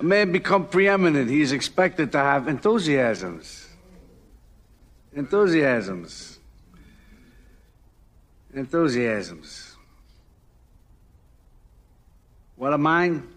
[0.00, 3.68] A man become preeminent, he is expected to have enthusiasms.
[5.14, 6.38] Enthusiasms.
[8.54, 9.76] Enthusiasms.
[12.56, 13.28] What are mine?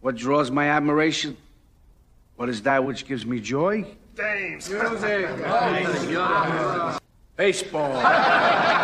[0.00, 1.36] What draws my admiration?
[2.36, 3.84] What is that which gives me joy?
[4.16, 4.70] James.
[4.70, 5.28] Music.
[7.36, 8.78] Baseball.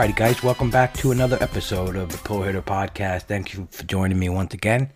[0.00, 3.24] Alrighty, guys, welcome back to another episode of the Pull Hitter Podcast.
[3.24, 4.88] Thank you for joining me once again.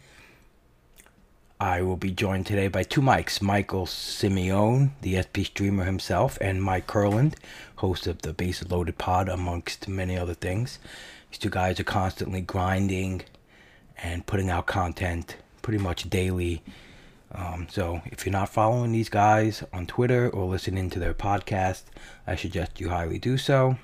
[1.60, 6.62] I will be joined today by two mics Michael Simeone, the SP streamer himself, and
[6.62, 7.34] Mike Kurland,
[7.76, 10.78] host of the Base Loaded Pod, amongst many other things.
[11.30, 13.24] These two guys are constantly grinding
[14.02, 16.62] and putting out content pretty much daily.
[17.30, 21.82] Um, so if you're not following these guys on Twitter or listening to their podcast,
[22.26, 23.76] I suggest you highly do so.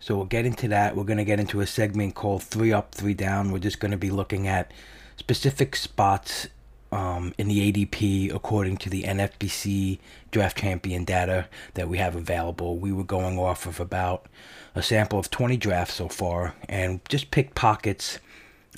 [0.00, 0.96] So we'll get into that.
[0.96, 3.52] We're going to get into a segment called Three Up, Three Down.
[3.52, 4.72] We're just going to be looking at
[5.18, 6.48] specific spots
[6.90, 9.98] um, in the ADP according to the NFBC
[10.30, 12.78] draft champion data that we have available.
[12.78, 14.26] We were going off of about
[14.74, 18.18] a sample of 20 drafts so far and just picked pockets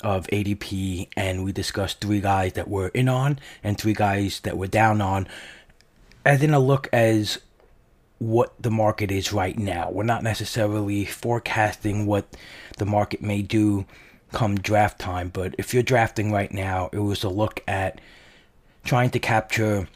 [0.01, 4.57] of ADP and we discussed three guys that we're in on and three guys that
[4.57, 5.27] we're down on
[6.25, 7.39] as in a look as
[8.23, 9.89] what the market is right now.
[9.91, 12.25] We're not necessarily forecasting what
[12.77, 13.85] the market may do
[14.31, 17.99] come draft time, but if you're drafting right now, it was a look at
[18.85, 19.87] trying to capture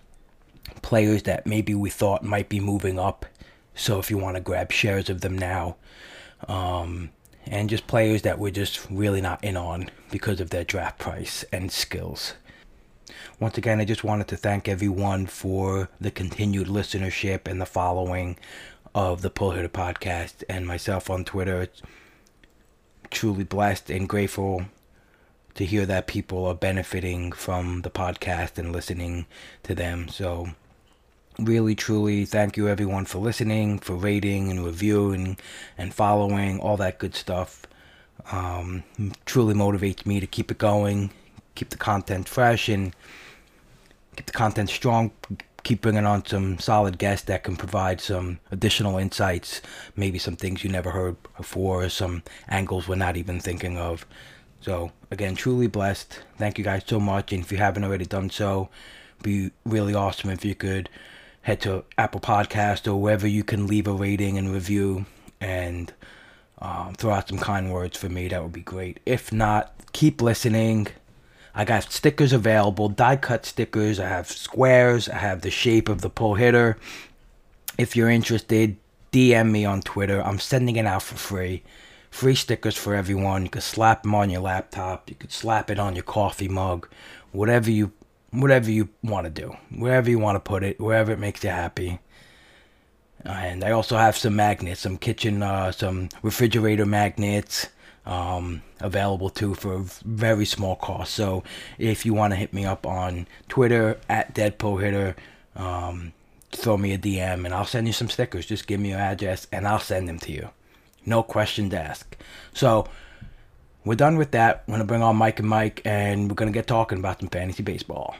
[0.81, 3.25] players that maybe we thought might be moving up.
[3.75, 5.77] So if you want to grab shares of them now,
[6.47, 7.11] um,
[7.45, 11.45] and just players that we're just really not in on because of their draft price
[11.51, 12.33] and skills.
[13.39, 18.35] Once again, I just wanted to thank everyone for the continued listenership and the following
[18.95, 21.61] of the Pull Hitter podcast and myself on Twitter.
[21.61, 21.83] It's
[23.11, 24.65] truly blessed and grateful
[25.53, 29.27] to hear that people are benefiting from the podcast and listening
[29.61, 30.07] to them.
[30.07, 30.49] So,
[31.37, 35.37] really, truly, thank you everyone for listening, for rating and reviewing
[35.77, 37.67] and following, all that good stuff.
[38.31, 38.83] Um,
[39.25, 41.11] truly motivates me to keep it going,
[41.53, 42.95] keep the content fresh, and
[44.17, 45.11] keep the content strong,
[45.63, 49.61] keep bringing on some solid guests that can provide some additional insights,
[49.95, 54.05] maybe some things you never heard before, or some angles we're not even thinking of.
[54.59, 56.19] So, again, truly blessed.
[56.37, 57.31] Thank you guys so much.
[57.31, 58.69] And if you haven't already done so,
[59.21, 60.89] be really awesome if you could
[61.41, 65.05] head to Apple Podcast or wherever you can leave a rating and review
[65.39, 65.93] and
[66.59, 68.27] um, throw out some kind words for me.
[68.27, 68.99] That would be great.
[69.05, 70.87] If not, keep listening.
[71.57, 73.99] I got stickers available, die cut stickers.
[73.99, 75.09] I have squares.
[75.09, 76.77] I have the shape of the pull hitter.
[77.79, 78.77] If you're interested,
[79.11, 80.23] DM me on Twitter.
[80.23, 81.63] I'm sending it out for free.
[82.11, 83.41] Free stickers for everyone.
[83.41, 85.09] You can slap them on your laptop.
[85.09, 86.87] You could slap it on your coffee mug.
[87.31, 87.91] Whatever you
[88.29, 89.57] whatever you want to do.
[89.75, 91.97] Wherever you want to put it, wherever it makes you happy.
[93.25, 97.69] And I also have some magnets, some kitchen, uh, some refrigerator magnets
[98.07, 101.13] um, available too for a very small cost.
[101.13, 101.43] So
[101.77, 105.15] if you want to hit me up on Twitter at The Pull Hitter,
[105.55, 106.13] um,
[106.51, 108.45] throw me a DM and I'll send you some stickers.
[108.45, 110.49] Just give me your address and I'll send them to you.
[111.05, 112.15] No questions asked.
[112.53, 112.87] So
[113.83, 114.63] we're done with that.
[114.67, 117.63] We're gonna bring on Mike and Mike, and we're gonna get talking about some fantasy
[117.63, 118.15] baseball.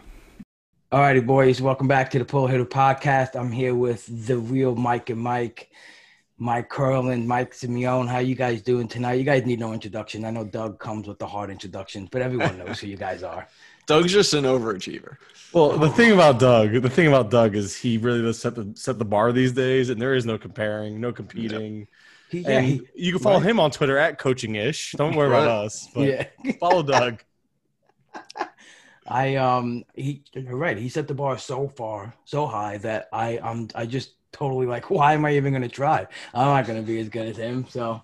[0.92, 3.36] All righty, boys, welcome back to the Pull Hitter Podcast.
[3.38, 5.70] I'm here with the real Mike and Mike.
[6.40, 8.08] Mike Kurland, Mike Simeone.
[8.08, 9.14] How you guys doing tonight?
[9.14, 10.24] You guys need no introduction.
[10.24, 13.48] I know Doug comes with the hard introductions, but everyone knows who you guys are.
[13.88, 15.18] Doug's just an overachiever.
[15.54, 18.72] Well, the thing about Doug, the thing about Doug is he really does set the
[18.76, 21.88] set the bar these days, and there is no comparing, no competing.
[22.30, 23.50] He, yeah, he, you can follow right.
[23.50, 24.98] him on Twitter at coachingish.
[24.98, 25.88] Don't worry about us.
[25.96, 26.52] But yeah.
[26.60, 27.24] follow Doug.
[29.08, 30.78] I um he you're right.
[30.78, 34.90] He set the bar so far, so high that I I'm I just totally like,
[34.90, 36.08] why am I even gonna try?
[36.34, 37.66] I'm not gonna be as good as him.
[37.70, 38.02] So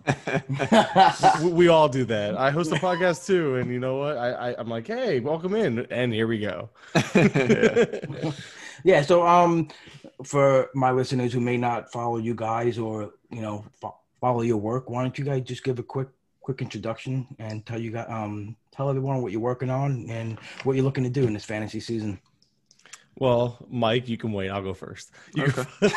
[1.41, 2.37] we, we all do that.
[2.37, 4.17] I host a podcast too, and you know what?
[4.17, 6.69] I, I I'm like, hey, welcome in, and here we go.
[8.83, 9.01] yeah.
[9.01, 9.69] So um,
[10.23, 14.57] for my listeners who may not follow you guys or you know fo- follow your
[14.57, 16.09] work, why don't you guys just give a quick
[16.41, 20.75] quick introduction and tell you got um tell everyone what you're working on and what
[20.75, 22.19] you're looking to do in this fantasy season.
[23.17, 24.49] Well, Mike, you can wait.
[24.49, 25.11] I'll go first.
[25.35, 25.67] You can-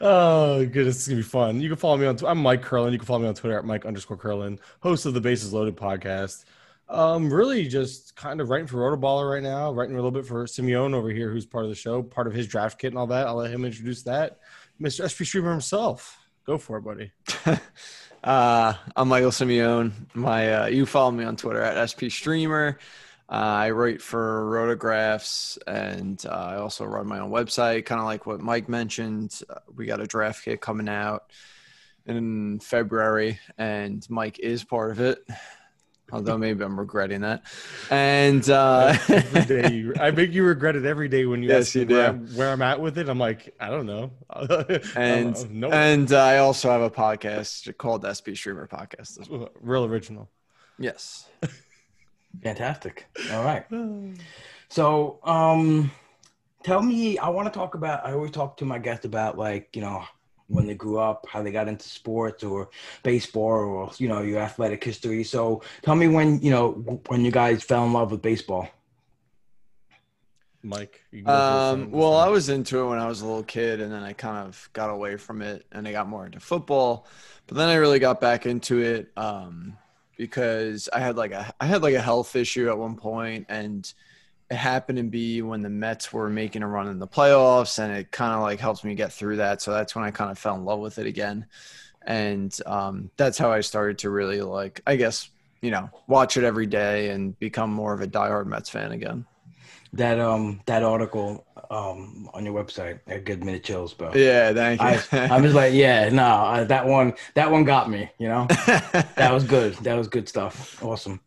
[0.00, 1.60] oh goodness, it's gonna be fun.
[1.60, 2.16] You can follow me on.
[2.16, 2.92] Tw- I'm Mike Kurland.
[2.92, 5.76] You can follow me on Twitter at Mike underscore Kurland, host of the Bases Loaded
[5.76, 6.44] podcast.
[6.88, 10.44] Um, really just kind of writing for Rotoballer right now, writing a little bit for
[10.44, 13.06] Simeone over here, who's part of the show, part of his draft kit and all
[13.06, 13.26] that.
[13.26, 14.38] I'll let him introduce that.
[14.80, 15.08] Mr.
[15.08, 16.18] SP Streamer himself.
[16.44, 17.12] Go for it, buddy.
[18.24, 19.90] Uh, I'm Michael Simeone.
[20.14, 22.78] My uh, you follow me on Twitter at SP Streamer.
[23.32, 27.86] Uh, I write for Rotographs, and uh, I also run my own website.
[27.86, 29.40] Kind of like what Mike mentioned.
[29.48, 31.32] Uh, we got a draft kit coming out
[32.04, 35.26] in February, and Mike is part of it.
[36.12, 37.44] Although maybe I'm regretting that.
[37.88, 41.68] And uh, Every day you, I make you regret it every day when you Yes,
[41.68, 42.08] ask me you where.
[42.08, 43.08] I'm, where I'm at with it.
[43.08, 44.10] I'm like, I don't know.
[44.28, 49.86] I and no, and uh, I also have a podcast called SP Streamer Podcast real
[49.86, 50.28] original.
[50.78, 51.26] Yes.
[52.42, 53.06] Fantastic.
[53.32, 53.64] All right.
[54.68, 55.90] So, um,
[56.62, 57.18] tell me.
[57.18, 58.06] I want to talk about.
[58.06, 60.02] I always talk to my guests about like you know
[60.46, 62.70] when they grew up, how they got into sports or
[63.02, 65.24] baseball or you know your athletic history.
[65.24, 66.70] So, tell me when you know
[67.08, 68.66] when you guys fell in love with baseball.
[70.62, 71.02] Mike.
[71.10, 72.14] you can Um, well.
[72.14, 74.70] I was into it when I was a little kid, and then I kind of
[74.72, 77.06] got away from it, and I got more into football.
[77.46, 79.76] But then I really got back into it um,
[80.16, 83.92] because I had like a I had like a health issue at one point, and
[84.50, 87.92] it happened to be when the Mets were making a run in the playoffs, and
[87.92, 89.62] it kind of like helped me get through that.
[89.62, 91.46] So that's when I kind of fell in love with it again,
[92.06, 95.28] and um, that's how I started to really like, I guess,
[95.60, 99.26] you know, watch it every day and become more of a diehard Mets fan again.
[99.94, 104.12] That um that article um on your website a good the chills, bro.
[104.14, 104.86] Yeah, thank you.
[104.86, 108.10] I, I'm just like, yeah, no, I, that one, that one got me.
[108.18, 109.74] You know, that was good.
[109.76, 110.82] That was good stuff.
[110.82, 111.20] Awesome.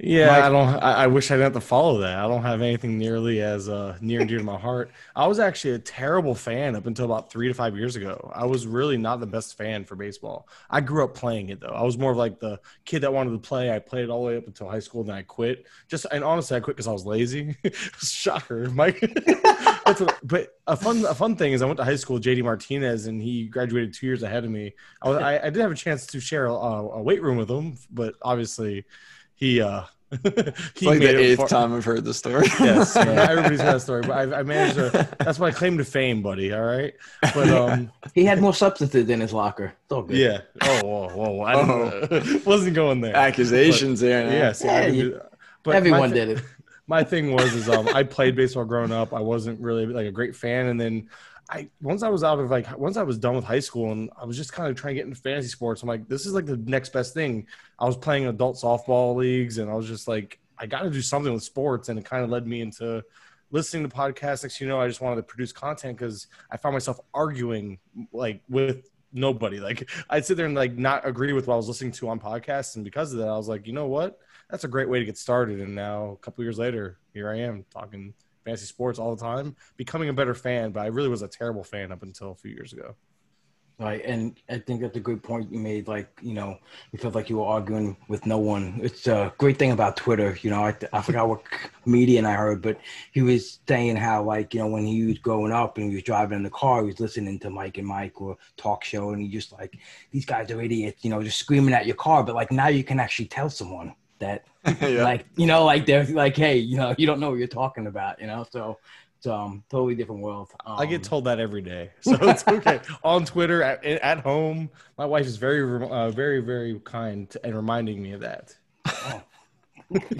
[0.00, 0.68] Yeah, Mike- I don't.
[0.82, 2.18] I, I wish I didn't have to follow that.
[2.18, 4.90] I don't have anything nearly as uh, near and dear to my heart.
[5.14, 8.30] I was actually a terrible fan up until about three to five years ago.
[8.34, 10.48] I was really not the best fan for baseball.
[10.68, 11.68] I grew up playing it though.
[11.68, 13.70] I was more of like the kid that wanted to play.
[13.72, 15.64] I played it all the way up until high school, then I quit.
[15.86, 17.56] Just and honestly, I quit because I was lazy.
[17.98, 19.00] Shocker, Mike.
[19.84, 22.42] What, but a fun a fun thing is I went to high school with JD
[22.42, 24.74] Martinez and he graduated two years ahead of me.
[25.02, 27.50] I, was, I, I did have a chance to share a, a weight room with
[27.50, 28.86] him, but obviously
[29.34, 32.46] he uh he It's like made the eighth far- time I've heard the story.
[32.60, 35.08] Yes, yeah, everybody's got a story, but I, I managed to.
[35.18, 36.52] That's my claim to fame, buddy.
[36.52, 36.94] All right,
[37.34, 39.72] but um, He had more substances in his locker.
[39.82, 40.16] It's all good.
[40.16, 40.42] yeah.
[40.62, 41.42] Oh, whoa, whoa!
[41.42, 43.16] I didn't, wasn't going there.
[43.16, 44.24] Accusations there.
[44.24, 44.32] now.
[44.32, 45.20] Yes, Yeah, I could you-
[45.64, 46.44] but Everyone thi- did it.
[46.86, 49.12] my thing was is um I played baseball growing up.
[49.14, 51.08] I wasn't really like a great fan, and then
[51.48, 54.10] I once I was out of like once I was done with high school and
[54.20, 55.82] I was just kind of trying to get into fantasy sports.
[55.82, 57.46] I'm like, this is like the next best thing.
[57.78, 61.02] I was playing adult softball leagues, and I was just like, I got to do
[61.02, 63.02] something with sports, and it kind of led me into
[63.50, 64.60] listening to podcasts.
[64.60, 67.78] You know, I just wanted to produce content because I found myself arguing
[68.12, 69.60] like with nobody.
[69.60, 72.20] Like I'd sit there and like not agree with what I was listening to on
[72.20, 74.18] podcasts, and because of that, I was like, you know what?
[74.50, 75.60] That's a great way to get started.
[75.60, 78.14] And now a couple years later, here I am talking
[78.44, 80.72] fantasy sports all the time, becoming a better fan.
[80.72, 82.94] But I really was a terrible fan up until a few years ago.
[83.76, 85.88] Right, and I think that's a good point you made.
[85.88, 86.58] Like, you know,
[86.92, 88.78] you felt like you were arguing with no one.
[88.80, 90.38] It's a great thing about Twitter.
[90.42, 91.42] You know, I, I forgot what
[91.82, 92.78] comedian I heard, but
[93.10, 96.04] he was saying how, like, you know, when he was growing up and he was
[96.04, 99.20] driving in the car, he was listening to Mike and Mike or talk show, and
[99.20, 99.76] he just like,
[100.12, 102.22] these guys are idiots, you know, just screaming at your car.
[102.22, 103.92] But like now you can actually tell someone
[104.24, 104.44] that,
[104.80, 105.04] Yeah.
[105.04, 107.86] like, you know, like they're like, hey, you know, you don't know what you're talking
[107.86, 108.46] about, you know.
[108.50, 108.78] So
[109.18, 110.48] it's um totally different world.
[110.66, 112.80] Um, I get told that every day, so it's okay.
[113.02, 118.02] On Twitter, at, at home, my wife is very, uh, very, very kind and reminding
[118.02, 118.56] me of that.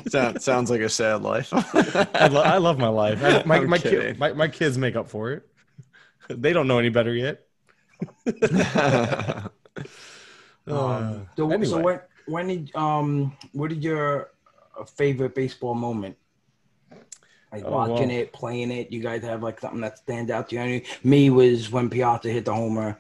[0.08, 1.50] Sound, sounds like a sad life.
[2.14, 3.18] I, lo- I love my life.
[3.25, 5.49] I, my, my, ki- my, my kids make up for it.
[6.28, 7.40] They don't know any better yet.
[10.66, 11.66] Um, so, anyway.
[11.66, 14.31] so when when did um what did your
[14.97, 16.16] favorite baseball moment?
[17.52, 18.16] Like Oh, watching wow.
[18.16, 18.90] it, playing it.
[18.90, 20.83] You guys have like something that stands out to you.
[21.04, 22.99] Me was when Piazza hit the homer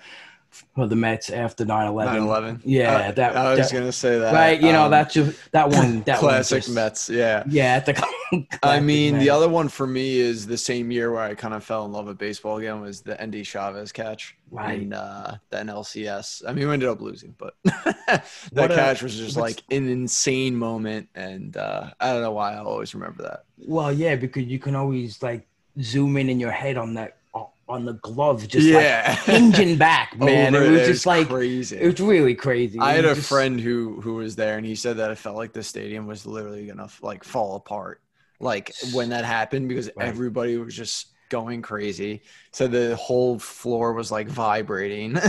[0.74, 2.06] for the Mets after 9-11.
[2.06, 2.60] 9/11.
[2.64, 4.32] Yeah, Uh, that, I was that- gonna say that.
[4.34, 4.60] right.
[4.60, 6.02] You know Um, that's just that one.
[6.06, 7.08] That one classic just- Mets.
[7.08, 7.42] Yeah.
[7.48, 7.94] Yeah, the
[8.62, 11.62] I mean, the other one for me is the same year where I kind of
[11.64, 14.82] fell in love with baseball again was the Endy Chavez catch Right.
[14.82, 16.42] in uh, the NLCS.
[16.46, 19.88] I mean, we ended up losing, but that What a- catch was just like an
[19.88, 23.44] insane moment, and uh, I don't know why I always remember that.
[23.66, 25.46] Well, yeah, because you can always like
[25.80, 27.16] zoom in in your head on that
[27.68, 29.04] on the glove, just Yeah.
[29.08, 29.18] like
[29.54, 30.54] hinging back, oh, man.
[30.54, 30.86] Over it was it.
[30.86, 31.76] just like crazy.
[31.78, 32.78] It was really crazy.
[32.78, 35.36] I had a just- friend who who was there, and he said that it felt
[35.36, 38.00] like the stadium was literally gonna like fall apart,
[38.40, 40.08] like when that happened, because Right.
[40.08, 42.22] everybody was just going crazy.
[42.52, 45.12] So the whole floor was like vibrating.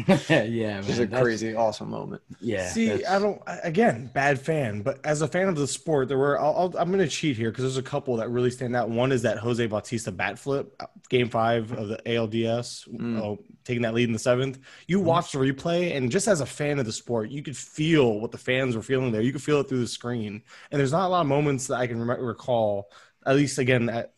[0.08, 2.22] yeah, It was a crazy, awesome moment.
[2.40, 3.42] Yeah, See, that's- I don't.
[3.64, 6.40] Again, bad fan, but as a fan of the sport, there were.
[6.40, 8.88] I'll, I'll, I'm going to cheat here because there's a couple that really stand out.
[8.88, 13.18] One is that Jose Bautista bat flip, uh, game five of the ALDS, Mm.
[13.34, 14.58] uh, taking that lead in the seventh.
[14.86, 18.20] You watched the replay, and just as a fan of the sport, you could feel
[18.20, 19.20] what the fans were feeling there.
[19.22, 21.76] You could feel it through the screen, and there's not a lot of moments that
[21.76, 22.90] I can rem- recall.
[23.26, 24.14] At least, again, at,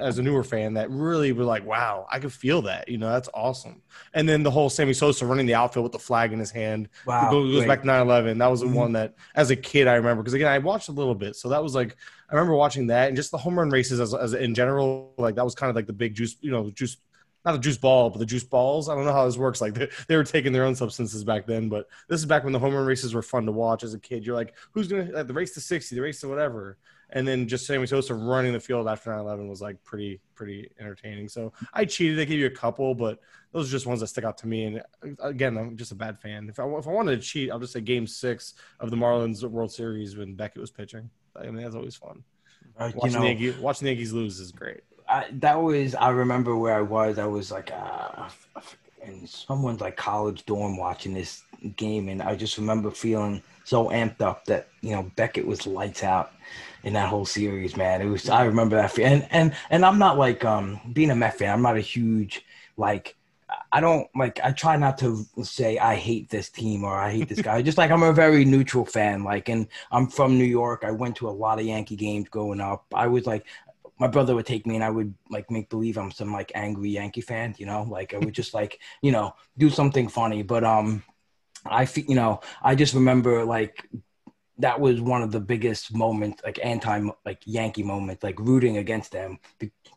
[0.00, 3.08] as a newer fan, that really were like, "Wow, I could feel that." You know,
[3.10, 3.82] that's awesome.
[4.14, 6.88] And then the whole Sammy Sosa running the outfield with the flag in his hand.
[7.04, 8.74] wow, It goes, back to 9-11 that was the Mhm.
[8.74, 11.48] one that as a kid i remember because again i watched a little bit so
[11.50, 11.96] that was like
[12.30, 15.34] i remember watching that and just the home run races as, as in general like
[15.36, 16.96] that was kind of like the big juice you know juice
[17.44, 19.74] not a juice ball but the juice balls i don't know how this works like
[19.74, 22.58] they, they were taking their own substances back then but this is back when the
[22.58, 25.26] home run races were fun to watch as a kid you're like who's gonna like,
[25.26, 26.76] the race to 60 the race to whatever
[27.10, 31.28] and then just Sammy Sosa running the field after 9/11 was like pretty pretty entertaining.
[31.28, 32.18] So I cheated.
[32.18, 33.20] I gave you a couple, but
[33.52, 34.64] those are just ones that stick out to me.
[34.64, 36.48] And uh, again, I'm just a bad fan.
[36.48, 39.42] If I if I wanted to cheat, I'll just say Game Six of the Marlins
[39.44, 41.10] World Series when Beckett was pitching.
[41.36, 42.24] I mean, that's always fun.
[42.78, 44.80] Uh, you know, the Yankees, watching the Yankees lose is great.
[45.08, 47.18] I, that was I remember where I was.
[47.18, 48.28] I was like uh,
[49.02, 51.42] in someone's like college dorm watching this
[51.76, 56.02] game, and I just remember feeling so amped up that you know Beckett was lights
[56.02, 56.32] out
[56.86, 57.76] in that whole series.
[57.76, 58.30] Man, it was.
[58.30, 61.52] I remember that, and and and I'm not like um being a Met fan.
[61.52, 62.42] I'm not a huge
[62.78, 63.16] like.
[63.72, 64.40] I don't like.
[64.42, 67.60] I try not to say I hate this team or I hate this guy.
[67.68, 69.24] Just like I'm a very neutral fan.
[69.24, 70.84] Like, and I'm from New York.
[70.84, 72.86] I went to a lot of Yankee games growing up.
[72.94, 73.46] I was like,
[73.98, 76.90] my brother would take me and I would like make believe I'm some like angry
[76.90, 80.42] Yankee fan, you know, like I would just like, you know, do something funny.
[80.42, 81.02] But um
[81.64, 83.88] I feel you know, I just remember like
[84.58, 89.12] that was one of the biggest moments, like anti like Yankee moments, like rooting against
[89.12, 89.38] them.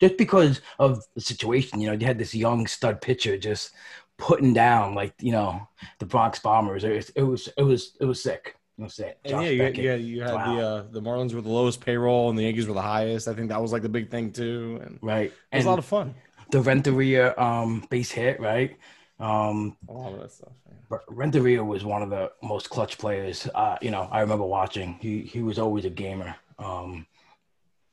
[0.01, 3.71] Just because of the situation, you know, you had this young stud pitcher just
[4.17, 5.67] putting down like, you know,
[5.99, 6.83] the Bronx Bombers.
[6.83, 8.55] It was it was it was, it was sick.
[8.77, 9.17] It was sick.
[9.25, 12.29] And Josh yeah, you, yeah, you had the uh, the Marlins were the lowest payroll
[12.29, 13.27] and the Yankees were the highest.
[13.27, 15.69] I think that was like the big thing too, and right, it was And a
[15.69, 16.15] lot of fun.
[16.51, 18.77] the Renteria um base hit, right?
[19.19, 20.53] Um A lot of that stuff.
[20.67, 20.75] yeah.
[20.91, 23.47] R- Renteria was one of the most clutch players.
[23.53, 24.97] Uh, you know, I remember watching.
[25.01, 26.35] He he was always a gamer.
[26.57, 27.05] Um,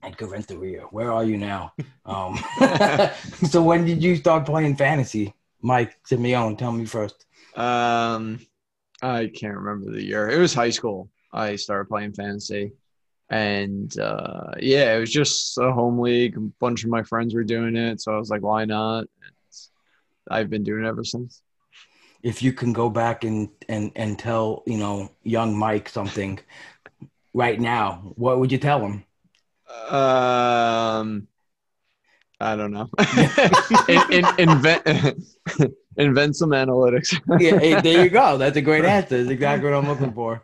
[0.03, 1.73] Edgar Renteria, where are you now?
[2.05, 2.39] Um,
[3.51, 6.57] so when did you start playing fantasy, Mike Simeone?
[6.57, 7.27] Tell me first.
[7.57, 8.39] Um,
[9.03, 10.29] I can't remember the year.
[10.31, 11.09] It was high school.
[11.33, 12.73] I started playing fantasy,
[13.31, 16.37] and uh, yeah, it was just a home league.
[16.37, 19.33] A bunch of my friends were doing it, so I was like, "Why not?" And
[20.29, 21.43] I've been doing it ever since.
[22.23, 26.41] If you can go back and and and tell you know young Mike something
[27.35, 29.05] right now, what would you tell him?
[29.91, 31.29] Um,
[32.41, 32.89] I don't know.
[33.89, 34.83] in, in, invent
[35.97, 37.19] invent some analytics.
[37.41, 38.37] yeah, hey, there you go.
[38.39, 39.19] That's a great answer.
[39.19, 40.43] That's exactly what I'm looking for.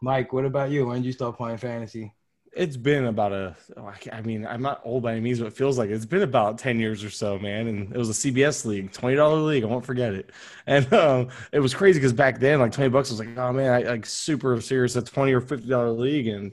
[0.00, 0.86] Mike, what about you?
[0.86, 2.12] When did you start playing fantasy?
[2.56, 3.56] It's been about a.
[3.76, 6.22] oh, I mean, I'm not old by any means, but it feels like it's been
[6.22, 7.66] about ten years or so, man.
[7.66, 9.64] And it was a CBS league, twenty dollar league.
[9.64, 10.30] I won't forget it.
[10.66, 13.72] And um, it was crazy because back then, like twenty bucks was like, oh man,
[13.72, 14.96] I like super serious.
[14.96, 16.52] A twenty or fifty dollar league, and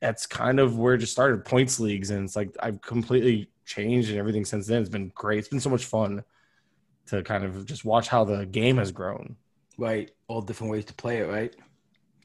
[0.00, 2.10] that's kind of where it just started points leagues.
[2.10, 4.80] And it's like I've completely changed and everything since then.
[4.80, 5.40] It's been great.
[5.40, 6.24] It's been so much fun
[7.06, 9.36] to kind of just watch how the game has grown
[9.76, 11.54] Right, all different ways to play it, right?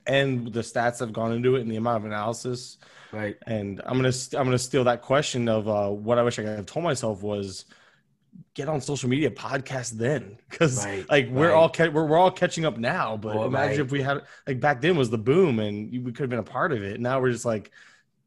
[0.09, 2.77] And the stats have gone into it and the amount of analysis.
[3.11, 3.37] Right.
[3.47, 6.55] And I'm gonna I'm gonna steal that question of uh, what I wish I could
[6.57, 7.65] have told myself was
[8.53, 11.55] get on social media, podcast then, because Right, like we're right.
[11.55, 13.17] all ca- we're, we're all catching up now.
[13.17, 13.85] But Well, imagine right.
[13.85, 16.39] if we had like back then was the boom and you, we could have been
[16.39, 16.99] a part of it.
[16.99, 17.71] Now we're just like,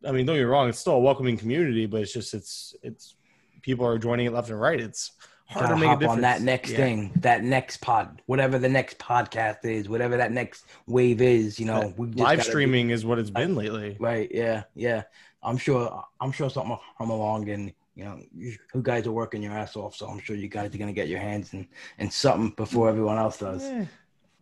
[0.06, 2.74] I mean, don't get me wrong, it's still a welcoming community, but it's just it's
[2.82, 3.14] it's
[3.62, 4.80] people are joining it left and right.
[4.80, 5.12] It's
[5.52, 6.76] hard Gotta make hop on that next Yeah.
[6.78, 11.58] thing, that next pod, whatever the next podcast is, whatever that next wave is.
[11.60, 13.96] You know, Live gotta be- streaming is what it's been lately.
[14.00, 14.30] Right.
[14.32, 14.64] Yeah.
[14.74, 15.02] Yeah.
[15.42, 16.04] I'm sure.
[16.20, 19.52] I'm sure something will come along, and you know, you, you guys are working your
[19.52, 21.66] ass off, so I'm sure you guys are gonna get your hands in
[21.98, 23.64] in something before everyone else does.
[23.64, 23.84] Eh,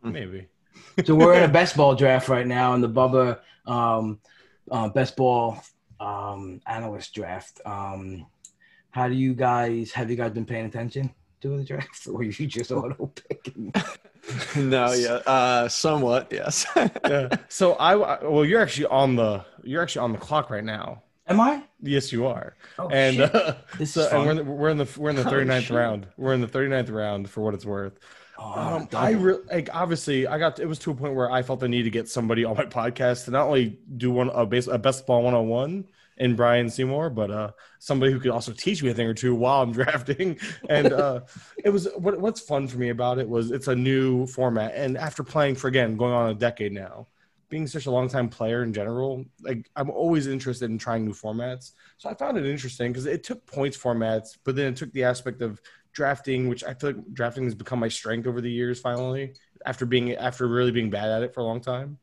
[0.02, 0.47] maybe.
[1.05, 4.21] so we're in a best ball draft right now in the Bubba um,
[4.71, 5.62] uh, best ball
[5.99, 7.61] um, analyst draft.
[7.67, 8.26] Um,
[8.90, 11.11] how do you guys have you guys been paying attention
[11.42, 13.73] to the draft, or you just auto picking?
[14.56, 16.66] no, yeah, uh, somewhat, yes.
[16.76, 17.28] yeah.
[17.49, 21.02] So I well, you're actually on the you're actually on the clock right now.
[21.26, 21.62] Am I?
[21.80, 22.56] Yes, you are.
[22.78, 23.35] Oh, and shit.
[23.35, 24.47] uh, This so is and we're in, fun.
[24.47, 25.76] the, we're in the we're in the Oh, 39th shit.
[25.76, 26.06] round.
[26.16, 27.99] We're in the 39th round for what it's worth.
[28.37, 28.88] Oh, Um.
[28.94, 31.68] I re- like obviously I got it was to a point where I felt the
[31.68, 34.76] need to get somebody on my podcast to not only do one a base a
[34.78, 35.85] best ball one on one
[36.21, 37.50] in Brian Seymour, but uh
[37.81, 40.39] somebody who could also teach me a thing or two while I'm drafting.
[40.69, 41.21] And uh
[41.65, 44.97] it was what what's fun for me about it was it's a new format, and
[44.97, 47.09] after playing for again going on a decade now,
[47.49, 51.15] being such a long time player in general, like I'm always interested in trying new
[51.15, 51.73] formats.
[51.97, 55.05] So I found it interesting because it took points formats, but then it took the
[55.05, 55.61] aspect of
[55.93, 58.79] drafting, which I feel like drafting has become my strength over the years.
[58.79, 59.33] Finally,
[59.65, 61.99] after being after really being bad at it for a long time.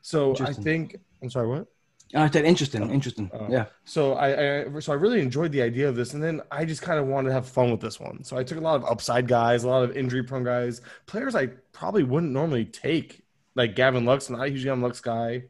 [0.00, 1.46] So I think I'm sorry.
[1.46, 1.66] What?
[2.14, 3.30] I said interesting, interesting.
[3.32, 3.46] Oh.
[3.48, 3.66] yeah.
[3.84, 6.82] So I, I so I really enjoyed the idea of this, and then I just
[6.82, 8.24] kind of wanted to have fun with this one.
[8.24, 11.36] So I took a lot of upside guys, a lot of injury prone guys, players
[11.36, 13.22] I probably wouldn't normally take,
[13.54, 15.44] like Gavin Lux, not I usually am Lux guy,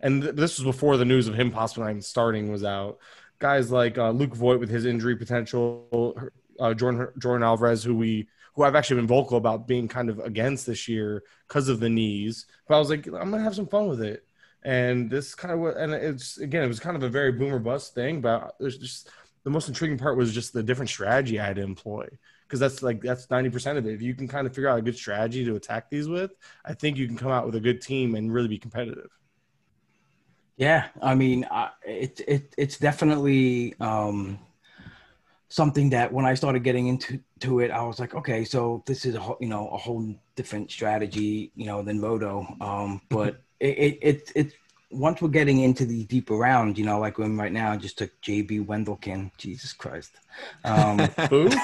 [0.00, 2.98] and th- this was before the news of him possibly starting was out.
[3.38, 6.16] Guys like uh, Luke Voit with his injury potential,
[6.58, 10.18] uh, Yordan Yordan Alvarez, who we who I've actually been vocal about being kind of
[10.18, 12.46] against this year because of the knees.
[12.66, 14.26] But I was like, I'm gonna have some fun with it.
[14.62, 17.94] And this kind of and it's again, it was kind of a very boomer bust
[17.94, 19.10] thing, but there's just
[19.44, 22.06] the most intriguing part was just the different strategy I had to employ
[22.46, 23.94] because that's like that's 90% of it.
[23.94, 26.32] If you can kind of figure out a good strategy to attack these with,
[26.64, 29.08] I think you can come out with a good team and really be competitive.
[30.56, 34.38] Yeah, I mean, I, it it it's definitely um,
[35.48, 39.06] something that when I started getting into to it, I was like, okay, so this
[39.06, 42.46] is a whole, you know a whole different strategy, you know, than roto.
[42.60, 44.52] Um, but it it it, it
[44.92, 47.96] once we're getting into the deeper round, you know, like when right now I just
[47.96, 49.30] took JB Wendelken.
[49.38, 50.12] Jesus Christ.
[50.64, 50.98] Um,
[51.30, 51.48] Who?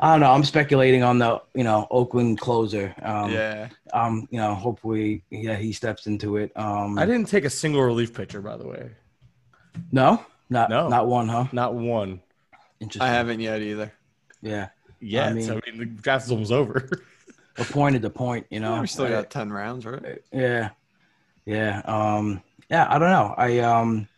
[0.00, 0.30] I don't know.
[0.30, 2.94] I'm speculating on the you know Oakland closer.
[3.02, 3.68] Um, yeah.
[3.92, 6.52] Um, you know, hopefully, yeah, he steps into it.
[6.56, 8.90] Um, I didn't take a single relief pitcher, by the way.
[9.90, 10.88] no, not No.
[10.88, 11.46] not one, huh?
[11.52, 12.20] Not one.
[12.80, 13.02] Interesting.
[13.02, 13.92] I haven't yet either.
[14.42, 14.68] Yeah.
[15.00, 16.88] Yeah, I mean- mean, I mean the draft is almost over.
[17.60, 18.80] The point is the point, you know.
[18.80, 20.22] we still I- got 10 rounds, right?
[20.32, 20.70] Yeah.
[21.44, 21.82] Yeah.
[21.84, 22.42] Um.
[22.70, 22.86] Yeah.
[22.88, 23.34] I don't know.
[23.36, 24.08] I um.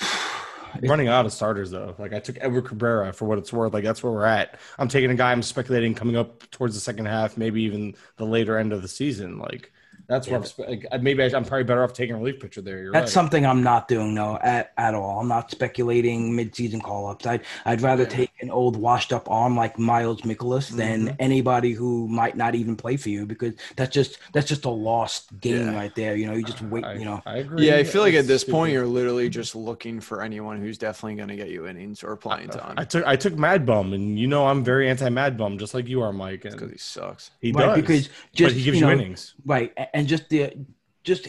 [0.82, 1.94] running out of starters though.
[1.98, 3.72] Like I took Edward Cabrera for what it's worth.
[3.72, 4.58] Like that's where we're at.
[4.78, 8.26] I'm taking a guy I'm speculating coming up towards the second half, maybe even the
[8.26, 9.38] later end of the season.
[9.38, 9.72] Like
[10.06, 12.78] that's what I'm spe- maybe I, I'm probably better off taking a relief pitcher there.
[12.82, 13.14] You're That's right.
[13.14, 15.20] something I'm not doing no at, at all.
[15.20, 17.26] I'm not speculating mid-season call-ups.
[17.26, 18.08] I'd I'd rather Yeah.
[18.10, 21.16] take an old washed-up arm like Miles Mikolas than Mhm.
[21.18, 25.40] anybody who might not even play for you because that's just that's just a lost
[25.40, 25.74] game Yeah.
[25.74, 26.16] right there.
[26.16, 26.84] You know, you just wait.
[26.84, 27.66] I, you know, I agree.
[27.66, 31.16] Yeah, I feel like at this point you're literally just looking for anyone who's definitely
[31.16, 32.74] going to get you innings or playing time.
[32.76, 35.72] I took I took Mad Bum, and you know I'm very anti Mad Bum, just
[35.74, 36.42] like you are, Mike.
[36.42, 37.30] because he sucks.
[37.40, 37.66] he right?
[37.66, 39.34] does Because but just he gives you you, know, innings.
[39.46, 40.52] right, a- and just the
[41.04, 41.28] just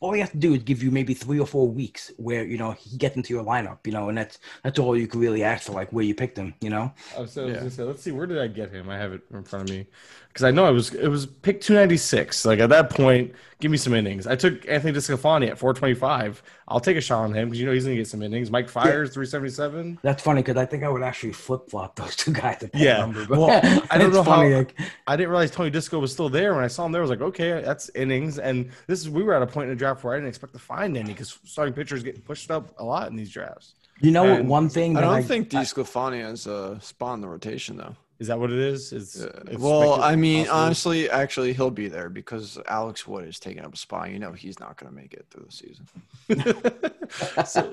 [0.00, 2.58] all you have to do is give you maybe three or four weeks where you
[2.58, 3.78] know he gets into your lineup.
[3.86, 6.36] You know, and that's that's all you can really ask for, like where you picked
[6.36, 6.54] him.
[6.60, 6.92] You know.
[7.16, 7.58] I was, I was Yeah.
[7.58, 8.88] gonna say, let's see, where did I get him?
[8.88, 9.86] I have it in front of me
[10.28, 12.44] because I know I was it was pick 296.
[12.44, 14.26] Like at that point, give me some innings.
[14.26, 16.42] I took Anthony DeSclafani at 425.
[16.72, 18.50] I'll take a shot on him because you know he's gonna get some innings.
[18.50, 19.98] Mike Fiers 377.
[20.02, 22.62] That's funny because I think I would actually flip flop those two guys.
[22.62, 22.98] At Yeah.
[22.98, 24.50] number, but Well, I don't know funny.
[24.52, 24.74] how- like,
[25.06, 27.00] I didn't realize Tony Disco was still there when I saw him there.
[27.00, 28.38] I was like, okay, that's innings.
[28.38, 30.52] And this is we were at a point in the draft where I didn't expect
[30.54, 33.74] to find any because starting pitchers get pushed up a lot in these drafts.
[34.00, 34.40] you know, what?
[34.40, 37.76] And one thing I don't I, think DeSclafani has a uh, spot in the rotation
[37.76, 37.94] though.
[38.22, 38.92] Is that what it is?
[38.92, 40.60] It's, uh, it's well, I mean, possible.
[40.60, 44.10] honestly, actually, he'll be there because Alex Wood is taking up a spot.
[44.10, 45.88] You know, he's not going to make it through the season.
[47.44, 47.72] So,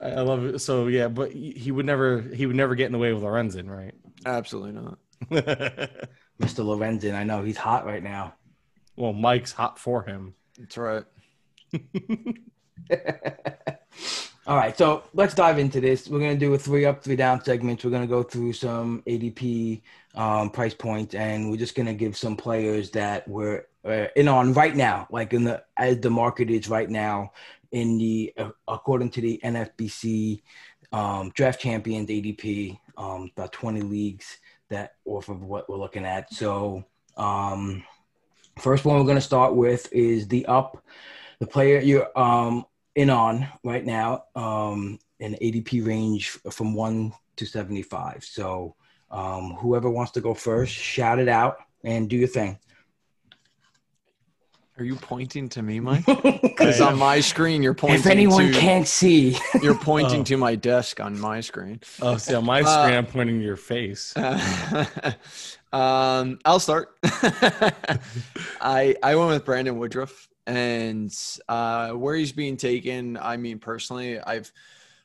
[0.00, 0.60] I love it.
[0.60, 3.24] So yeah, but he he would never he would never get in the way with
[3.24, 3.94] Lorenzen, right?
[4.24, 4.98] Absolutely not.
[6.40, 6.64] Mr.
[6.64, 8.34] Lorenzen, I know he's hot right now.
[8.94, 10.34] well, Mike's hot for him.
[10.56, 11.04] That's right.
[14.48, 16.08] All right, so let's dive into this.
[16.08, 17.84] We're gonna do a three up, three down segment.
[17.84, 19.82] We're gonna go through some ADP
[20.14, 24.54] um, price points, and we're just gonna give some players that we're uh, in on
[24.54, 27.30] right now, like in the as the market is right now
[27.72, 30.40] in the uh, according to the NFBC
[30.92, 34.38] um, draft champions ADP, um, about twenty leagues
[34.70, 36.32] that off of what we're looking at.
[36.32, 36.86] So
[37.18, 37.84] um,
[38.58, 40.82] first one we're gonna start with is the up,
[41.38, 42.64] the player you're um,
[42.98, 48.74] in on right now um an adp range from 1 to 75 so
[49.10, 52.58] um whoever wants to go first shout it out and do your thing
[54.78, 56.04] Are you pointing to me, Mike?
[56.58, 57.98] Because on my screen, you're pointing.
[58.00, 60.30] if anyone to, can't see you're pointing Oh.
[60.30, 61.80] to my desk on my screen.
[62.02, 64.14] Oh, see on my Uh, screen, I'm pointing to your face.
[65.72, 66.96] um, I'll start.
[68.60, 71.14] I I went with Brandon Woodruff, and
[71.48, 73.18] uh, where he's being taken.
[73.18, 74.50] I mean, personally, I've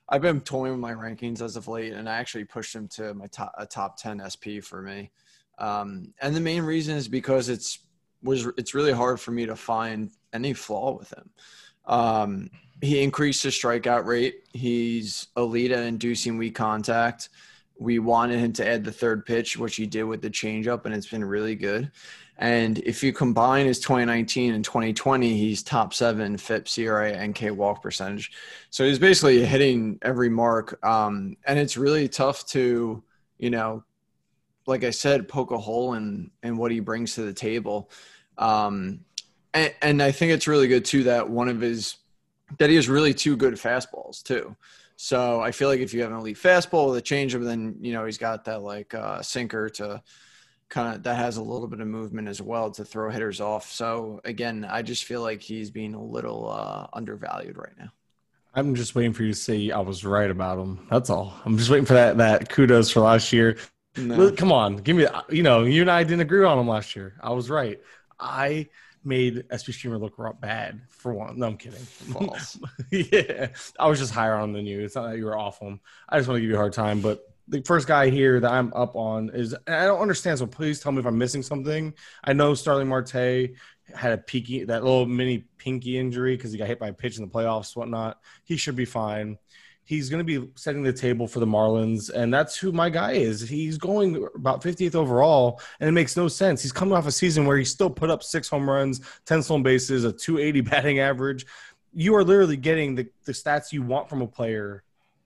[0.07, 3.13] I've been toying with my rankings as of late, and I actually pushed him to
[3.13, 5.11] my top a top ten SP for me.
[5.59, 7.79] Um, and the main reason is because it's
[8.23, 11.29] was it's really hard for me to find any flaw with him.
[11.85, 12.49] Um,
[12.81, 14.43] he increased his strikeout rate.
[14.53, 17.29] He's elite at inducing weak contact.
[17.77, 20.95] We wanted him to add the third pitch, which he did with the changeup, and
[20.95, 21.91] it's been really good.
[22.37, 27.51] And if you combine his 2019 and 2020, he's top seven FIP, SIERA, and K
[27.51, 28.31] walk percentage.
[28.69, 30.83] So he's basically hitting every mark.
[30.85, 33.03] Um, and it's really tough to,
[33.37, 33.83] you know,
[34.65, 37.91] like I said, poke a hole in in what he brings to the table.
[38.37, 39.01] Um,
[39.53, 41.97] and, and I think it's really good too that one of his
[42.57, 44.55] that he has really two good fastballs too.
[44.95, 47.93] So I feel like if you have an elite fastball with a changeup, then you
[47.93, 50.01] know he's got that like uh, sinker to
[50.73, 53.71] kind of that has a little bit of movement as well to throw hitters off.
[53.71, 57.91] So again, I just feel like he's being a little uh, undervalued right now.
[58.55, 60.87] I'm just waiting for you to say I was right about him.
[60.89, 61.33] That's all.
[61.45, 63.57] I'm just waiting for that that kudos for last year.
[63.95, 64.31] No.
[64.31, 65.05] Come on, give me.
[65.29, 67.13] You know, you and I didn't agree on him last year.
[67.21, 67.79] I was right.
[68.19, 68.67] I
[69.03, 71.37] made SP Streamer look bad for one.
[71.37, 71.85] No, I'm kidding.
[72.89, 74.81] Yeah, I was just higher on than you.
[74.81, 75.79] It's not that you were off him.
[76.09, 77.01] I just want to give you a hard time.
[77.01, 80.39] But the first guy here that I'm up on is I don't understand.
[80.39, 81.93] So please tell me if I'm missing something.
[82.23, 83.51] I know Starling Marte
[83.93, 87.17] had a peaky that little mini pinky injury because he got hit by a pitch
[87.17, 88.19] in the playoffs, whatnot.
[88.43, 89.37] He should be fine
[89.85, 93.13] he's going to be setting the table for the Marlins, and that's who my guy
[93.13, 93.41] is.
[93.41, 96.61] He's going about 50th overall, and it makes no sense.
[96.61, 99.63] He's coming off a season where he still put up six home runs, 10 stolen
[99.63, 101.45] bases, a 280 batting average.
[101.93, 104.83] You are literally getting the, the stats you want from a player,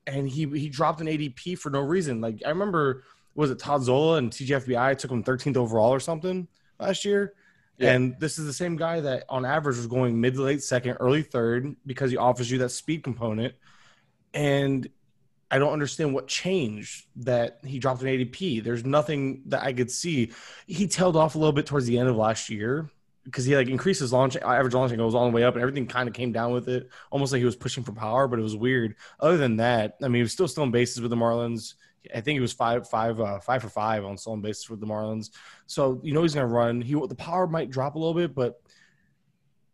[0.07, 2.21] and he he dropped an ADP for no reason.
[2.21, 3.03] Like I remember,
[3.35, 6.47] was it Todd Zola and TGFBI took him 13th overall or something
[6.79, 7.33] last year?
[7.77, 7.91] Yeah.
[7.91, 10.97] And this is the same guy that on average was going mid to late second,
[10.99, 13.53] early third because he offers you that speed component
[14.33, 14.89] and
[15.49, 18.63] I don't understand what changed that he dropped an ADP.
[18.63, 20.31] There's nothing that I could see.
[20.65, 22.89] He tailed off a little bit towards the end of last year
[23.27, 25.85] because he like increased his launch average launching was all the way up and everything
[25.85, 28.41] kind of came down with it, almost like he was pushing for power, but it
[28.41, 28.95] was weird.
[29.19, 31.73] Other than that, I mean, he was still in bases with the Marlins.
[32.15, 34.85] I think he was five five uh, five for five on stolen bases with the
[34.85, 35.31] Marlins.
[35.65, 36.79] So you know he's going to run.
[36.79, 38.61] He the power might drop a little bit, but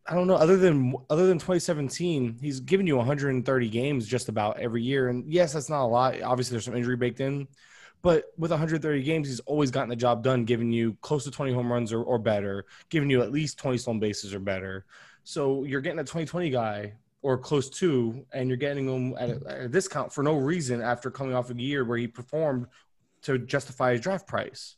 [0.08, 0.36] I don't know.
[0.36, 5.32] Other than other than 2017, he's given you 130 games just about every year, and
[5.32, 6.20] yes, that's not a lot.
[6.24, 7.48] Obviously, there's some injury baked in,
[8.04, 11.54] but with 130 games, he's always gotten the job done, giving you close to 20
[11.54, 14.86] home runs or, or better, giving you at least 20 stolen bases or better.
[15.24, 19.50] So you're getting a 2020 guy or close to, and you're getting him at a,
[19.50, 22.68] at a discount for no reason after coming off a year where he performed
[23.22, 24.76] to justify his draft price.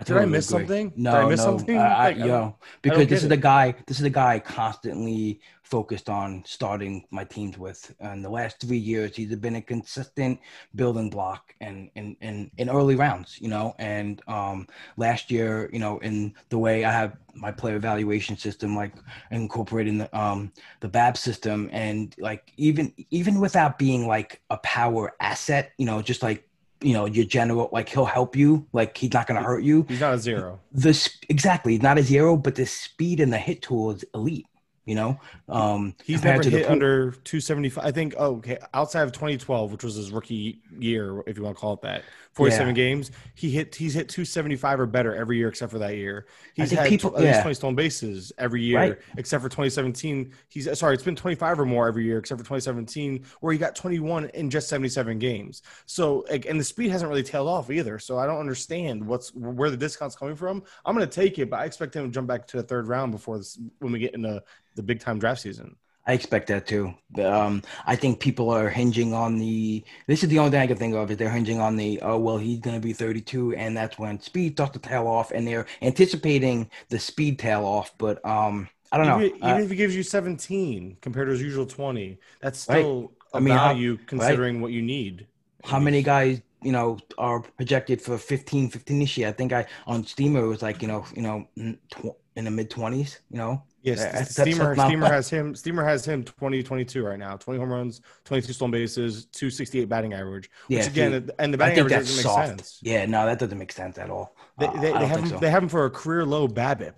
[0.00, 0.60] I Did I miss agree.
[0.60, 0.92] something?
[0.96, 1.44] No, Did I miss no.
[1.44, 1.76] something?
[1.76, 3.28] I, I, like, yo, because this is it.
[3.28, 3.74] the guy.
[3.86, 7.94] This is the guy I constantly focused on starting my teams with.
[8.00, 10.40] And the last three years, he's been a consistent
[10.74, 13.76] building block and in, in, in early rounds, you know.
[13.78, 18.74] And um, last year, you know, in the way I have my player evaluation system,
[18.74, 18.94] like
[19.30, 25.12] incorporating the um the BAB system, and like even even without being like a power
[25.20, 26.49] asset, you know, just like
[26.82, 29.84] you know your general like he'll help you like he's not going to hurt you.
[29.88, 30.60] he's not a zero.
[30.72, 34.46] This exactly not a zero but the speed and the hit tool is elite
[34.86, 37.84] you know, um, he's never hit under 275.
[37.84, 38.14] I think.
[38.18, 38.58] Oh, okay.
[38.72, 42.02] Outside of 2012, which was his rookie year, if you want to call it that,
[42.32, 42.72] 47 yeah.
[42.72, 43.74] games, he hit.
[43.74, 46.26] He's hit 275 or better every year except for that year.
[46.54, 48.98] He's had people, at least 20 stolen bases every year right.
[49.18, 50.32] except for 2017.
[50.48, 53.76] He's sorry, it's been 25 or more every year except for 2017, where he got
[53.76, 55.62] 21 in just 77 games.
[55.86, 57.98] So, and the speed hasn't really tailed off either.
[57.98, 60.62] So I don't understand what's where the discount's coming from.
[60.84, 62.88] I'm going to take it, but I expect him to jump back to the third
[62.88, 64.42] round before this when we get into
[64.80, 65.76] the big time draft season.
[66.06, 66.94] I expect that too.
[67.22, 69.84] Um, I think people are hinging on the.
[70.06, 72.00] This is the only thing I can think of is they're hinging on the.
[72.00, 75.30] Oh well, he's going to be 32, and that's when speed starts to tail off,
[75.30, 77.92] and they're anticipating the speed tail off.
[77.98, 79.20] But um, I don't know.
[79.20, 83.10] Even, uh, if he gives you 17 compared to his usual 20, that's still right.
[83.34, 84.62] a I mean, value how, considering right.
[84.62, 85.26] what you need.
[85.64, 89.64] How many guys you know are projected for 15 15 this year i think i
[89.86, 93.62] on steamer it was like you know you know in the mid 20s you know
[93.82, 95.54] Yes, Steamer Steamer has him.
[95.54, 97.36] Steamer has him 2022 right now.
[97.36, 100.50] 20 home runs, 22 stolen bases, 268 batting average.
[100.66, 102.78] Which yeah, again, he, and the batting average doesn't make sense.
[102.82, 104.36] Yeah, no, that doesn't make sense at all.
[104.58, 105.28] They, uh, they, they have him.
[105.28, 105.38] So.
[105.38, 106.94] They have him for a career low BABIP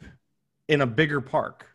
[0.68, 1.66] in a bigger park.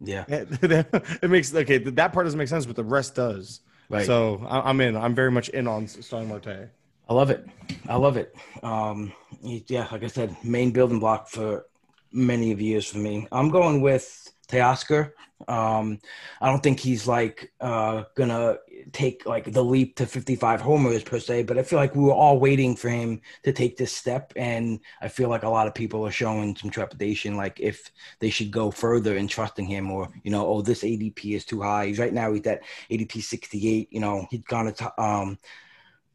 [0.00, 1.78] Yeah, it makes okay.
[1.78, 3.60] That part doesn't make sense, but the rest does.
[3.88, 4.06] Right.
[4.06, 4.96] So I'm in.
[4.96, 6.70] I'm very much in on Starling Marte.
[7.08, 7.46] I love it.
[7.88, 8.34] I love it.
[8.62, 11.66] Um, yeah, like I said, main building block for
[12.12, 13.26] many of years for me.
[13.32, 15.12] I'm going with Teoscar.
[15.48, 15.98] Um,
[16.40, 18.58] I don't think he's like uh, gonna
[18.92, 22.12] take like the leap to 55 homers per se, but I feel like we were
[22.12, 25.74] all waiting for him to take this step, and I feel like a lot of
[25.74, 30.08] people are showing some trepidation, like if they should go further in trusting him, or
[30.22, 31.86] you know, oh, this ADP is too high.
[31.86, 33.88] He's right now he's at ADP 68.
[33.90, 35.38] You know, he's gone to um,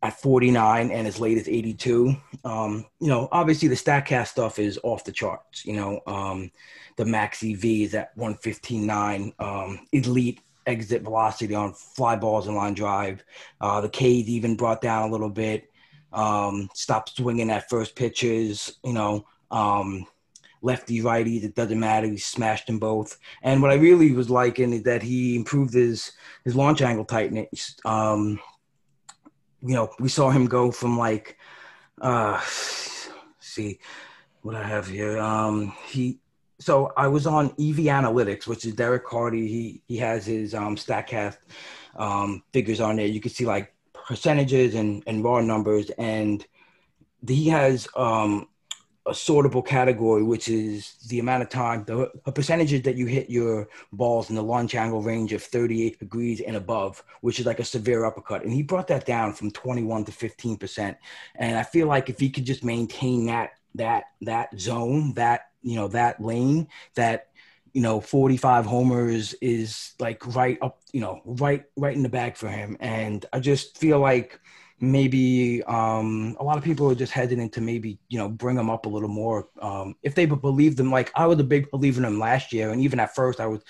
[0.03, 2.15] at 49 and as late as 82.
[2.43, 5.65] Um, you know, obviously the StatCast stuff is off the charts.
[5.65, 6.51] You know, um,
[6.97, 9.33] the max EV is at 115.9.
[9.39, 13.23] Um, elite exit velocity on fly balls and line drive.
[13.59, 15.69] Uh, the K's even brought down a little bit.
[16.13, 18.77] Um, stopped swinging at first pitches.
[18.83, 20.05] You know, um,
[20.61, 21.43] lefty righties.
[21.43, 22.07] It doesn't matter.
[22.07, 23.17] He smashed them both.
[23.41, 26.11] And what I really was liking is that he improved his
[26.43, 27.75] his launch angle tightness.
[27.83, 28.39] Um,
[29.61, 31.37] you know, we saw him go from like,
[32.01, 32.41] uh,
[33.39, 33.79] see
[34.41, 35.17] what I have here.
[35.19, 36.19] Um, he,
[36.59, 39.47] so I was on EV Analytics, which is Derek Carty.
[39.47, 41.37] He he has his um, Statcast
[41.95, 43.05] um, figures on there.
[43.05, 46.45] You can see like percentages and and raw numbers, and
[47.27, 48.47] he has um,
[49.07, 53.69] a sortable category, which is the amount of time, the percentages that you hit your
[53.93, 57.65] balls in the launch angle range of 38 degrees and above, which is like a
[57.65, 58.43] severe uppercut.
[58.43, 60.95] And he brought that down from 21 to 15%.
[61.35, 65.75] And I feel like if he could just maintain that, that, that zone, that, you
[65.75, 67.29] know, that lane, that,
[67.73, 72.35] you know, 45 homers is like right up, you know, right, right in the bag
[72.35, 72.75] for him.
[72.81, 74.39] And I just feel like,
[74.79, 78.69] maybe um, a lot of people are just hesitant to maybe you know bring them
[78.69, 80.91] up a little more um, if they believe them.
[80.91, 83.47] Like I was a big believer in them last year, and even at first, I
[83.47, 83.61] was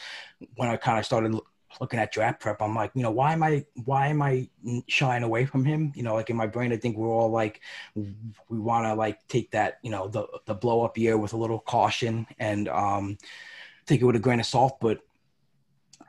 [0.56, 1.39] when I kind of started
[1.80, 2.62] looking at draft prep.
[2.62, 4.50] I'm like, you know, why am I why am I
[4.88, 5.91] shying away from him?
[5.96, 7.62] You know, like in my brain, I think we're all like
[7.96, 11.38] we want to like take that you know the the blow up year with a
[11.38, 13.17] little caution and um,
[13.86, 15.00] take it with a grain of salt, but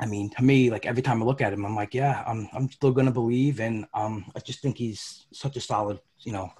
[0.00, 2.48] I mean, to me, like every time I look at him, I'm like, yeah, I'm
[2.52, 6.52] I'm still gonna believe, and um, I just think he's such a solid, you know,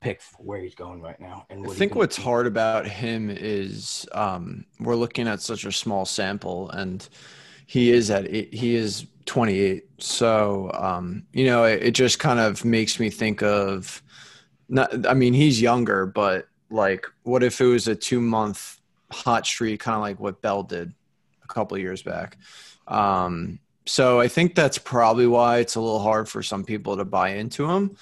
[0.00, 1.46] pick for where he's going right now.
[1.50, 6.06] And I think what's hard about him is um, we're looking at such a small
[6.06, 7.06] sample, and
[7.66, 9.84] he is at he is 28.
[9.98, 14.02] So um, you know, it, it just kind of makes me think of
[14.68, 15.06] not.
[15.06, 18.80] I mean, he's younger, but like, what if it was a two month
[19.12, 20.94] hot streak, kind of like what Bell did
[21.44, 22.38] a couple years back?
[22.88, 27.04] Um, so I think that's probably why it's a little hard for some people to
[27.04, 27.96] buy into him.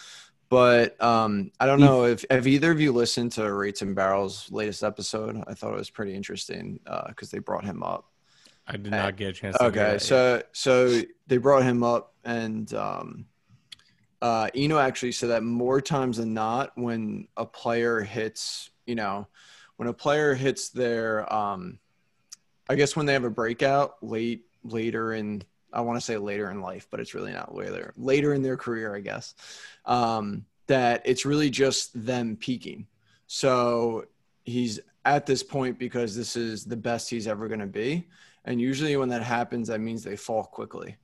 [0.49, 4.51] But um, I don't know if have either of you listened to Rates and Barrels
[4.53, 5.43] latest episode.
[5.47, 8.11] I thought it was pretty interesting because uh, they brought him up.
[8.67, 9.57] I did not get a chance.
[9.61, 13.27] okay, so so they brought him up, and um,
[14.23, 19.27] uh, Eno actually said that more times than not, when a player hits, you know,
[19.77, 21.79] when a player hits their, um,
[22.69, 26.51] I guess when they have a breakout late later in I want to say later
[26.51, 29.35] in life, but it's really not later later in their career, I guess.
[29.85, 32.87] Um, that it's really just them peaking.
[33.27, 34.07] So
[34.45, 38.07] he's at this point because this is the best he's ever going to be,
[38.45, 40.97] and usually when that happens, that means they fall quickly.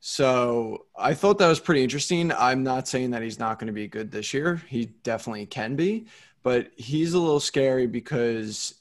[0.00, 2.32] So I thought that was pretty interesting.
[2.32, 4.60] I'm not saying that he's not going to be good this year.
[4.68, 6.06] He definitely can be,
[6.42, 8.74] but he's a little scary because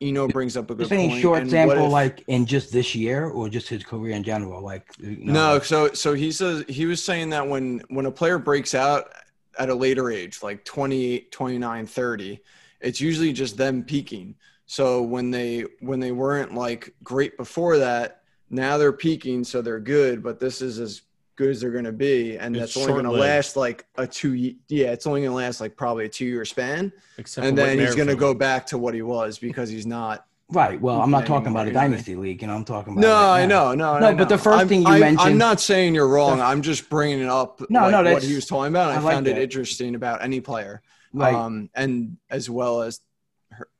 [0.00, 1.22] Eno brings up a good Just any point.
[1.22, 4.62] short and sample, if, like in just this year, or just his career in general?
[4.62, 8.10] Like you know, no, so so he says he was saying that when when a
[8.10, 9.12] player breaks out
[9.58, 12.40] at a later age, like 28, 29, 30,
[12.80, 14.34] it's usually just them peaking.
[14.66, 19.80] So when they when they weren't like great before that, now they're peaking, so they're
[19.80, 20.22] good.
[20.22, 21.02] But this is as
[21.40, 24.06] good as they're going to be, and it's that's only going to last like a
[24.06, 24.34] two.
[24.68, 27.78] Yeah, it's only going to last like probably a two year span, Except and then
[27.78, 30.26] he's going to go back to what he was because he's not.
[30.52, 30.80] Right.
[30.80, 32.42] Well, I'm not talking about a dynasty league.
[32.42, 33.02] You know, I'm talking about.
[33.02, 34.10] No, I know, no, no.
[34.10, 35.20] No, But the 1st thing you I'm, mentioned.
[35.20, 36.40] I'm not saying you're wrong.
[36.40, 37.60] I'm just bringing it up.
[37.70, 38.90] No, like, no, what he was talking about.
[38.90, 41.32] I, I found like it interesting about any player, right.
[41.32, 43.00] um, and as well as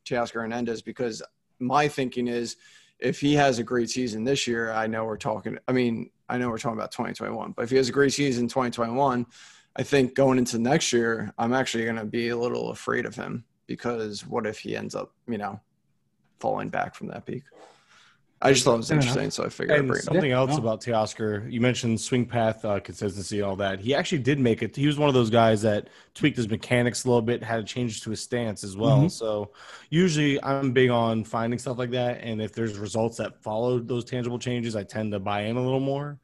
[0.06, 1.24] Teoscar Hernandez, because
[1.58, 2.54] my thinking is,
[3.00, 5.58] if he has a great season this year, I know we're talking.
[5.66, 8.44] I mean, I know we're talking about 2021, but if he has a great season
[8.44, 9.26] in 2021,
[9.74, 13.16] I think going into next year, I'm actually going to be a little afraid of
[13.16, 15.60] him because what if he ends up, you know,
[16.38, 17.42] falling back from that peak?
[18.42, 20.80] I just thought it was interesting, so I figured and I'd bring something else about
[20.80, 21.50] Teoscar.
[21.52, 23.80] You mentioned swing path uh, consistency, all that.
[23.80, 24.74] He actually did make it.
[24.74, 27.64] He was one of those guys that tweaked his mechanics a little bit, had a
[27.64, 29.00] changes to his stance as well.
[29.00, 29.08] Mm-hmm.
[29.08, 29.50] So
[29.90, 34.06] usually, I'm big on finding stuff like that, and if there's results that follow those
[34.06, 36.18] tangible changes, I tend to buy in a little more.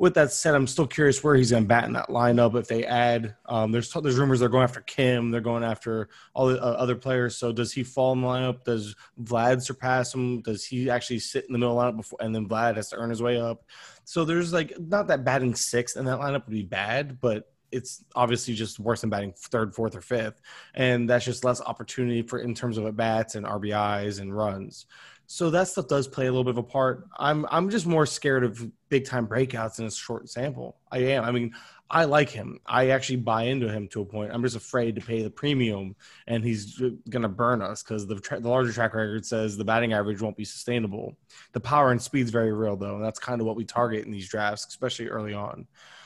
[0.00, 2.58] With that said, I'm still curious where he's going to bat in that lineup.
[2.58, 6.46] If they add, um, there's there's rumors they're going after Kim, they're going after all
[6.46, 7.36] the uh, other players.
[7.36, 8.64] So does he fall in the lineup?
[8.64, 10.40] Does Vlad surpass him?
[10.40, 13.10] Does he actually sit in the middle lineup before, and then Vlad has to earn
[13.10, 13.62] his way up?
[14.04, 18.02] So there's like not that batting sixth in that lineup would be bad, but it's
[18.16, 20.40] obviously just worse than batting third, fourth, or fifth,
[20.72, 24.86] and that's just less opportunity for in terms of at bats and RBIs and runs.
[25.32, 27.06] So that stuff does play a little bit of a part.
[27.16, 30.78] I'm I'm just more scared of big time breakouts in a short sample.
[30.90, 31.22] I am.
[31.22, 31.54] I mean,
[31.88, 32.58] I like him.
[32.66, 34.32] I actually buy into him to a point.
[34.34, 35.94] I'm just afraid to pay the premium,
[36.26, 39.64] and he's going to burn us because the, tra- the larger track record says the
[39.64, 41.16] batting average won't be sustainable.
[41.52, 44.10] The power and speed's very real though, and that's kind of what we target in
[44.10, 45.64] these drafts, especially early on.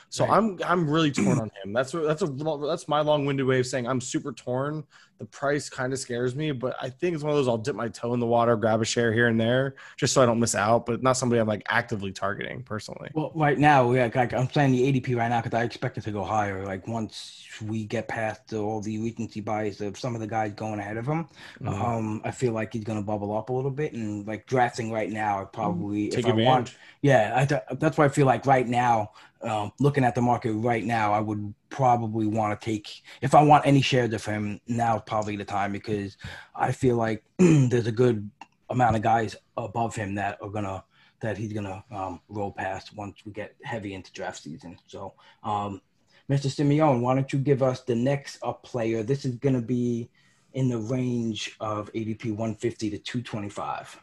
[0.09, 0.37] So right.
[0.37, 1.73] I'm I'm really torn on him.
[1.73, 4.83] That's that's a that's my long-winded way of saying I'm super torn.
[5.17, 7.75] The price kind of scares me, but I think it's one of those I'll dip
[7.75, 10.41] my toe in the water, grab a share here and there, just so I don't
[10.41, 10.85] miss out.
[10.85, 13.09] But not somebody I'm like actively targeting personally.
[13.13, 16.01] Well, right now, yeah, like I'm playing the ADP right now because I expect it
[16.01, 16.65] to go higher.
[16.65, 20.79] Like once we get past all the recency bias of some of the guys going
[20.79, 21.27] ahead of him,
[21.61, 21.69] mm-hmm.
[21.69, 23.93] um, I feel like he's going to bubble up a little bit.
[23.93, 26.45] And like drafting right now, I probably Take if advantage.
[26.45, 29.11] I want, yeah, I th- that's why I feel like right now
[29.45, 33.43] um, looking at the market right now, I would probably want to take if I
[33.43, 34.99] want any shares of him now.
[34.99, 36.17] Probably the time because
[36.55, 38.29] I feel like there's a good
[38.69, 40.83] amount of guys above him that are gonna
[41.21, 44.77] that he's gonna um, roll past once we get heavy into draft season.
[44.87, 45.81] So, um,
[46.29, 46.47] Mr.
[46.47, 49.03] Simeone, why don't you give us the next up player?
[49.03, 50.09] This is gonna be
[50.53, 54.01] in the range of ADP 150 to 225.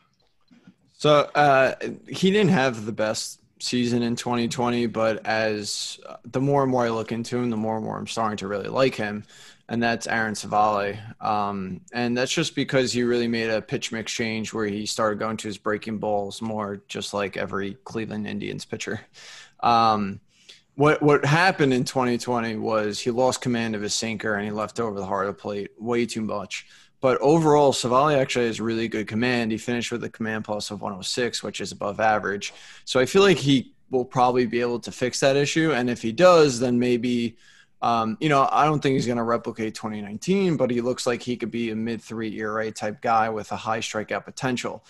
[0.93, 1.75] So uh,
[2.07, 6.85] he didn't have the best season in 2020, but as uh, the more and more
[6.85, 9.25] I look into him, the more and more I'm starting to really like him,
[9.69, 10.99] and that's Aaron Civale.
[11.21, 15.19] Um, and that's just because he really made a pitch mix change where he started
[15.19, 19.01] going to his breaking balls more, just like every Cleveland Indians pitcher.
[19.61, 20.21] Um,
[20.75, 24.81] what what happened in 2020 was he lost command of his sinker and he left
[24.81, 26.67] over the heart of the plate way too much.
[27.03, 29.51] But overall, Civale actually has really good command.
[29.51, 32.55] He finished with a command plus of 106, which is above average.
[32.85, 35.73] So I feel like he will probably be able to fix that issue.
[35.73, 37.37] And if he does, then maybe,
[37.83, 41.21] um, you know, I don't think he's going to replicate 2019, but he looks like
[41.21, 44.85] he could be a mid three ERA type guy with a high strikeout potential.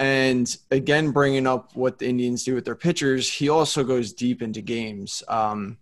[0.00, 4.42] And again, bringing up what the Indians do with their pitchers, he also goes deep
[4.42, 5.22] into games.
[5.28, 5.78] Um,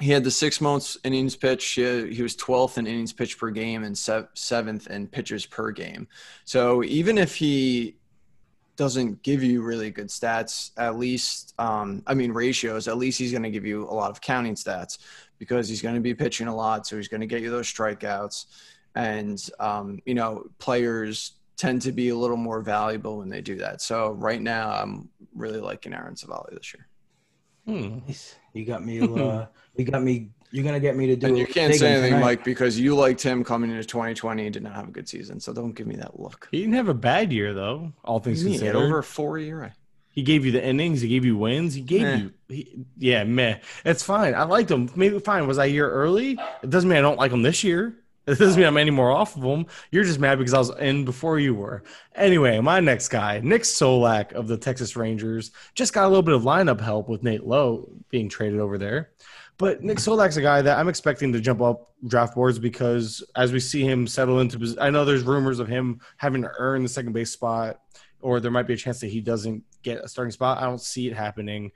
[0.00, 1.64] he had the six months innings pitch.
[1.72, 1.82] He,
[2.22, 6.06] was 12th in innings pitch per game and seventh in pitches per game.
[6.44, 7.96] So even if he
[8.76, 13.32] doesn't give you really good stats, at least, um, I mean, ratios, at least he's
[13.32, 14.98] going to give you a lot of counting stats
[15.38, 16.86] because he's going to be pitching a lot.
[16.86, 18.46] So he's going to get you those strikeouts.
[18.94, 23.56] And, um, you know, players tend to be a little more valuable when they do
[23.56, 23.80] that.
[23.80, 26.86] So right now, I'm really liking Aaron Civale this year.
[27.66, 27.98] Hmm.
[28.52, 29.00] You got me.
[29.26, 29.46] Uh,
[29.78, 30.30] you got me.
[30.52, 31.26] You're gonna get me to do.
[31.26, 32.24] And you can't say anything, tonight.
[32.24, 35.40] Mike, because you liked him coming into 2020 and did not have a good season.
[35.40, 36.48] So don't give me that look.
[36.50, 37.92] He didn't have a bad year though.
[38.04, 39.74] All things he considered, over a four year.
[40.10, 41.02] He gave you the innings.
[41.02, 41.74] He gave you wins.
[41.74, 43.58] He gave you, he, yeah, meh.
[43.84, 44.34] It's fine.
[44.34, 44.88] I liked him.
[44.96, 45.46] Maybe fine.
[45.46, 46.38] Was I here early?
[46.62, 47.94] It doesn't mean I don't like him this year.
[48.26, 49.66] It doesn't mean I'm any more off of him.
[49.92, 51.84] You're just mad because I was in before you were.
[52.14, 56.34] Anyway, my next guy, Nick Solak of the Texas Rangers, just got a little bit
[56.34, 59.10] of lineup help with Nate Lowe being traded over there.
[59.58, 63.52] But Nick Solak's a guy that I'm expecting to jump up draft boards because as
[63.52, 66.88] we see him settle into, I know there's rumors of him having to earn the
[66.88, 67.80] second base spot,
[68.20, 70.58] or there might be a chance that he doesn't get a starting spot.
[70.58, 71.72] I don't see it happening.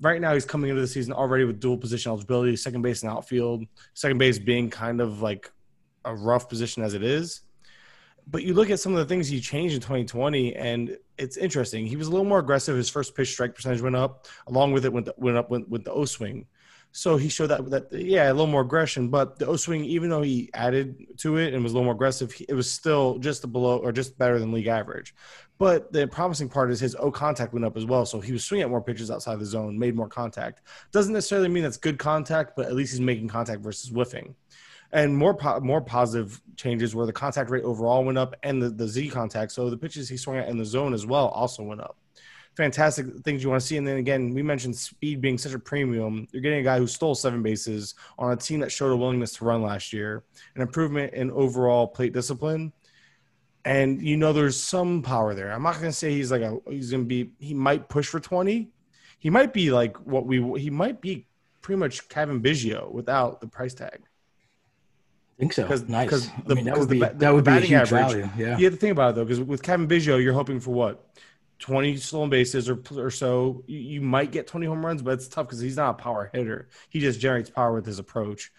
[0.00, 3.10] Right now, he's coming into the season already with dual position eligibility, second base and
[3.10, 3.64] outfield.
[3.94, 5.50] Second base being kind of like
[6.04, 7.40] a rough position as it is.
[8.26, 11.86] But you look at some of the things he changed in 2020, and it's interesting.
[11.86, 12.76] He was a little more aggressive.
[12.76, 14.26] His first pitch strike percentage went up.
[14.46, 16.46] Along with it, went went up with the O swing.
[16.96, 19.08] So he showed that that yeah, a little more aggression.
[19.08, 21.94] But the O swing, even though he added to it and was a little more
[21.94, 25.12] aggressive, it was still just below or just better than league average.
[25.58, 28.06] But the promising part is his O contact went up as well.
[28.06, 30.62] So he was swinging at more pitches outside the zone, made more contact.
[30.92, 34.36] Doesn't necessarily mean that's good contact, but at least he's making contact versus whiffing
[34.92, 38.70] and more po- more positive changes where the contact rate overall went up and the,
[38.70, 39.50] the Z contact.
[39.50, 41.96] So the pitches he swung at in the zone as well also went up.
[42.56, 43.76] Fantastic things you want to see.
[43.76, 46.28] And then again, we mentioned speed being such a premium.
[46.30, 49.32] You're getting a guy who stole seven bases on a team that showed a willingness
[49.36, 50.22] to run last year,
[50.54, 52.72] an improvement in overall plate discipline.
[53.64, 55.50] And you know there's some power there.
[55.50, 58.70] I'm not gonna say he's like a he's gonna be he might push for 20.
[59.18, 61.26] He might be like what we he might be
[61.62, 64.00] pretty much Cavan Biggio without the price tag.
[65.36, 65.62] I think so.
[65.62, 66.06] Because nice.
[66.06, 68.28] Because I mean, that would be the, that would be a huge average, value.
[68.36, 68.58] Yeah.
[68.58, 71.04] You have to think about it though, because with Cavan Biggio, you're hoping for what?
[71.58, 73.62] 20 stolen bases or or so.
[73.66, 76.30] You, you might get 20 home runs, but it's tough because he's not a power
[76.32, 76.68] hitter.
[76.90, 78.52] He just generates power with his approach.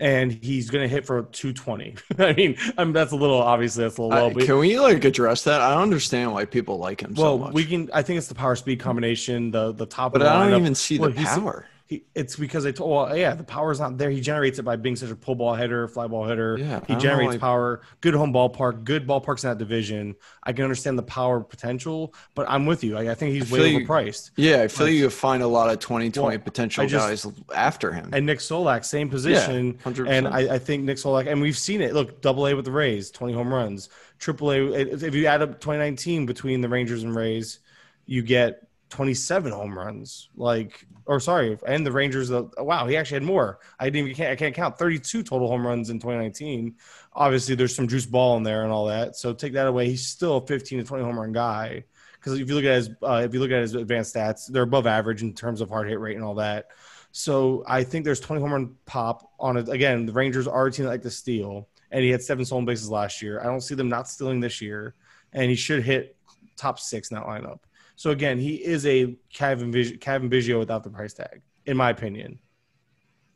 [0.00, 1.96] And he's going to hit for 220.
[2.20, 4.34] I mean, I mean, that's a little obviously that's a little low.
[4.34, 5.60] Can we like address that?
[5.60, 7.52] I don't understand why people like him so well, much.
[7.52, 7.90] we can.
[7.92, 10.12] I think it's the power speed combination, the the top.
[10.12, 10.60] but of the I don't lineup.
[10.60, 11.66] even see Well, the power.
[11.88, 14.10] He, it's because I told, well, yeah, the power's not there.
[14.10, 16.58] He generates it by being such a pull ball hitter, fly ball hitter.
[16.58, 17.80] Yeah, he generates know, like- power.
[18.02, 20.14] Good home ballpark, good ballparks in that division.
[20.42, 22.98] I can understand the power potential, but I'm with you.
[22.98, 24.32] I, I think he's I way you- overpriced.
[24.36, 27.90] Yeah, I feel like, you find a lot of 2020 Well, potential just- guys after
[27.90, 28.10] him.
[28.12, 29.78] And Nick Solak, same position.
[29.82, 30.08] 100%.
[30.10, 31.94] and I, I think Nick Solak, and we've seen it.
[31.94, 33.88] Look, double A with the Rays, 20 home runs.
[34.18, 37.60] Triple A, if you add up 2019 between the Rangers and Rays,
[38.04, 40.28] you get 27 home runs.
[40.36, 42.30] Like, or sorry, and the Rangers.
[42.30, 43.60] Uh, wow, he actually had more.
[43.78, 46.74] I didn't even can't, I can't count 32 total home runs in 2019.
[47.12, 49.16] Obviously, there's some juice ball in there and all that.
[49.16, 49.88] So take that away.
[49.88, 51.84] He's still a 15 to 20 home run guy.
[52.14, 54.62] Because if you look at his, uh, if you look at his advanced stats, they're
[54.62, 56.66] above average in terms of hard hit rate and all that.
[57.12, 59.68] So I think there's 20 home run pop on it.
[59.68, 62.64] Again, the Rangers are a team that like to steal, and he had seven stolen
[62.64, 63.40] bases last year.
[63.40, 64.94] I don't see them not stealing this year,
[65.32, 66.16] and he should hit
[66.56, 67.60] top six in that lineup.
[67.98, 71.90] So again, he is a Kevin Vig- Cavan Biggio without the price tag, in my
[71.90, 72.38] opinion,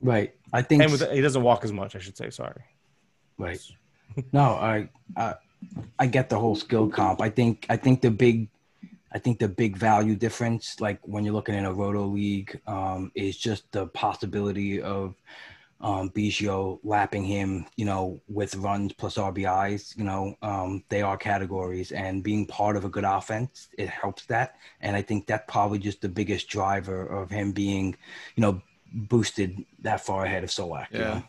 [0.00, 0.32] Right.
[0.52, 0.82] I think.
[0.84, 1.96] and with he doesn't walk as much.
[1.96, 2.30] I should say.
[2.30, 2.62] Sorry.
[3.38, 3.60] Right.
[4.32, 5.34] No, I, I
[5.98, 7.20] I get the whole skill comp.
[7.20, 8.48] I think I think the big
[9.10, 13.10] I think the big value difference, like when you're looking in a roto league, um,
[13.16, 15.16] is just the possibility of
[15.82, 19.96] um, Biggio lapping him, you know, with runs plus RBIs.
[19.96, 24.24] You know, um, they are categories, and being part of a good offense, it helps
[24.26, 24.56] that.
[24.80, 27.96] And I think that's probably just the biggest driver of him being,
[28.36, 28.62] you know,
[28.94, 30.86] boosted that far ahead of Solak.
[30.92, 31.14] you Yeah.
[31.14, 31.22] know?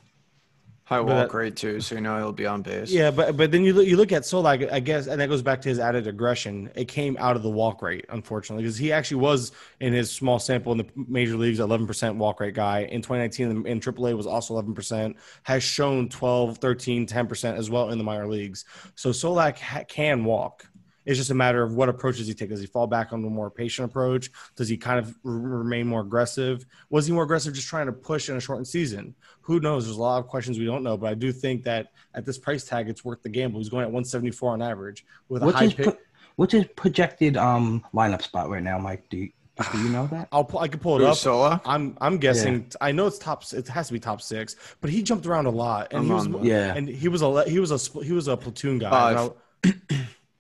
[0.86, 2.92] High that- rate too, so you know he'll be on base.
[2.92, 5.42] Yeah, but but then you look, you look at Solak, I guess, and that goes
[5.42, 6.70] back to his added aggression.
[6.76, 10.40] It came out of the walk rate, unfortunately, because he actually was in his small
[10.40, 12.82] sample in the major leagues, 11% walk rate guy.
[12.82, 17.98] In 2019, in AAA was also 11%, has shown 12, 13, 10% as well in
[17.98, 18.66] the minor leagues.
[18.96, 20.68] So Solak ha- can walk.
[21.06, 22.52] It's just a matter of what approaches he takes.
[22.52, 24.32] Does he fall back on a more patient approach?
[24.56, 26.66] Does he kind of r- remain more aggressive?
[26.90, 29.14] Was he more aggressive just trying to push in a shortened season?
[29.42, 29.86] Who knows?
[29.86, 32.38] There's a lot of questions we don't know, but I do think that at this
[32.38, 33.60] price tag, it's worth the gamble.
[33.60, 35.86] He's going at 174 on average with a What's high his pick.
[35.86, 35.98] pro-
[36.38, 39.04] what's his projected um lineup spot right now, Mike?
[39.10, 39.30] Do you
[39.72, 40.30] do you know that?
[40.32, 41.16] I'll pu- I can pull it Who, up.
[41.18, 41.62] Sola?
[41.66, 42.72] I'm I'm guessing.
[42.82, 43.44] I know it's top.
[43.54, 46.12] It has to be top six, but he jumped around a lot, and I'm he
[46.12, 46.74] was on Yeah.
[46.76, 48.90] and he was a he was a he was a platoon guy.
[49.14, 49.32] Five.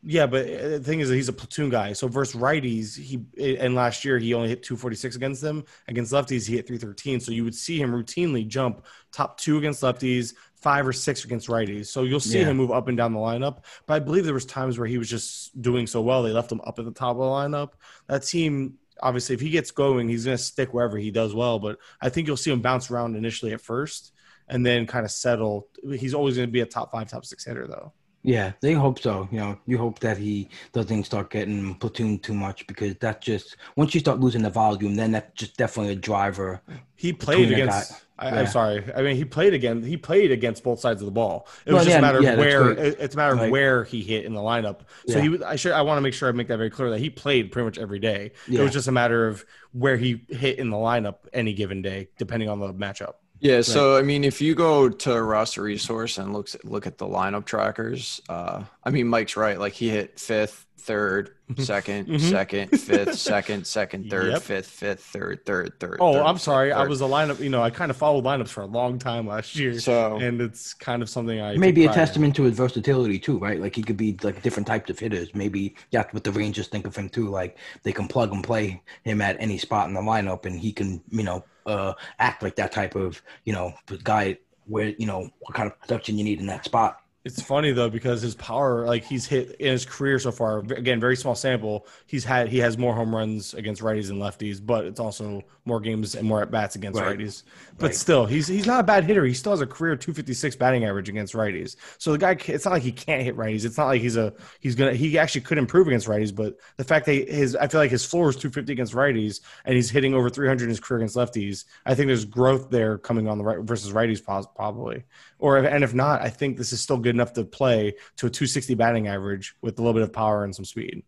[0.05, 1.93] Yeah, but uh, the thing is that he's a platoon guy.
[1.93, 3.23] So versus righties, he
[3.59, 5.63] and last year he only hit 246 against them.
[5.87, 7.21] Against lefties, he hit 313.
[7.21, 11.47] So you would see him routinely jump top two against lefties, five or six against
[11.47, 11.85] righties.
[11.87, 12.45] So you'll see Yeah.
[12.45, 13.63] him move up and down the lineup.
[13.85, 16.51] But I believe there was times where he was just doing so well, they left
[16.51, 17.23] him up at the top of the
[17.57, 17.71] lineup.
[18.07, 21.59] That team, obviously, if he gets going, he's going to stick wherever he does well.
[21.59, 24.11] But I think you'll see him bounce around initially at first
[24.49, 25.69] and then kind of settle.
[25.97, 27.93] He's always going to be a top five, top six hitter, though.
[28.23, 29.27] Yeah, they hope so.
[29.31, 33.57] You know, you hope that he doesn't start getting platooned too much because that just
[33.75, 36.61] once you start losing the volume, then that's just definitely a driver.
[36.95, 38.05] He played against.
[38.17, 38.39] I, yeah.
[38.41, 38.85] I'm sorry.
[38.95, 39.81] I mean, he played again.
[39.83, 41.47] He played against both sides of the ball.
[41.65, 42.71] It was just yeah, a matter of that's where.
[42.71, 44.81] it- It's a matter of Like- where he hit in the lineup.
[45.07, 45.43] So he.
[45.43, 45.73] I should.
[45.73, 47.77] I want to make sure I make that very clear that he played pretty much
[47.77, 48.31] every day.
[48.49, 49.43] It was just a matter of
[49.73, 53.15] where he hit in the lineup any given day, depending on the matchup.
[53.43, 57.05] Yeah, so I mean, if you go to roster resource and looks look at the
[57.05, 59.59] lineup trackers, uh, I mean, Mike's right.
[59.59, 62.19] Like he hit fifth, third, second, Mhm.
[62.19, 64.41] second, fifth, second, second, third, Yep.
[64.41, 65.97] fifth, fifth, third, third, third.
[65.99, 66.71] Oh, third, I'm sorry.
[66.71, 67.39] I was a lineup.
[67.39, 70.41] You know, I kind of followed lineups for a long time last year, So- and
[70.41, 71.99] it's kind of something I Maybe a pride in.
[72.05, 73.59] testament to his versatility too, right?
[73.59, 75.33] Like he could be like different types of hitters.
[75.33, 77.29] Maybe that's what the Rangers think of him too.
[77.29, 80.71] Like they can plug and play him at any spot in the lineup, and he
[80.73, 83.73] can, you know, uh, act like that type of, you know,
[84.03, 86.97] guy where you know what kind of production you need in that spot.
[87.25, 90.59] It's funny though because his power, like he's hit in his career so far.
[90.59, 91.87] Again, very small sample.
[92.05, 95.79] He's had he has more home runs against righties and lefties, but it's also more
[95.79, 97.17] games and more at bats against Right.
[97.17, 97.43] righties.
[97.79, 97.95] But Right.
[97.95, 99.23] still, he's he's not a bad hitter.
[99.23, 101.77] He still has a career 256 batting average against righties.
[101.97, 103.63] So the guy, it's not like he can't hit righties.
[103.63, 106.35] It's not like he's a he's gonna he actually could improve against righties.
[106.35, 109.75] But the fact that his I feel like his floor is 250 against righties and
[109.75, 111.63] he's hitting over 300 in his career against lefties.
[111.85, 114.21] I think there's growth there coming on the right versus righties
[114.55, 115.05] probably.
[115.43, 118.29] Or and if not, I think this is still good enough to play to a
[118.29, 121.03] 260 batting average with a little bit of power and some speed.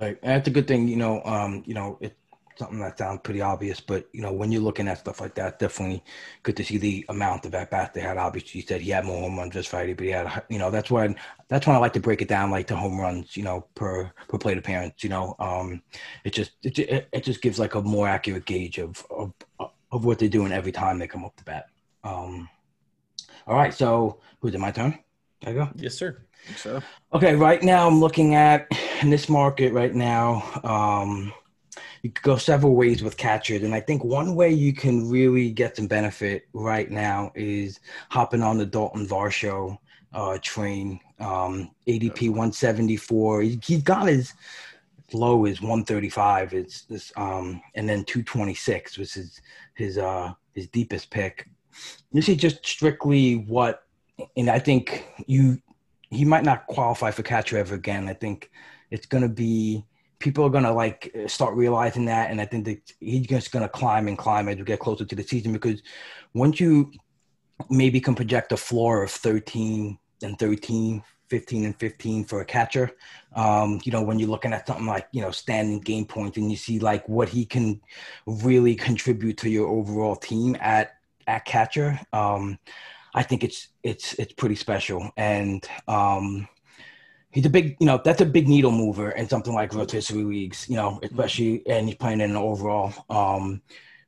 [0.00, 0.88] Right, and that's a good thing.
[0.88, 2.16] You know, um, you know, it's
[2.56, 5.60] something that sounds pretty obvious, but you know, when you're looking at stuff like that,
[5.60, 6.02] definitely
[6.42, 8.16] good to see the amount of at bats they had.
[8.16, 10.72] Obviously, you said he had more home runs this Friday, but he had, you know,
[10.72, 11.14] that's when
[11.46, 14.10] that's when I like to break it down, like to home runs, you know, per
[14.26, 15.04] per plate appearance.
[15.04, 15.82] You know, um,
[16.24, 19.32] it just it, it, it just gives like a more accurate gauge of of
[19.92, 21.66] of what they're doing every time they come up to bat.
[22.02, 22.48] Um,
[23.46, 24.58] all right, so who's it?
[24.58, 24.98] My turn.
[25.42, 25.68] There you go.
[25.76, 26.22] Yes, sir.
[26.56, 26.80] So
[27.12, 28.66] Okay, right now I'm looking at
[29.00, 30.42] in this market right now.
[30.64, 31.32] Um,
[32.02, 35.50] you could go several ways with catchers, and I think one way you can really
[35.50, 37.80] get some benefit right now is
[38.10, 39.78] hopping on the Dalton Varsho
[40.12, 41.00] uh, train.
[41.20, 43.42] Um, ADP 174.
[43.42, 44.34] He, he's got his
[45.12, 46.54] low is 135.
[46.54, 49.40] It's this, um, and then 226 was his
[49.74, 51.48] his uh his deepest pick.
[52.12, 53.84] This is just strictly what,
[54.36, 55.60] and I think you
[56.10, 58.08] he might not qualify for catcher ever again.
[58.08, 58.50] I think
[58.90, 59.84] it's gonna be
[60.18, 64.08] people are gonna like start realizing that, and I think that he's just gonna climb
[64.08, 65.82] and climb as we get closer to the season because
[66.34, 66.92] once you
[67.70, 72.90] maybe can project a floor of 13 and 13 15 and 15 for a catcher
[73.36, 76.50] um, you know when you're looking at something like you know standing game points and
[76.50, 77.80] you see like what he can
[78.26, 80.96] really contribute to your overall team at
[81.26, 82.58] at catcher um,
[83.14, 86.48] I think it's it's it's pretty special, and um,
[87.30, 90.66] he's a big you know that's a big needle mover in something like rotisserie leagues,
[90.68, 92.92] you know, especially and he's playing in an overall.
[93.10, 93.62] Um,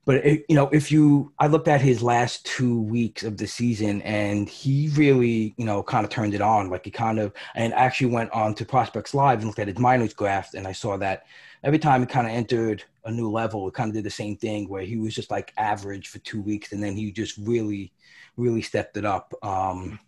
[0.06, 3.46] but it, you know, if you, I looked at his last two weeks of the
[3.46, 6.68] season, and he really, you know, kind of turned it on.
[6.68, 9.78] Like he kind of, and actually went on to Prospects Live and looked at his
[9.78, 11.24] minors graph, and I saw that
[11.64, 14.36] every time he kind of entered a new level, it kind of did the same
[14.36, 17.92] thing where he was just like average for two weeks, and then he just really,
[18.36, 19.34] really stepped it up.
[19.42, 19.98] Um,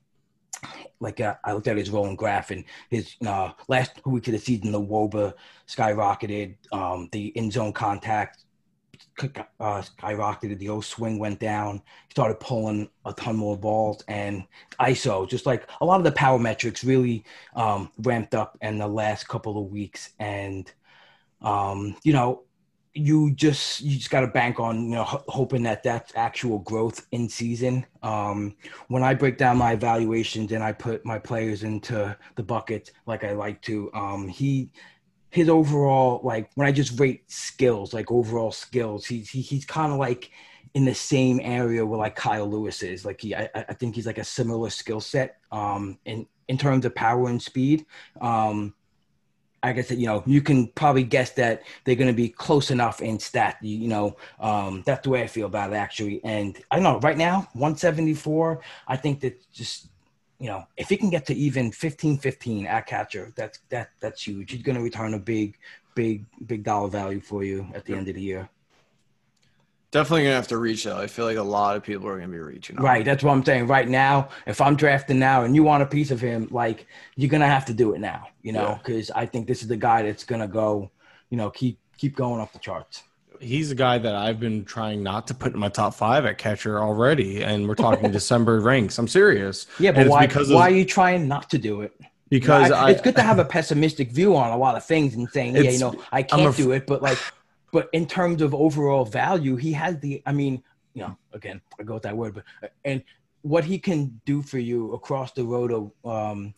[1.00, 4.38] like uh, I looked at his rolling graph and his uh, last week of the
[4.38, 5.34] season, the WOBA
[5.68, 8.44] skyrocketed, um, the in zone contact
[9.60, 11.76] uh, skyrocketed, the O swing went down,
[12.08, 14.44] he started pulling a ton more balls, and
[14.80, 18.86] ISO, just like a lot of the power metrics, really um, ramped up in the
[18.86, 20.10] last couple of weeks.
[20.18, 20.70] And
[21.42, 22.42] um, you know,
[22.96, 27.06] you just you just got to bank on you know hoping that that's actual growth
[27.12, 27.84] in season.
[28.02, 28.56] Um,
[28.88, 33.22] when I break down my evaluations and I put my players into the bucket like
[33.22, 34.70] I like to, um, he
[35.30, 39.92] his overall like when I just rate skills like overall skills, he's he, he's kind
[39.92, 40.30] of like
[40.74, 43.04] in the same area where like Kyle Lewis is.
[43.04, 46.84] Like he, I, I think he's like a similar skill set um, in in terms
[46.84, 47.84] of power and speed.
[48.20, 48.74] Um,
[49.66, 52.70] like I said, you know, you can probably guess that they're going to be close
[52.70, 53.58] enough in stat.
[53.60, 56.20] You, you know, um, that's the way I feel about it actually.
[56.24, 58.60] And I know right now, 174.
[58.86, 59.88] I think that just
[60.38, 64.52] you know, if he can get to even 15-15 at catcher, that's that that's huge.
[64.52, 65.56] He's going to return a big,
[65.94, 68.48] big, big dollar value for you at the end of the year.
[69.96, 71.00] Definitely gonna have to reach out.
[71.00, 72.82] I feel like a lot of people are gonna be reaching out.
[72.84, 73.04] Right.
[73.04, 73.66] That's what I'm saying.
[73.66, 76.86] Right now, if I'm drafting now and you want a piece of him, like
[77.16, 78.78] you're gonna have to do it now, you know, Yeah.
[78.84, 80.90] because I think this is the guy that's gonna go,
[81.30, 83.02] you know, keep keep going up the charts.
[83.40, 86.38] He's a guy that I've been trying not to put in my top five at
[86.38, 88.98] catcher already, and we're talking December ranks.
[88.98, 89.66] I'm serious.
[89.78, 91.92] Yeah, but why because why of- are you trying not to do it?
[92.28, 95.14] Because I- I, it's good to have a pessimistic view on a lot of things
[95.14, 97.18] and saying, yeah, you know, I can't a f- do it, but like,
[97.76, 100.22] but in terms of overall value, he has the.
[100.24, 100.62] I mean,
[100.94, 103.02] you know, again, I go with that word, but and
[103.42, 106.54] what he can do for you across the road of, um,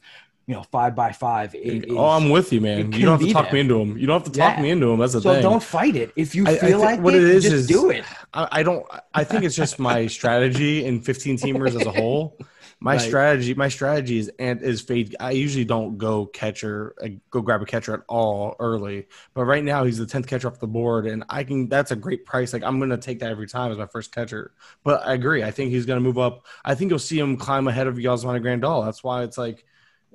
[0.47, 1.57] you know, five by five.
[1.57, 2.93] It, oh, I'm with you, man.
[2.93, 3.55] You don't have to talk there.
[3.55, 3.99] me into him.
[3.99, 4.63] You don't have to talk Yeah.
[4.63, 5.01] me into him.
[5.01, 5.43] That's the so thing.
[5.43, 6.13] don't fight it.
[6.15, 8.05] If you I- I feel like what it, it is just is- do it.
[8.33, 8.87] I, I don't.
[9.13, 12.39] I think it's just my strategy in 15 teamers as a whole.
[12.81, 13.01] My Right.
[13.01, 15.17] strategy, my strategy is and is fade.
[15.19, 19.09] I usually don't go catcher, I go grab a catcher at all early.
[19.35, 21.69] But right now he's the 10th catcher off the board, and I can.
[21.69, 22.53] That's a great price.
[22.53, 24.53] Like I'm gonna take that every time as my first catcher.
[24.85, 25.43] But I agree.
[25.43, 26.47] I think he's gonna move up.
[26.65, 28.85] I think you'll see him climb ahead of Yasmani Grandal.
[28.85, 29.65] That's why it's like.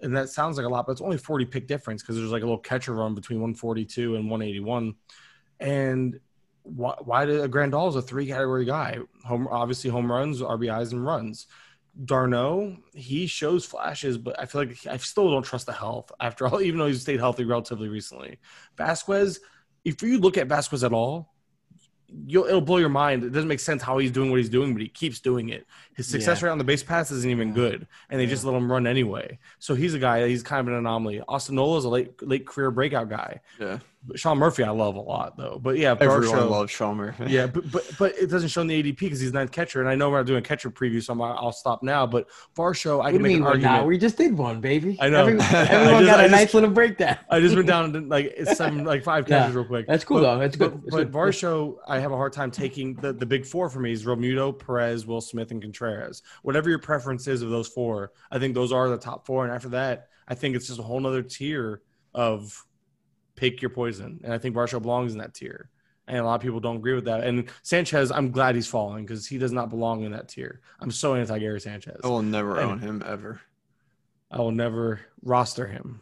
[0.02, 2.42] And that sounds like a lot, but it's only 40 pick difference because there's like
[2.42, 4.96] a little catcher run between 142 and 181.
[5.62, 6.20] And
[6.64, 9.00] why, why did Grandal is a three category guy?
[9.26, 11.48] Home, obviously home runs, RBIs, and runs.
[12.06, 16.48] d'Arnaud, he shows flashes, but I feel like I still don't trust the health after
[16.48, 18.40] all, even though he's stayed healthy relatively recently.
[18.78, 19.40] Vázquez,
[19.86, 21.34] if you look at Vázquez at all,
[22.26, 23.24] you'll it'll blow your mind.
[23.24, 25.66] It doesn't make sense how he's doing what he's doing, but he keeps doing it.
[25.96, 26.46] His success Yeah.
[26.48, 29.40] rate on the base pass isn't even good, and they just let him run anyway.
[29.60, 30.28] So he's a guy.
[30.28, 31.22] He's kind of an anomaly.
[31.28, 33.42] Austin Nola is a late late career breakout guy.
[33.60, 33.80] Yeah.
[34.16, 35.60] Sean Murphy, I love a lot though.
[35.62, 37.26] But yeah, Everyone Varsho- loves Sean Murphy.
[37.30, 39.88] Yeah, but, but but it doesn't show in the ADP because he's ninth catcher, and
[39.90, 42.06] I know we're not doing a catcher preview, so I'm, I'll stop now.
[42.06, 43.42] But Varsho, I What can make mean?
[43.42, 43.74] an argument.
[43.76, 44.98] now we just did one, baby.
[45.00, 45.22] I know.
[45.26, 47.18] Every- I everyone just- got a just- nice little breakdown.
[47.30, 49.40] I just went down and like it's seven, like five Yeah.
[49.40, 49.88] catches real quick.
[49.88, 50.40] That's cool, But- though.
[50.40, 50.72] That's good.
[50.72, 51.12] But, That's but good.
[51.14, 54.58] Varsho, I have a hard time taking the, the big four for me is Realmuto,
[54.58, 56.22] Perez, Will Smith, and Contreras.
[56.42, 59.46] Whatever your preference is of those four, I think those are the top four.
[59.46, 61.82] And after that, I think it's just a whole nother tier
[62.14, 62.64] of
[63.44, 64.22] pick your poison.
[64.24, 65.70] And I think Varsho belongs in that tier.
[66.08, 67.26] And a lot of people don't agree with that.
[67.26, 70.62] And Sanchez, I'm glad he's falling because he does not belong in that tier.
[70.80, 72.00] I'm so anti Gary Sanchez.
[72.04, 73.42] I will never And- own him ever.
[74.32, 76.00] I will never roster him.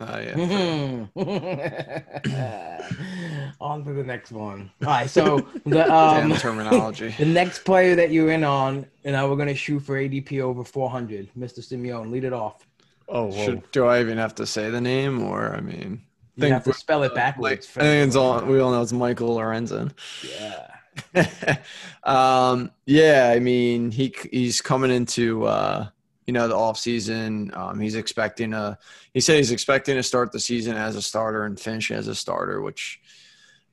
[0.00, 1.06] Uh, yeah.
[3.60, 4.70] on to the next one.
[4.82, 7.14] All right, so the Damn um, terminology.
[7.18, 10.62] the next player that you're in on, and now we're gonna shoot for ADP over
[10.62, 11.30] 400.
[11.38, 11.60] Mr.
[11.60, 12.66] Simeone, lead it off.
[13.08, 13.32] Oh.
[13.32, 16.02] Should, do I even have to say the name, or I mean,
[16.36, 17.70] You have to spell it like, backwards.
[17.76, 19.92] I think it's all we all know it's Michael Lorenzen.
[20.28, 20.68] yeah.
[22.04, 25.88] um, yeah, I mean he he's coming into uh,
[26.26, 27.52] you know the off season.
[27.54, 28.78] Um, he's expecting a
[29.12, 32.14] he said he's expecting to start the season as a starter and finish as a
[32.14, 33.00] starter, which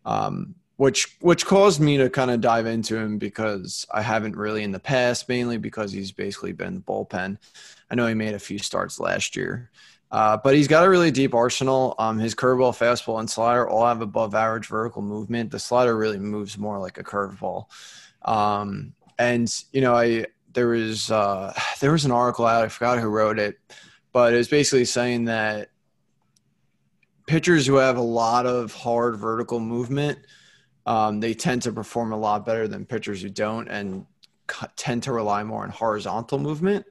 [0.06, 4.64] um, which which caused me to kind of dive into him because I haven't really
[4.64, 7.38] in the past, mainly because he's basically been the bullpen.
[7.90, 9.70] I know he made a few starts last year.
[10.12, 11.96] Uh, but he's got a really deep arsenal.
[11.98, 15.52] Um, his curveball, fastball, and slider all have above average vertical movement.
[15.52, 17.68] The slider really moves more like a curveball.
[18.24, 22.64] Um, and you know, I there was uh, there was an article out.
[22.64, 23.60] I forgot who wrote it,
[24.12, 25.70] but it was basically saying that
[27.28, 30.20] pitchers who have a lot of hard vertical movement,
[30.86, 34.06] um, they tend to perform a lot better than pitchers who don't, and
[34.76, 36.86] tend to rely more on horizontal movement,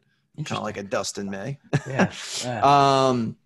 [0.45, 1.59] kind of like a Dustin May.
[1.87, 2.13] Yeah.
[2.45, 3.09] yeah.
[3.09, 3.37] Um,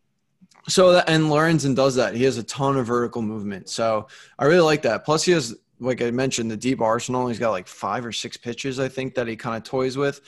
[0.69, 2.15] so that and Lorenzen does that.
[2.15, 3.69] He has a ton of vertical movement.
[3.69, 5.05] So I really like that.
[5.05, 7.29] Plus, he has, like I mentioned, the deep arsenal.
[7.29, 10.21] He's got like five or six pitches, I think, that he kind of toys with.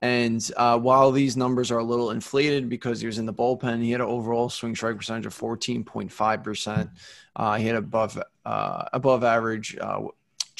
[0.00, 3.82] And uh, while these numbers are a little inflated because he was in the bullpen,
[3.82, 6.90] he had an overall swing strike percentage of 14.5 percent.
[7.36, 10.00] Uh, he had above uh, above average uh,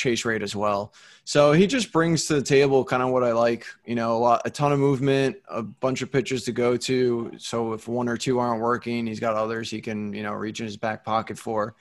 [0.03, 0.93] chase rate as well.
[1.25, 4.19] So he just brings to the table kind of what I like, you know, a
[4.19, 7.33] lot, a ton of movement, a bunch of pitches to go to.
[7.39, 10.59] So if one or two aren't working, he's got others he can, you know, reach
[10.59, 11.77] in his back pocket for.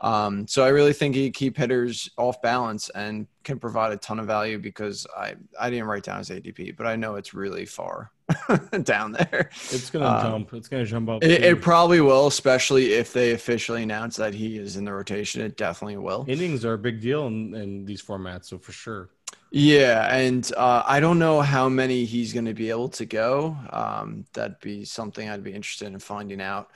[0.00, 4.18] Um, so I really think he keep hitters off balance and can provide a ton
[4.18, 7.66] of value because I, I didn't write down his ADP, but I know it's really
[7.66, 8.10] far
[8.82, 9.50] down there.
[9.70, 10.54] It's gonna Um, jump.
[10.54, 11.22] It's gonna jump up.
[11.22, 15.42] It, it probably will, especially if they officially announce that he is in the rotation.
[15.42, 16.24] It definitely will.
[16.28, 19.10] innings are a big deal in, in these formats, so for sure.
[19.52, 23.56] Yeah, and uh, I don't know how many he's going to be able to go.
[23.70, 26.70] Um, that'd be something I'd be interested in finding out,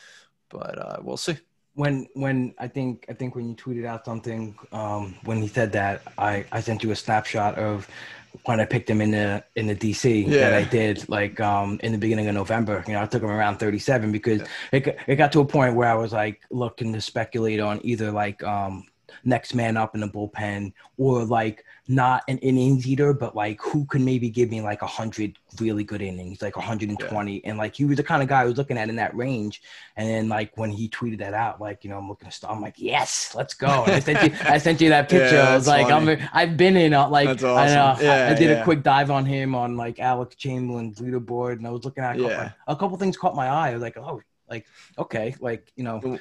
[0.49, 1.37] but uh, we'll see.
[1.75, 5.73] when when I think I think when you tweeted out something um, when he said
[5.73, 7.89] that I I sent you a snapshot of
[8.45, 11.93] when I picked him in the in the DC that I did like um, in
[11.93, 12.85] the beginning of November.
[12.87, 15.89] You know, I took him around 37 because it it got to a point where
[15.89, 18.87] I was like looking to speculate on either like um,
[19.24, 23.84] next man up in the bullpen or like not an innings eater, but like who
[23.84, 27.45] can maybe give me like a hundred really good innings, like 120.
[27.45, 29.61] And like he was the kind of guy I was looking at in that range.
[29.97, 32.55] And then like when he tweeted that out, like, you know, I'm looking to start,
[32.55, 33.82] I'm like, yes, let's go.
[33.84, 35.34] And I sent you, I sent you that picture.
[35.34, 36.12] Yeah, I was like, funny.
[36.12, 38.07] I'm, I've been in, uh, like, That's I, know, awesome.
[38.07, 41.55] I- I, Yeah, did a quick dive on him on like Alex Chamberlain's leaderboard.
[41.55, 42.53] And I was looking at a couple, Yeah.
[42.68, 43.70] a couple things caught my eye.
[43.70, 44.66] I was like, oh, like,
[44.97, 45.34] okay.
[45.41, 46.18] Like, you know,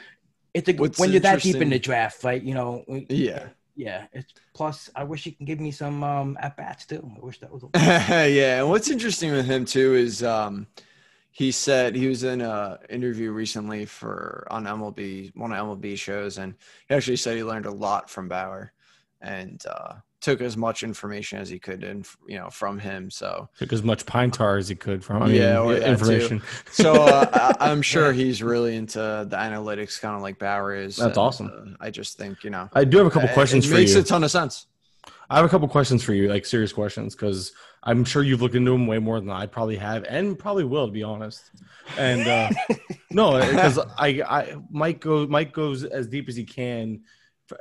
[0.55, 3.49] it's a, What's when you're that deep in the draft, like, you know, Yeah.
[3.79, 4.07] Yeah.
[4.11, 7.09] It's plus, I wish he can give me some um, at bats too.
[7.15, 7.63] I wish that was.
[7.75, 10.67] yeah, and what's interesting with him too is um,
[11.31, 16.39] he said he was in a interview recently for on MLB one of MLB shows,
[16.39, 16.55] and
[16.89, 18.73] he actually said he learned a lot from Bauer,
[19.21, 23.09] and uh, took as much information as he could, and you know, from him.
[23.09, 26.41] So, Took as much pine tar as he could from I mean, Yeah, or information.
[26.71, 30.97] so uh, I, I'm sure he's really into the analytics, kind of like Bauer is.
[30.97, 31.75] That's and, awesome.
[31.79, 33.75] uh, I just think you know, I do have a couple it- questions it for
[33.75, 34.01] makes you.
[34.01, 34.67] a ton of sense.
[35.31, 37.53] I have a couple questions for you, like serious questions, because
[37.83, 40.87] I'm sure you've looked into them way more than I probably have, and probably will,
[40.87, 41.51] to be honest.
[41.97, 42.49] And uh,
[43.11, 47.01] no, because I, I, Mike goes, Mike goes as deep as he can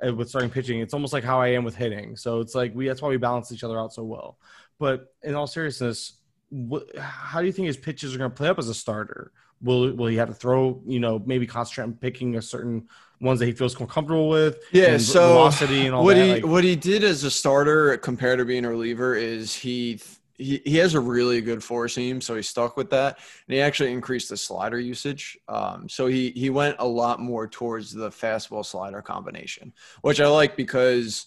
[0.02, 0.80] with starting pitching.
[0.80, 2.16] It's almost like how I am with hitting.
[2.16, 4.38] So it's like we, that's why we balance each other out so well.
[4.78, 6.14] But in all seriousness,
[6.50, 9.32] what, how do you think his pitches are going to play up as a starter?
[9.60, 10.80] Will will he have to throw?
[10.86, 12.88] You know, maybe concentrate on picking a certain
[13.20, 14.60] ones that he feels more comfortable with.
[14.70, 16.24] Yeah, and so velocity and all what that.
[16.24, 20.00] he like- what he did as a starter compared to being a reliever is he
[20.38, 23.60] he, he has a really good four seam, so he stuck with that, and he
[23.60, 25.36] actually increased the slider usage.
[25.48, 29.72] Um, so he he went a lot more towards the fastball slider combination,
[30.02, 31.26] which I like because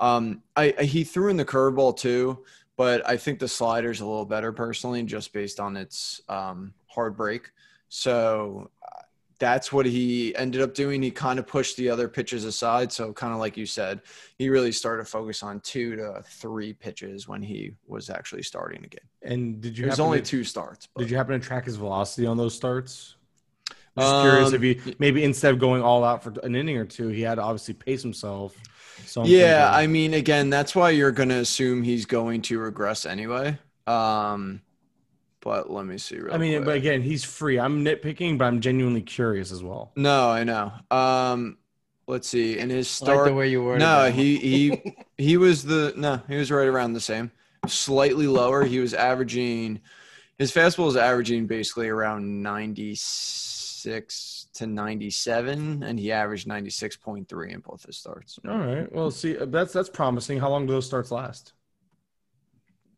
[0.00, 2.44] um, I, I he threw in the curveball too,
[2.76, 7.16] but I think the slider's a little better personally, just based on its um, hard
[7.16, 7.50] break.
[7.88, 8.70] So
[9.42, 11.02] that's what he ended up doing.
[11.02, 12.92] He kind of pushed the other pitches aside.
[12.92, 14.00] So, kind of like you said,
[14.38, 18.84] he really started to focus on two to three pitches when he was actually starting
[18.84, 19.00] again.
[19.20, 19.86] And did you?
[19.86, 20.86] There's happen only to, two starts.
[20.94, 23.16] but- Did you happen to track his velocity on those starts?
[23.96, 26.78] I'm just curious if Um, he maybe instead of going all out for an inning
[26.78, 28.54] or two, he had to obviously pace himself.
[29.06, 32.42] So I'm yeah, thinking- I mean, again, that's why you're going to assume he's going
[32.42, 33.58] to regress anyway.
[33.88, 34.62] Um,
[35.42, 36.16] but let me see.
[36.18, 36.64] Real I mean, quick.
[36.64, 37.58] but again, he's free.
[37.58, 39.92] I'm nitpicking, but I'm genuinely curious as well.
[39.96, 40.72] no, I know.
[40.90, 41.58] Um,
[42.06, 42.58] let's see.
[42.58, 43.78] In his I like start, the way you were.
[43.78, 47.30] no, he he he was the no, he was right around the same,
[47.66, 48.64] slightly lower.
[48.64, 49.80] He was averaging
[50.38, 56.70] his fastball is averaging basically around ninety six to ninety seven, and he averaged ninety
[56.70, 58.38] six point three in both his starts.
[58.48, 58.92] All right.
[58.92, 60.38] Well, see, uh, that's that's promising.
[60.38, 61.52] How long do those starts last?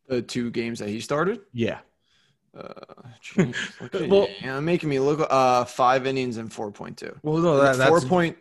[0.08, 1.40] The two games that he started.
[1.54, 1.78] Yeah.
[2.56, 2.70] Uh,
[3.20, 4.34] geez, look at Well- you.
[4.42, 5.26] yeah, making me look.
[5.28, 7.14] Uh, five innings and four point two.
[7.22, 8.38] Well, no, that, four point.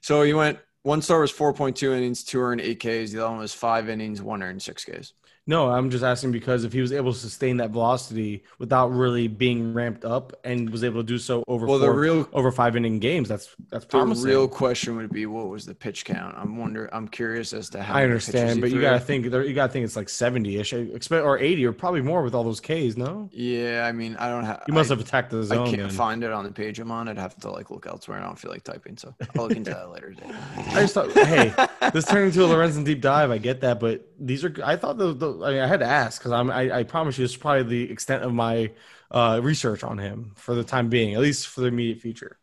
[0.00, 0.58] So you went.
[0.82, 3.10] One star was four point two innings, two earned eight Ks.
[3.12, 5.14] The other one was five innings, one earned six Ks.
[5.46, 5.70] No.
[5.70, 9.72] I'm just asking because if he was able to sustain that velocity without really being
[9.74, 12.98] ramped up and was able to do so over Well, the real over five inning
[12.98, 14.26] games, that's that's the promising.
[14.26, 16.34] real question would be what was the pitch count?
[16.36, 16.88] I'm wonder.
[16.92, 17.94] I'm curious as to how.
[17.94, 21.38] I understand, but you gotta think you gotta think it's like seventy ish, expect or
[21.38, 22.96] eighty or probably more with all those Ks.
[22.96, 24.62] No, Yeah, I mean, I don't have.
[24.66, 25.90] you must I, have attacked the I can't then.
[25.90, 27.08] find it on the page I'm on.
[27.08, 28.18] I'd have to like look elsewhere.
[28.18, 30.10] I don't feel like typing, so I'll look into that later.
[30.10, 30.36] Dave.
[30.68, 31.52] I just thought, hey,
[31.92, 33.30] this turned into a Lorenzen deep dive.
[33.30, 34.54] I get that, but these are.
[34.64, 35.12] I thought the.
[35.12, 36.50] the I, mean, I had to ask because I'm.
[36.50, 38.70] I, I promise you, this is probably the extent of my
[39.10, 42.38] uh, research on him for the time being, at least for the immediate future.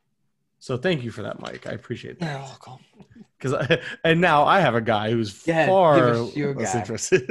[0.59, 1.67] So thank you for that, Mike.
[1.67, 2.39] I appreciate that.
[2.41, 2.79] welcome.
[3.37, 6.79] Because and now I have a guy who's Yeah, far less guy.
[6.79, 7.29] interested.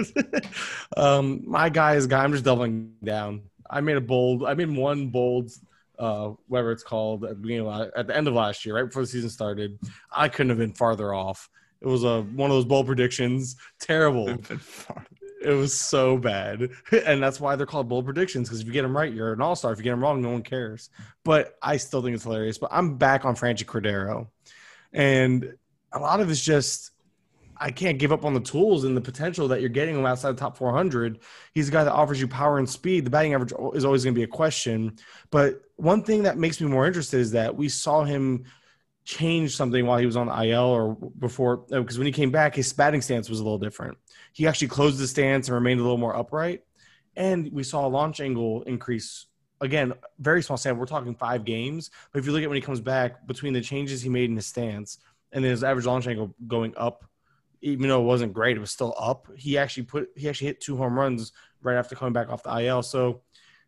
[0.96, 2.22] um, my guy is guy.
[2.22, 3.42] I'm just doubling down.
[3.70, 4.44] I made a bold.
[4.44, 5.50] I made one bold.
[5.98, 8.86] Uh, whatever it's called at the beginning of at the end of last year, right
[8.86, 9.78] before the season started.
[10.10, 11.48] I couldn't have been farther off.
[11.80, 13.56] It was a one of those bold predictions.
[13.78, 14.36] Terrible.
[15.44, 16.70] It was so bad,
[17.06, 18.48] and that's why they're called bold predictions.
[18.48, 19.72] Because if you get them right, you're an all star.
[19.72, 20.90] If you get them wrong, no one cares.
[21.24, 22.58] But I still think it's hilarious.
[22.58, 24.28] But I'm back on Franchy Cordero,
[24.92, 25.54] and
[25.92, 26.92] a lot of it's just
[27.62, 30.32] I can't give up on the tools and the potential that you're getting him outside
[30.32, 31.20] the top 400.
[31.54, 33.04] He's a guy that offers you power and speed.
[33.06, 34.96] The batting average is always going to be a question.
[35.30, 38.46] But one thing that makes me more interested is that we saw him
[39.04, 42.56] change something while he was on the IL or before, because when he came back,
[42.56, 43.96] his batting stance was a little different.
[44.32, 46.62] He actually closed the stance and remained a little more upright.
[47.16, 49.26] And we saw a launch angle increase.
[49.60, 50.80] Again, very small sample.
[50.80, 51.90] We're talking five games.
[52.12, 54.36] But if you look at when he comes back, between the changes he made in
[54.36, 54.98] his stance
[55.32, 57.04] and his average launch angle going up,
[57.60, 59.28] even though it wasn't great, it was still up.
[59.36, 62.58] He actually put he actually hit two home runs right after coming back off the
[62.58, 62.82] IL.
[62.82, 63.22] So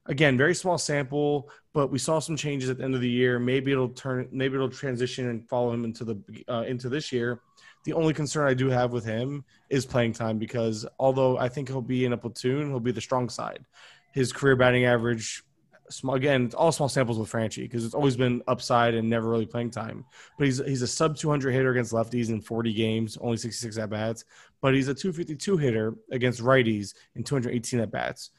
[0.07, 3.39] again, very small sample, but we saw some changes at the end of the year.
[3.39, 7.41] Maybe it'll turn, maybe it'll transition and follow him into the uh, into this year.
[7.85, 11.69] The only concern I do have with him is playing time because although I think
[11.69, 13.65] he'll be in a platoon, he'll be the strong side.
[14.13, 15.45] His career batting average,
[15.91, 19.47] small, again, all small samples with Franchy because it's always been upside and never really
[19.47, 20.05] playing time.
[20.39, 23.91] But he's he's a sub 200 hitter against lefties in 40 games, only 66 at
[23.91, 24.25] bats.
[24.63, 28.31] But he's a 252 hitter against righties in 218 at bats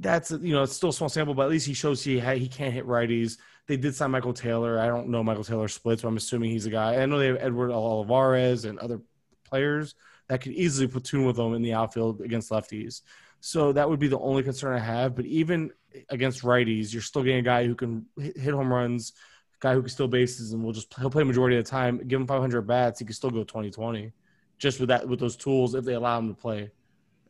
[0.00, 2.34] that's you know it's still a small sample, but at least he shows he ha-
[2.34, 3.36] he can't hit righties.
[3.70, 4.80] They did sign Michael Taylor.
[4.80, 6.96] I don't know Michael Taylor splits, but I'm assuming he's a guy.
[6.96, 9.00] I know they have Edward Olivares and other
[9.44, 9.94] players
[10.26, 13.02] that could easily platoon with them in the outfield against lefties.
[13.38, 15.14] So that would be the only concern I have.
[15.14, 15.70] But even
[16.08, 19.12] against righties, you're still getting a guy who can hit home runs,
[19.60, 21.98] guy who can steal bases, and will just he'll play majority of the time.
[22.08, 24.10] Give him 500 bats, he can still go 20-20,
[24.58, 26.72] just with that with those tools if they allow him to play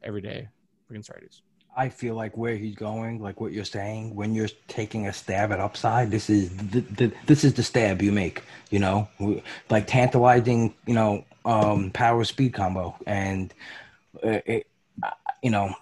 [0.03, 0.49] every day
[0.89, 1.43] against righties.
[1.77, 5.53] I feel like where he's going, like what you're saying, when you're taking a stab
[5.53, 8.43] at upside, this is the, the this is the stab you make.
[8.71, 9.09] You know,
[9.69, 13.55] like tantalizing, you know, um, power speed combo, and
[14.25, 14.67] uh, it,
[15.43, 15.75] you know,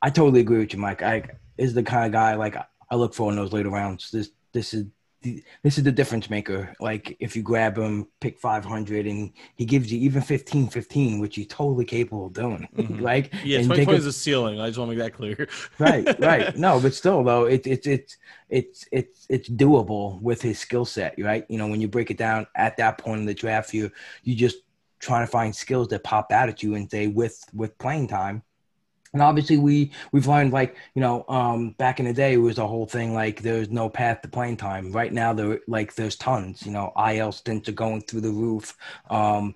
[0.00, 1.02] I totally agree with you, Mike.
[1.02, 1.22] I
[1.56, 2.56] is the kind of guy like
[2.90, 4.10] I look for in those later rounds.
[4.10, 4.86] This this is
[5.22, 6.74] this is the difference maker.
[6.80, 11.36] Like if you grab him, pick 500, and he gives you even 15, 15, which
[11.36, 12.68] he's totally capable of doing.
[12.76, 13.00] Mhm.
[13.00, 14.60] like Yeah, and 2020 is a ceiling.
[14.60, 15.48] I just want to make that clear.
[15.78, 16.56] right, right.
[16.66, 18.16] No, but still though, it's it's it's
[18.48, 21.44] it's it's it's doable with his skill set, right?
[21.48, 23.90] You know, when you break it down at that point in the draft, you
[24.24, 24.58] you just
[25.00, 28.42] trying to find skills that pop out at you and say with with playing time,
[29.12, 32.58] And obviously, we we've learned like you know, um, back in the day, it was
[32.58, 34.90] a whole thing like there's no path to playing time.
[34.92, 36.64] Right now, there like there's tons.
[36.64, 38.76] You know, IL stints are going through the roof.
[39.10, 39.54] Um,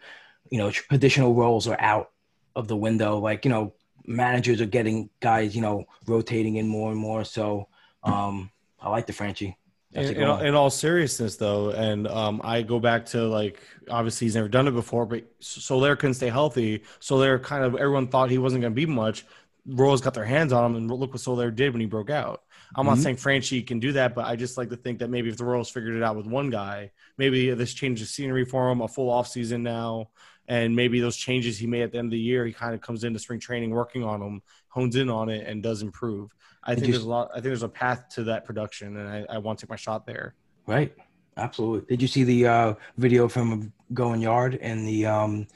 [0.51, 2.11] you know, traditional roles are out
[2.55, 3.19] of the window.
[3.19, 3.73] Like you know,
[4.07, 7.25] managers are getting guys you know rotating in more and more.
[7.25, 7.69] So
[8.03, 8.51] um,
[8.81, 9.57] I like the Franchy.
[9.93, 10.45] In, in, one.
[10.45, 14.69] in all seriousness, though, and um, I go back to like obviously he's never done
[14.69, 16.83] it before, but Soler couldn't stay healthy.
[17.01, 19.25] Soler kind of everyone thought he wasn't going to be much.
[19.67, 22.43] Royals got their hands on him, and look what Soler did when he broke out.
[22.77, 23.03] I'm not Mhm.
[23.03, 25.45] saying Franchy can do that, but I just like to think that maybe if the
[25.45, 29.11] Royals figured it out with one guy, maybe this changes scenery for him, a full
[29.11, 30.11] offseason now,
[30.49, 32.81] and maybe those changes he made at the end of the year, he kind of
[32.81, 36.35] comes into spring training working on them, hones in on it, and does improve.
[36.63, 37.31] I think there's a lot.
[37.31, 39.77] I think there's a path to that production, and I, I want to take my
[39.77, 40.35] shot there.
[40.67, 40.95] Right.
[41.39, 41.87] Absolutely.
[41.87, 45.47] Did you see the uh, video from going yard and the um,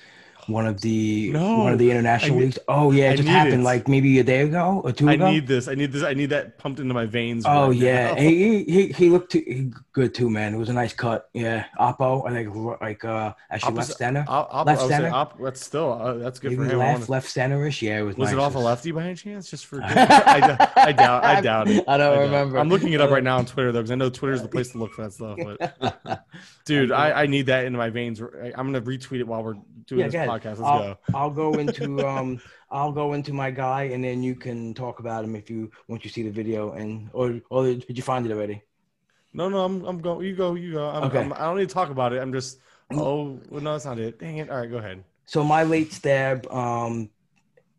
[0.47, 1.59] one of the No.
[1.64, 2.59] one of the international I need- leagues?
[2.68, 3.64] Oh yeah, I it just happened it.
[3.64, 5.30] like maybe a day ago or two I ago.
[5.30, 5.68] need this.
[5.68, 6.03] I need this.
[6.03, 7.45] I need that pumped into my veins.
[7.47, 8.14] oh right yeah.
[8.20, 10.55] He, he he looked too, he, good too, man.
[10.55, 11.28] It was a nice cut.
[11.34, 12.28] Yeah, Oppo.
[12.28, 14.24] I think like uh, actually left center.
[14.28, 15.11] Op, Left I center?
[15.11, 16.80] op, that's still uh, that's good Maybe for him.
[16.80, 17.82] I left left centerish.
[17.82, 18.16] Yeah, it was.
[18.16, 18.34] was nice.
[18.34, 19.51] it off a lefty by any chance?
[19.51, 19.95] Just for I,
[20.41, 21.24] doubt- I doubt.
[21.30, 21.84] I doubt it.
[21.88, 22.59] I don't doubt remember.
[22.59, 24.70] I'm looking it up right now on Twitter though, because I know Twitter's the place
[24.72, 25.38] to look for that stuff.
[25.43, 26.24] But
[26.64, 28.20] dude, I, I need that into my veins.
[28.20, 29.55] I- I'm gonna retweet it while we're
[29.86, 30.14] doing Yeah, this.
[30.31, 30.59] Podcast.
[30.59, 30.99] Let's I'll, go.
[31.14, 35.24] I'll go into um I'll go into my guy and then you can talk about
[35.24, 38.33] him if you once you see the video and or or did you find it
[38.33, 38.62] already?
[39.33, 40.26] No, no, I'm I'm going.
[40.26, 40.55] You go.
[40.55, 40.89] You go.
[40.89, 41.20] I'm, Okay.
[41.20, 42.20] I'm, I don't need to talk about it.
[42.20, 42.59] I'm just.
[42.93, 44.18] Oh well, no, that's not it.
[44.18, 44.51] Dang it.
[44.51, 45.05] All right, go ahead.
[45.26, 47.11] So my late stab um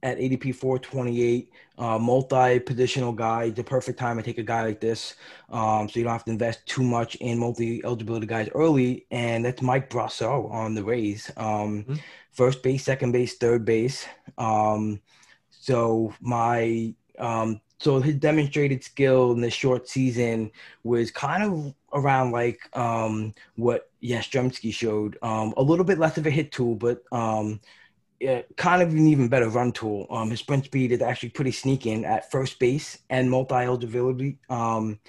[0.04, 5.16] at ADP 428, uh, multi-positional guy, the perfect time to take a guy like this.
[5.50, 9.06] Um, so you don't have to invest too much in multi-eligibility guys early.
[9.12, 11.32] And that's Mike Brosseau on the Rays.
[11.38, 12.00] Um, Mhm.
[12.32, 14.06] First base, second base, third base.
[14.38, 15.02] Um,
[15.50, 20.52] so my um, so his demonstrated skill in this short season
[20.84, 25.18] was kind of around like um, what Yastrzemski showed.
[25.22, 27.04] Um, a little bit less of a hit tool, but
[28.58, 30.08] kind of an even better run tool.
[30.10, 34.40] Um, his sprint speed is actually pretty sneaking at first base and multi eligibility.
[34.50, 35.00] Um,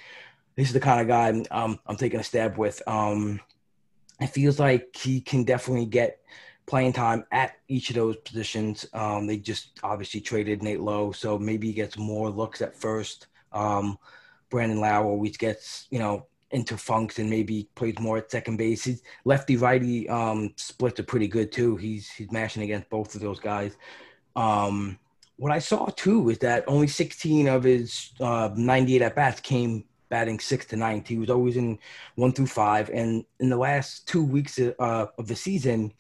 [0.56, 2.82] this is the kind of guy um, I'm taking a stab with.
[2.86, 3.40] Um,
[4.20, 6.20] it feels like he can definitely get
[6.66, 8.86] playing time at each of those positions.
[8.92, 13.26] Um, they just obviously traded Nate Lowe, so maybe he gets more looks at first.
[13.52, 13.98] Um,
[14.50, 18.84] Brandon Lowe always gets, you know, into funks and maybe plays more at second base.
[18.84, 21.76] His lefty righty um, splits are pretty good too.
[21.76, 23.76] He's he's mashing against both of those guys.
[24.36, 24.98] Um,
[25.36, 29.84] what I saw too is that only 16 of his uh, 98 at bats came
[30.08, 31.08] batting six to ninth.
[31.08, 31.78] He was always in
[32.16, 35.92] one through five, and in the last two weeks uh, of the season,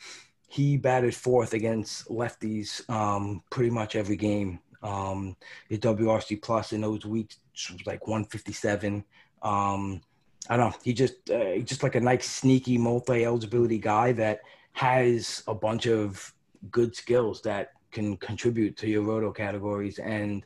[0.48, 4.58] he batted fourth against lefties um, pretty much every game.
[4.82, 5.34] Um,
[5.68, 7.38] his WRC plus in those weeks
[7.72, 9.02] was like 157.
[9.42, 10.02] Um,
[10.48, 10.76] I don't know.
[10.82, 14.40] He just uh, just like a nice sneaky multi eligibility guy that
[14.72, 16.32] has a bunch of
[16.70, 19.98] good skills that can contribute to your roto categories.
[19.98, 20.44] And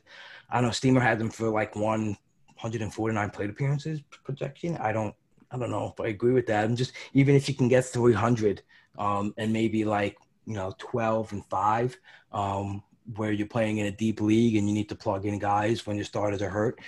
[0.49, 0.71] I don't know.
[0.71, 4.77] Steamer had them for like 149 plate appearances projection.
[4.77, 5.15] I don't
[5.49, 6.65] I don't know if I agree with that.
[6.65, 8.61] I'm just even if you can get 300
[8.99, 11.97] um, and maybe like you know 12 and five.
[12.31, 12.83] Um,
[13.15, 15.95] where you're playing in a deep league and you need to plug in guys when
[15.95, 16.79] your starters are hurt,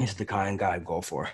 [0.00, 1.30] is the kind of guy I go for.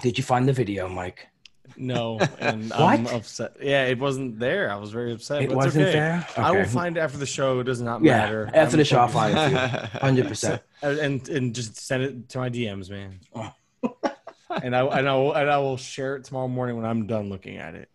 [0.00, 1.28] Did you find the video, Mike?
[1.76, 3.56] No, and I'm upset.
[3.60, 4.70] Yeah, it wasn't there.
[4.70, 5.42] I was very upset.
[5.42, 5.92] It but wasn't okay.
[5.92, 6.26] there.
[6.36, 7.60] I will find it after the show.
[7.60, 8.50] It does not Yeah, matter.
[8.52, 9.52] after I'm the show, I'll find it.
[10.02, 10.62] Hundred percent.
[10.82, 13.20] and and just send it to my DMs, man.
[13.34, 13.52] Oh.
[14.62, 17.28] and I and I will and I will share it tomorrow morning when I'm done
[17.28, 17.90] looking at it.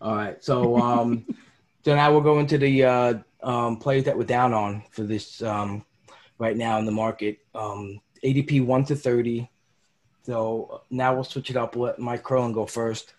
[0.00, 0.42] All right.
[0.42, 1.24] So um,
[1.84, 5.42] so now we'll go into the uh, um, plays that we're down on for this
[5.42, 5.84] um,
[6.38, 7.38] right now in the market.
[7.54, 9.50] Um, ADP one to thirty.
[10.24, 11.76] So now we'll switch it up.
[11.76, 13.14] Let Mike Kurland go first.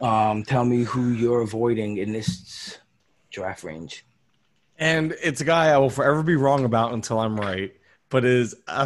[0.00, 2.78] Um, tell me who you're avoiding in this
[3.30, 4.04] draft range.
[4.78, 7.74] And it's a guy I will forever be wrong about until I'm right.
[8.10, 8.82] But is I,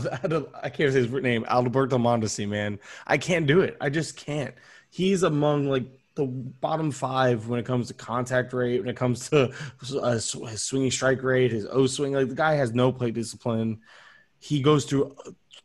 [0.63, 2.79] I can't say his name, Alberto Mondesi, man.
[3.07, 3.77] I can't do it.
[3.81, 4.55] I just can't.
[4.91, 9.29] He's among like the bottom five when it comes to contact rate, when it comes
[9.31, 9.53] to
[10.01, 12.13] uh, his swinging strike rate, his O swing.
[12.13, 13.81] Like the guy has no plate discipline.
[14.39, 15.17] He goes through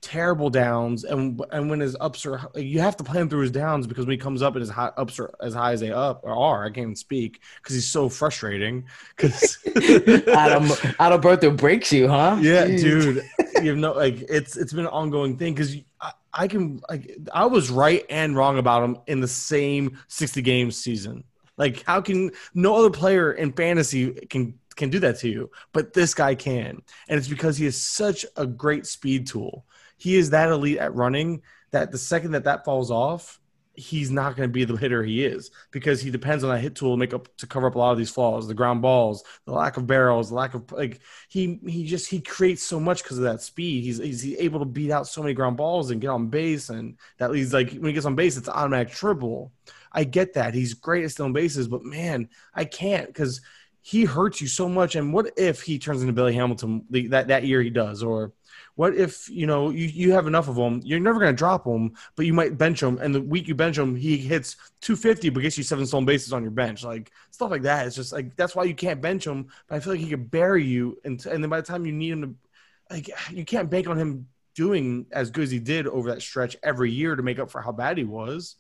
[0.04, 3.52] terrible downs, and and when his ups are, you have to play him through his
[3.52, 5.92] downs because when he comes up and his high, ups are as high as they
[5.92, 8.86] up or are, I can't even speak because he's so frustrating.
[9.16, 10.68] Because Adam
[11.00, 12.38] Adalberto breaks you, huh?
[12.42, 12.82] yeah, Jeez.
[12.82, 13.24] dude,
[13.64, 17.18] you have no like it's it's been an ongoing thing because I, I can like
[17.34, 21.24] I was right and wrong about him in the same sixty games season.
[21.56, 25.94] Like, how can no other player in fantasy can can do that to you, but
[25.94, 29.66] this guy can, and it's because he is such a great speed tool.
[30.04, 33.40] He is that elite at running that the second that that falls off,
[33.74, 36.76] he's not going to be the hitter he is because he depends on that hit
[36.76, 39.24] tool to make up to cover up a lot of these flaws, the ground balls,
[39.46, 41.00] the lack of barrels, the lack of like
[41.30, 43.86] he he just he creates so much because of that speed.
[43.86, 46.98] He's he's able to beat out so many ground balls and get on base, and
[47.18, 49.54] that leads like when he gets on base, it's automatic triple.
[49.94, 53.40] I get that he's great at stealing bases, but man, I can't because
[53.82, 54.96] he hurts you so much.
[54.96, 58.34] And what if he turns into Billy Hamilton that that year he does, or
[58.76, 60.82] what if you know you, you have enough of them?
[60.84, 63.56] You're never going to drop them, but you might bench him, and the week you
[63.56, 67.12] bench him, he hits 250, but gets you seven stolen bases on your bench, like
[67.32, 67.86] stuff like that.
[67.86, 69.48] It's just like that's why you can't bench him.
[69.68, 71.92] But I feel like he could bury you, and and then by the time you
[71.92, 72.36] need him to,
[72.96, 76.56] like you can't bank on him doing as good as he did over that stretch
[76.64, 78.56] every year to make up for how bad he was.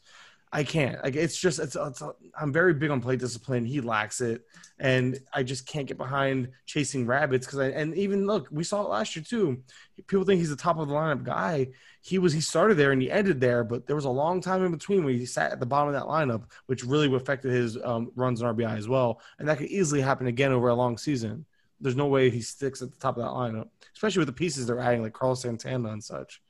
[0.55, 1.03] I can't.
[1.03, 2.03] Like it's just it's, it's
[2.39, 3.65] I'm very big on plate discipline.
[3.65, 4.43] He lacks it,
[4.77, 8.83] and I just can't get behind chasing rabbits because I and even look, we saw
[8.83, 9.63] it last year too.
[10.05, 11.69] People think he's the top of the lineup guy.
[12.01, 14.63] He was he started there and he ended there, but there was a long time
[14.63, 17.75] in between where he sat at the bottom of that lineup, which really affected his
[17.83, 19.21] um, runs and RBI as well.
[19.39, 21.47] And that could easily happen again over a long season.
[21.81, 24.67] There's no way he sticks at the top of that lineup, especially with the pieces
[24.67, 26.43] they're adding like Carlos Santana and such.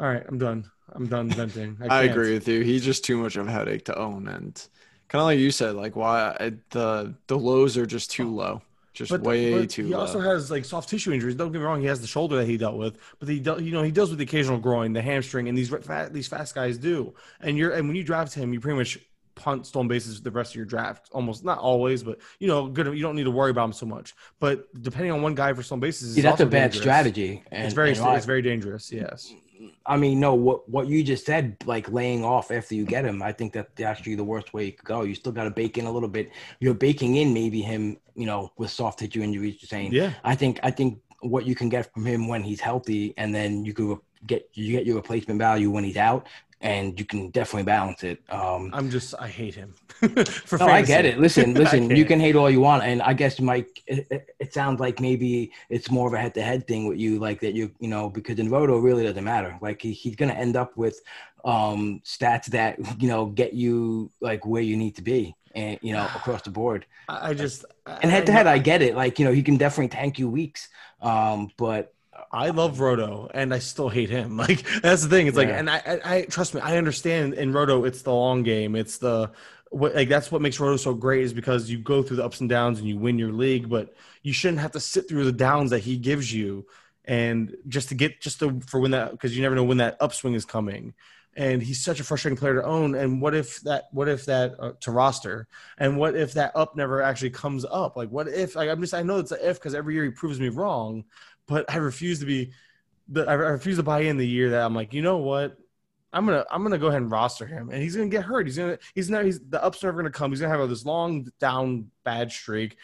[0.00, 0.70] All right, I'm done.
[0.92, 1.76] I'm done venting.
[1.88, 2.60] I, I agree with you.
[2.60, 4.54] He's just too much of a headache to own, and
[5.08, 8.62] kind of like you said, like why I, the the lows are just too low,
[8.94, 9.86] just but, way but too.
[9.86, 10.00] He low.
[10.00, 11.34] also has like soft tissue injuries.
[11.34, 11.80] Don't get me wrong.
[11.80, 14.18] He has the shoulder that he dealt with, but he you know he deals with
[14.18, 17.14] the occasional groin, the hamstring, and these fat, these fast guys do.
[17.40, 18.98] And you're and when you draft him, you pretty much
[19.34, 21.08] punt stolen bases the rest of your draft.
[21.12, 22.86] Almost not always, but you know, good.
[22.86, 24.14] You don't need to worry about him so much.
[24.40, 26.82] But depending on one guy for stolen bases, yeah, that's a bad dangerous.
[26.82, 27.44] strategy.
[27.52, 28.90] And, it's very, it's very dangerous.
[28.90, 29.32] Yes.
[29.84, 33.22] I mean, no, what what you just said, like laying off after you get him,
[33.22, 35.02] I think that's actually the worst way you could go.
[35.02, 36.30] You still got to bake in a little bit.
[36.60, 39.56] You're baking in maybe him, you know, with soft tissue injuries.
[39.60, 40.12] You're saying, yeah.
[40.24, 43.64] I think I think what you can get from him when he's healthy, and then
[43.64, 46.26] you could get you get your replacement value when he's out
[46.60, 48.22] and you can definitely balance it.
[48.30, 49.74] Um, I'm just, I hate him.
[50.46, 51.18] For no, I get it.
[51.18, 54.80] Listen, listen, you can hate all you want, and I guess Mike, it, it, sounds
[54.80, 58.08] like maybe it's more of a head-to-head thing with you, like that you, you know,
[58.08, 59.56] because in Roto really doesn't matter.
[59.60, 61.00] Like he, he's gonna end up with
[61.44, 65.92] um, stats that you know get you like where you need to be, and you
[65.92, 66.86] know across the board.
[67.08, 68.96] I just and head-to-head, I, I get it.
[68.96, 70.68] Like you know, he can definitely tank you weeks,
[71.02, 71.92] um, but
[72.32, 74.36] I love Roto and I still hate him.
[74.46, 75.26] Like that's the thing.
[75.26, 78.42] It's like, and I, I, I, trust me, I understand in Roto, it's the long
[78.42, 78.76] game.
[78.76, 79.32] It's the
[79.70, 82.40] what like that's what makes Roto so great is because you go through the ups
[82.40, 85.32] and downs and you win your league, but you shouldn't have to sit through the
[85.32, 86.66] downs that he gives you
[87.04, 89.96] and just to get just to for when that because you never know when that
[90.00, 90.94] upswing is coming.
[91.38, 92.94] And he's such a frustrating player to own.
[92.94, 93.84] And what if that?
[93.92, 95.48] What if that uh, to roster?
[95.76, 97.94] And what if that up never actually comes up?
[97.94, 98.56] Like, what if?
[98.56, 101.04] Like, I'm just I know it's an if because every year he proves me wrong
[101.46, 102.52] but I refuse to be.
[103.14, 105.56] I refuse to buy in the year that I'm like, you know what?
[106.12, 108.46] I'm gonna I'm gonna go ahead and roster him, and he's gonna get hurt.
[108.46, 110.30] He's gonna he's not he's the up's are never gonna come.
[110.30, 112.76] He's gonna have this long down bad streak,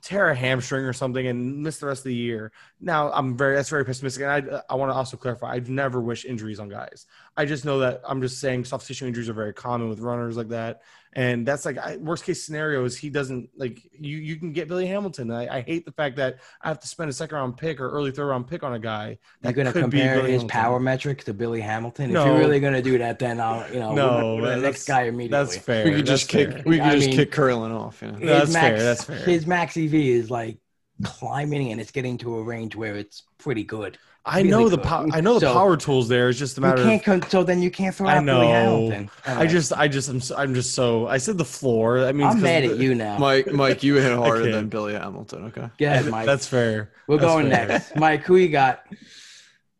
[0.00, 2.50] tear a hamstring or something, and miss the rest of the year.
[2.80, 5.52] Now I'm very that's very pessimistic, and I I want to also clarify.
[5.52, 7.06] I've never wish injuries on guys.
[7.36, 10.36] I just know that I'm just saying soft tissue injuries are very common with runners
[10.36, 10.82] like that,
[11.14, 14.16] and that's like I, worst case scenario is he doesn't like you.
[14.16, 15.30] You can get Billy Hamilton.
[15.30, 17.90] I, I, hate the fact that I have to spend a second round pick or
[17.90, 19.18] early third round pick on a guy.
[19.42, 20.48] That You're going to compare his Hamilton.
[20.48, 22.12] power metric to Billy Hamilton.
[22.12, 22.22] No.
[22.22, 25.02] If you're really going to do that, then I'll you know no the next guy
[25.02, 25.44] immediately.
[25.44, 25.84] That's fair.
[25.84, 26.50] We could just kick.
[26.50, 26.62] Fair.
[26.64, 28.00] We could I just mean, kick Kurland off.
[28.00, 28.12] Yeah.
[28.12, 28.82] No, that's max, fair.
[28.82, 29.16] That's fair.
[29.18, 30.58] His max EV is like
[31.04, 33.98] climbing, and it's getting to a range where it's pretty good.
[34.24, 36.28] I know the po- I know the so, power tools there.
[36.28, 36.82] It's just a matter.
[36.82, 38.40] You can't come, so then you can't throw out I know.
[38.40, 39.10] Billy Hamilton.
[39.26, 42.04] I just I just I'm so, I'm just so I said the floor.
[42.04, 43.52] I mean I'm mad at you now, Mike.
[43.52, 45.46] Mike, you hit harder than Billy Hamilton.
[45.46, 45.68] Okay.
[45.78, 46.26] Yeah, Mike.
[46.26, 46.92] That's fair.
[47.08, 47.66] We're That's going fair.
[47.66, 47.96] next.
[47.96, 48.86] Mike, who you got?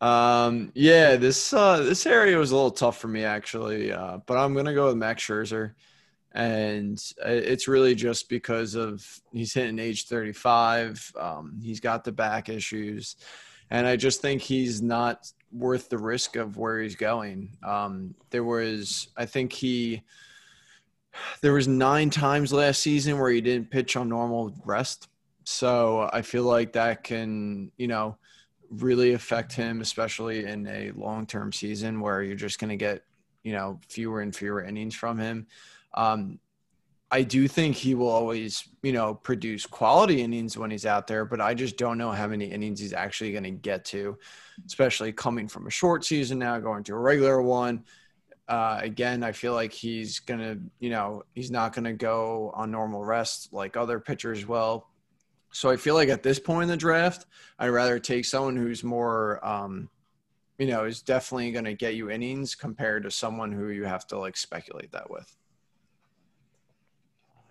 [0.00, 4.38] Um, yeah, this uh this area was a little tough for me actually, uh, but
[4.38, 5.74] I'm gonna go with Max Scherzer,
[6.32, 11.12] and it's really just because of he's hitting age 35.
[11.16, 13.14] Um, he's got the back issues
[13.72, 17.56] and I just think he's not worth the risk of where he's going.
[17.62, 20.02] Um, there was, I think he,
[21.40, 25.08] there was nine times last season where he didn't pitch on normal rest.
[25.44, 28.18] So I feel like that can, you know,
[28.68, 33.04] really affect him, especially in a long-term season where you're just going to get,
[33.42, 35.46] you know, fewer and fewer innings from him.
[35.94, 36.38] Um,
[37.12, 41.26] I do think he will always, you know, produce quality innings when he's out there,
[41.26, 44.16] but I just don't know how many innings he's actually going to get to,
[44.64, 47.84] especially coming from a short season now, going to a regular one.
[48.48, 52.50] Uh, again, I feel like he's going to, you know, he's not going to go
[52.54, 54.86] on normal rest like other pitchers will.
[55.52, 57.26] So I feel like at this point in the draft,
[57.58, 59.90] I'd rather take someone who's more, um,
[60.58, 64.06] you know, is definitely going to get you innings compared to someone who you have
[64.06, 65.36] to like speculate that with.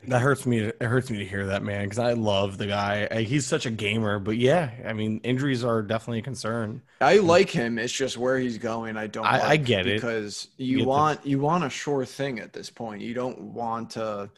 [0.08, 0.60] That hurts me.
[0.60, 3.06] It hurts me to hear that, man, because I love the guy.
[3.12, 6.82] Uh, He's such a gamer, but yeah, I mean, injuries are definitely a concern.
[6.99, 7.78] I like him.
[7.78, 8.97] It's just where he's going.
[8.97, 9.26] I don't.
[9.26, 9.95] I- I like get it.
[9.95, 13.02] because You you get the- want you want a sure thing at this point.
[13.02, 14.30] You don't want to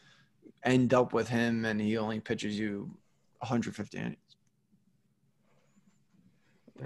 [0.64, 2.90] end up with him and he only pitches you
[3.40, 4.18] 150 innings.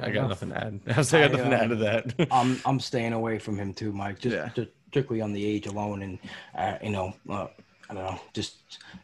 [0.01, 0.80] I got nothing to add.
[0.97, 1.69] I say I got I, nothing to add
[2.09, 2.28] to that.
[2.32, 4.19] I'm I'm staying away from him too, Mike.
[4.19, 4.49] Just, Yeah.
[4.55, 6.19] just strictly on the age alone, and
[6.55, 7.47] uh, you know, uh,
[7.89, 8.19] I don't know.
[8.33, 8.57] Just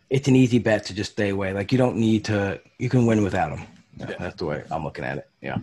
[0.10, 1.54] it's an easy bet to just stay away.
[1.54, 2.60] Like you don't need to.
[2.78, 3.66] You can win without him.
[3.98, 4.16] Yeah, Yeah.
[4.20, 5.30] That's the way I'm looking at it.
[5.42, 5.58] Yeah,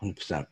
[0.00, 0.48] hundred percent.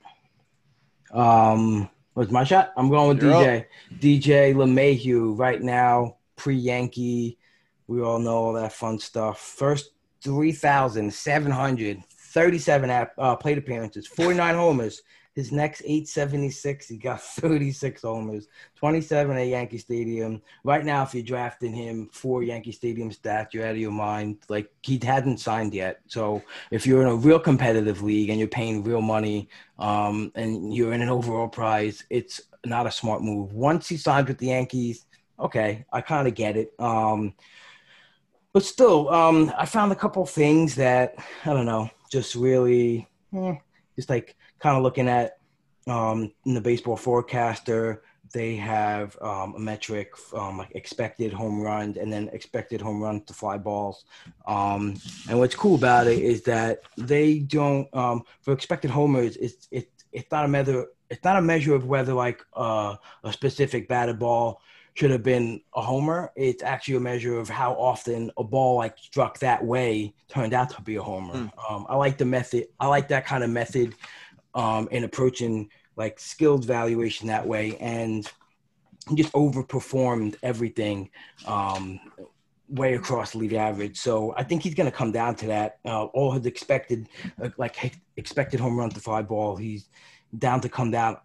[1.13, 2.73] Um, what's my shot?
[2.77, 3.65] I'm going with You're DJ.
[3.99, 7.39] DJ LeMahieu right now, pre Yankee.
[7.89, 9.39] We all know all that fun stuff.
[9.41, 9.91] First
[10.23, 15.03] 3,737 app, uh, plate appearances, 49 homers.
[15.37, 20.41] His next 876, he got 36 homers, 27 at Yankee Stadium.
[20.65, 24.39] Right now, if you're drafting him for Yankee Stadium stats, you're out of your mind.
[24.49, 26.01] Like he hadn't signed yet.
[26.07, 30.75] So if you're in a real competitive league and you're paying real money um, and
[30.75, 33.53] you're in an overall prize, it's not a smart move.
[33.53, 35.05] Once he signed with the Yankees,
[35.39, 36.73] okay, I kind of get it.
[36.79, 37.35] Um,
[38.55, 41.15] but still, um, I found a couple things that
[41.45, 43.07] I don't know, just really,
[43.37, 43.57] eh,
[43.97, 44.35] just like
[44.67, 45.39] kind of looking at
[45.87, 48.03] um, in the baseball forecaster.
[48.33, 53.23] They have um, a metric um, like expected home runs and then expected home runs
[53.27, 54.05] to fly balls.
[54.49, 54.97] Um,
[55.29, 59.37] and what's cool about it is that they don't um, for expected homers.
[59.37, 60.87] It's it, it's not a measure.
[61.11, 64.61] It's not a measure of whether like uh, a specific batted ball
[64.97, 66.33] should have been a homer.
[66.37, 70.71] It's actually a measure of how often a ball like struck that way turned out
[70.71, 71.51] to be a homer.
[71.69, 72.69] Um, I like the method.
[72.81, 73.95] I like that kind of method
[74.57, 78.29] um, in approaching like skilled valuation that way, and
[79.15, 81.09] just overperformed everything
[81.47, 82.01] um,
[82.69, 83.97] way across league average.
[83.97, 85.79] So I think he's going to come down to that.
[85.85, 87.09] Uh, all his expected,
[87.41, 89.89] uh, like expected home run to fly ball, he's
[90.37, 91.19] down to come down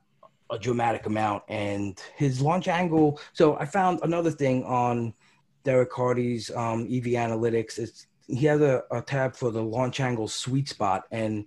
[0.51, 5.13] a dramatic amount and his launch angle so i found another thing on
[5.63, 10.27] Derek Carty's um, ev analytics it's he has a, a tab for the launch angle
[10.27, 11.45] sweet spot and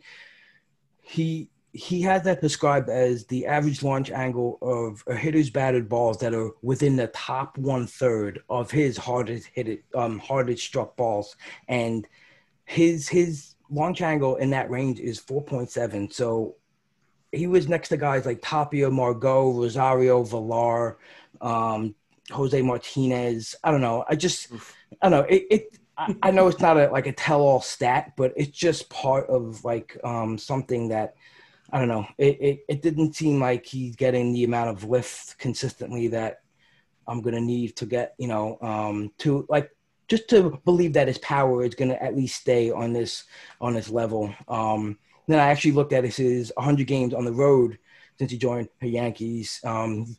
[1.02, 6.18] he he has that described as the average launch angle of a hitter's batted balls
[6.18, 10.96] that are within the top one third of his hardest hit it, um hardest struck
[10.96, 11.36] balls
[11.68, 12.06] and
[12.64, 16.54] his his launch angle in that range is 4.7 so
[17.32, 20.98] he was next to guys like Tapia, Margot, Rosario, Villar,
[21.40, 21.94] um,
[22.30, 23.54] Jose Martinez.
[23.64, 24.04] I don't know.
[24.08, 24.52] I just,
[25.02, 25.26] I don't know.
[25.28, 28.88] It, it I, I know it's not a like a tell-all stat, but it's just
[28.88, 31.14] part of like um, something that
[31.74, 32.06] I don't know.
[32.18, 36.42] It, it it didn't seem like he's getting the amount of lift consistently that
[37.08, 39.70] I'm gonna need to get, you know, um, to like
[40.06, 43.24] just to believe that his power is gonna at least stay on this
[43.60, 44.32] on this level.
[44.46, 47.78] Um, then I actually looked at his, his 100 games on the road
[48.18, 49.60] since he joined the Yankees.
[49.64, 50.16] Um,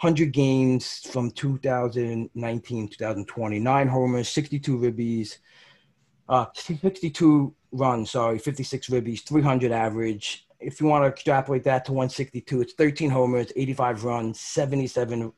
[0.00, 5.36] 100 games from 2019 2020, nine homers, 62 ribbies,
[6.30, 10.43] uh, 62 runs, sorry, 56 ribbies, 300 average.
[10.60, 15.32] If you want to extrapolate that to 162, it's 13 homers, 85 runs, 77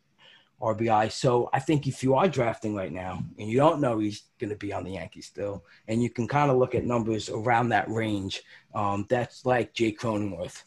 [0.60, 1.10] RBI.
[1.12, 4.50] So I think if you are drafting right now and you don't know he's going
[4.50, 7.68] to be on the Yankees still, and you can kind of look at numbers around
[7.70, 8.42] that range,
[8.74, 10.62] um, that's like Jay Cronenworth.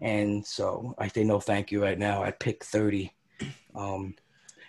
[0.00, 3.12] And so I say no thank you right now at pick 30
[3.74, 4.14] um,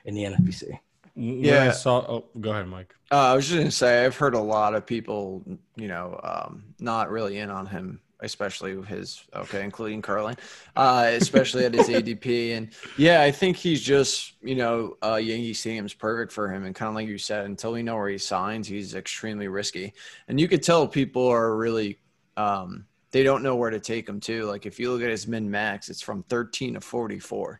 [0.06, 0.80] in the NFBC.
[1.16, 1.72] When I Yeah.
[1.72, 2.00] saw.
[2.08, 2.94] Oh, go ahead, Mike.
[3.12, 5.44] Uh, I was just gonna say I've heard a lot of people,
[5.76, 10.40] you know, um, not really in on him, especially his okay, including Kurland,
[10.76, 12.58] uh, especially at his ADP.
[12.58, 16.64] And yeah, I think he's just, you know, uh, Yankee Stadium's perfect for him.
[16.64, 19.94] And kind of like you said, until we know where he signs, he's extremely risky.
[20.28, 22.00] And you could tell people are really,
[22.38, 24.46] um, they don't know where to take him to.
[24.46, 27.60] Like if you look at his min max, it's from 13 to 44.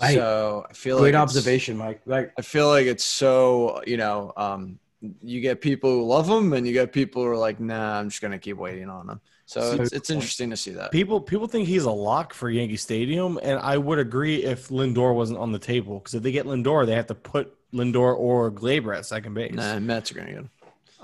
[0.00, 0.14] Right.
[0.14, 2.02] So I feel Great like observation, Mike.
[2.08, 4.78] I feel like it's so, you know, um,
[5.20, 8.08] you get people who love him and you get people who are like, nah, I'm
[8.08, 9.20] just going to keep waiting on him.
[9.52, 10.90] So it's, it's interesting to see that.
[10.92, 15.14] People people think he's a lock for Yankee Stadium, and I would agree if Lindor
[15.14, 18.50] wasn't on the table because if they get Lindor, they have to put Lindor or
[18.50, 19.52] Gleyber at second base.
[19.54, 20.50] Nah, Mets are going to get him.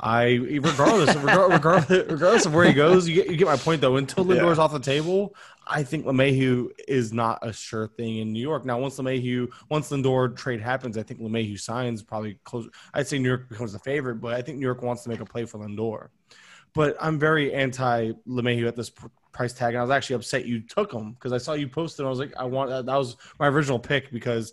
[0.01, 3.81] I regardless regardless, regardless regardless of where he goes, you get you get my point
[3.81, 3.97] though.
[3.97, 4.65] Until Lindor's Yeah.
[4.65, 5.35] off the table,
[5.67, 8.65] I think LeMahieu is not a sure thing in New York.
[8.65, 12.69] Now, once LeMahieu, once Lindor trade happens, I think LeMahieu signs probably close.
[12.95, 15.21] I'd say New York becomes the favorite, but I think New York wants to make
[15.21, 16.09] a play for Lindor.
[16.75, 18.91] But I'm very anti LeMahieu at this
[19.33, 21.75] price tag, and I was actually upset you took him because I saw you post
[21.97, 22.07] posted.
[22.07, 22.87] I was like, I want that.
[22.87, 24.53] That was my original pick because,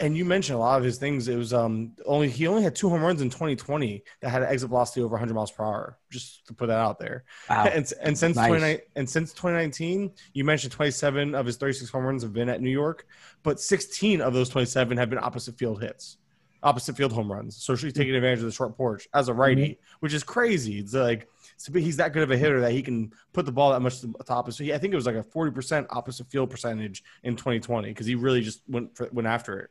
[0.00, 1.28] and you mentioned a lot of his things.
[1.28, 4.48] It was um only he only had two home runs in 2020 that had an
[4.48, 5.98] exit velocity over 100 miles per hour.
[6.10, 7.24] Just to put that out there.
[7.48, 7.64] Wow.
[7.66, 8.80] And, and since Nice.
[8.96, 12.70] and since 2019, you mentioned 27 of his 36 home runs have been at New
[12.70, 13.06] York,
[13.42, 16.18] but 16 of those 27 have been opposite field hits,
[16.62, 17.56] opposite field home runs.
[17.56, 20.80] So she's taking advantage of the short porch as a righty, which is crazy.
[20.80, 21.28] It's like
[21.72, 24.08] he's that good of a hitter that he can put the ball that much to
[24.08, 24.72] the opposite.
[24.72, 28.40] I think it was like a 40% opposite field percentage in 2020 because he really
[28.40, 29.70] just went for, went after it.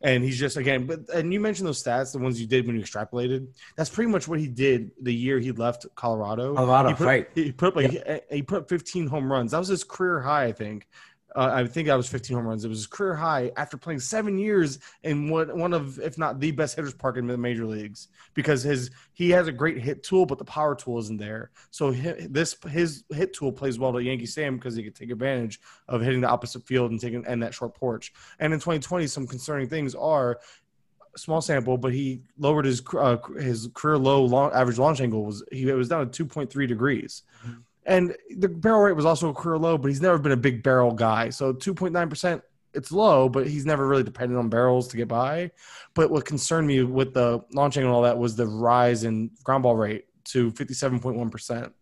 [0.00, 2.76] And he's just again, but and you mentioned those stats, the ones you did when
[2.76, 3.46] you extrapolated.
[3.76, 6.54] That's pretty much what he did the year he left Colorado.
[6.54, 7.28] Colorado, he put, right.
[7.34, 9.52] He put up like he, he put up 15 home runs.
[9.52, 10.86] That was his career high, I think.
[11.34, 12.64] Uh, I think I was 15 home runs.
[12.64, 16.38] It was his career high after playing seven years in one one of, if not
[16.38, 20.02] the best hitters park in the major leagues, because his he has a great hit
[20.04, 21.50] tool, but the power tool isn't there.
[21.70, 25.10] So hi- this his hit tool plays well to Yankee Sam because he could take
[25.10, 28.12] advantage of hitting the opposite field and taking and that short porch.
[28.38, 30.38] And in 2020, some concerning things are
[31.16, 35.42] small sample, but he lowered his uh, his career low long, average launch angle was
[35.50, 37.22] he it was down to 2.3 degrees.
[37.86, 40.62] And the barrel rate was also a career low, but he's never been a big
[40.62, 41.30] barrel guy.
[41.30, 42.40] So 2.9%,
[42.72, 45.50] it's low, but he's never really depended on barrels to get by.
[45.94, 49.62] But what concerned me with the launching and all that was the rise in ground
[49.64, 51.72] ball rate to 57.1%.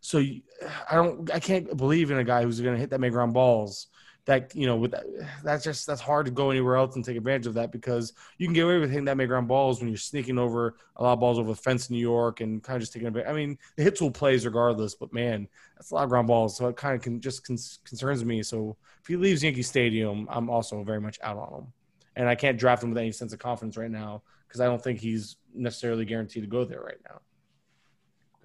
[0.00, 3.12] So I don't, I can't believe in a guy who's going to hit that many
[3.12, 3.88] ground balls.
[4.24, 5.04] That you know, with that,
[5.42, 8.46] that's just that's hard to go anywhere else and take advantage of that because you
[8.46, 11.14] can get away with hitting that many ground balls when you're sneaking over a lot
[11.14, 13.28] of balls over the fence in New York and kind of just taking advantage.
[13.28, 16.56] I mean, the hit tool plays regardless, but man, that's a lot of ground balls.
[16.56, 18.44] So it kind of can just con- concerns me.
[18.44, 21.72] So if he leaves Yankee Stadium, I'm also very much out on him,
[22.14, 24.80] and I can't draft him with any sense of confidence right now because I don't
[24.80, 27.20] think he's necessarily guaranteed to go there right now.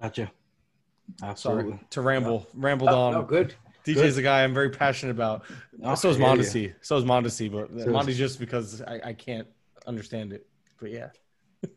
[0.02, 0.32] Gotcha.
[1.20, 1.78] Sorry Absolutely.
[1.90, 3.12] to ramble, rambled Oh, on.
[3.14, 3.54] no, good.
[3.94, 5.44] DJ's a guy I'm very passionate about.
[5.82, 6.42] Oh, so is I hear you.
[6.42, 6.74] Mondesi.
[6.80, 9.46] So is Mondesi, but So is- just because I, I can't
[9.86, 10.46] understand it.
[10.80, 11.08] But yeah.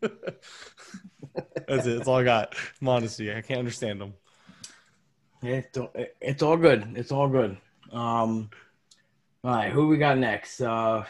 [1.66, 1.96] That's it.
[1.96, 2.54] That's all I got.
[2.80, 3.36] Mondesi.
[3.36, 4.14] I can't understand them.
[5.42, 5.90] Yeah, it's all,
[6.20, 6.92] it's all good.
[6.94, 7.56] It's all good.
[7.90, 8.50] Um,
[9.42, 10.60] all right, who we got next?
[10.60, 11.04] Uh,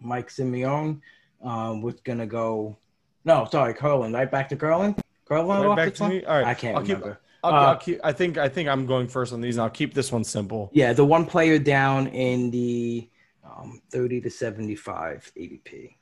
[0.00, 1.00] Mike Simeone.
[1.42, 2.76] Um, we're gonna go.
[3.24, 4.14] No, sorry, Kurland.
[4.14, 4.98] Right back to Kurland.
[5.28, 5.68] Kurland.
[5.68, 6.10] Right back to one?
[6.10, 6.24] me.
[6.24, 6.46] All right.
[6.46, 7.20] I can't I'll keep, remember.
[7.42, 8.00] I'll, Uh, I'll keep.
[8.04, 8.38] I think.
[8.38, 10.70] I think I'm going first on these, and I'll keep this one simple.
[10.72, 13.08] Yeah, the one player down in the
[13.44, 15.96] um, 30 to 75 ADP.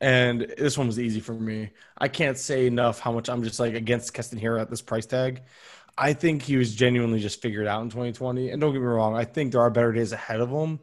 [0.00, 1.70] And this one was easy for me.
[1.96, 5.06] I can't say enough how much I'm just like against Keston Hiura at this price
[5.06, 5.42] tag.
[5.96, 8.50] I think he was genuinely just figured out in 2020.
[8.50, 10.80] And don't get me wrong, I think there are better days ahead of him,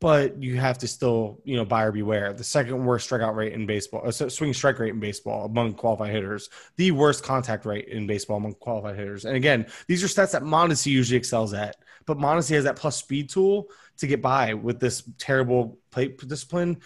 [0.00, 2.32] but you have to still, you know, buyer beware.
[2.32, 6.10] The second worst strikeout rate in baseball, uh, swing strike rate in baseball among qualified
[6.10, 9.26] hitters, the worst contact rate in baseball among qualified hitters.
[9.26, 12.96] And again, these are stats that Mondesi usually excels at, but Mondesi has that plus
[12.96, 13.68] speed tool
[13.98, 16.78] to get by with this terrible plate discipline.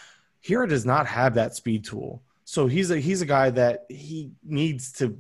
[0.45, 2.23] Hiura does not have that speed tool.
[2.45, 5.17] So he's a he's a guy that he needs to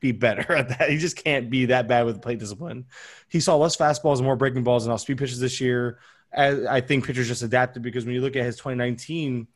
[0.00, 0.90] be better at that.
[0.90, 2.86] He just can't be that bad with plate discipline.
[3.28, 6.00] He saw less fastballs and more breaking balls and off speed pitches this year.
[6.34, 9.46] I think pitchers just adapted because when you look at his 2019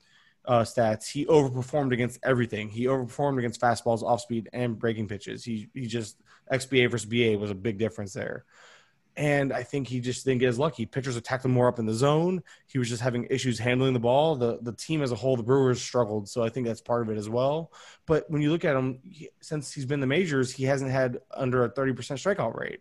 [0.46, 2.68] uh, stats, he overperformed against everything.
[2.68, 5.44] He overperformed against fastballs, off speed, and breaking pitches.
[5.44, 6.16] He he just
[6.50, 8.44] XBA versus BA was a big difference there.
[9.16, 10.86] And I think he just didn't get as lucky.
[10.86, 12.42] Pitchers attacked him more up in the zone.
[12.66, 14.36] He was just having issues handling the ball.
[14.36, 16.28] The the team as a whole, the Brewers struggled.
[16.28, 17.72] So I think that's part of it as well.
[18.06, 21.18] But when you look at him, he, since he's been the majors, he hasn't had
[21.32, 22.80] under a 30% strikeout rate.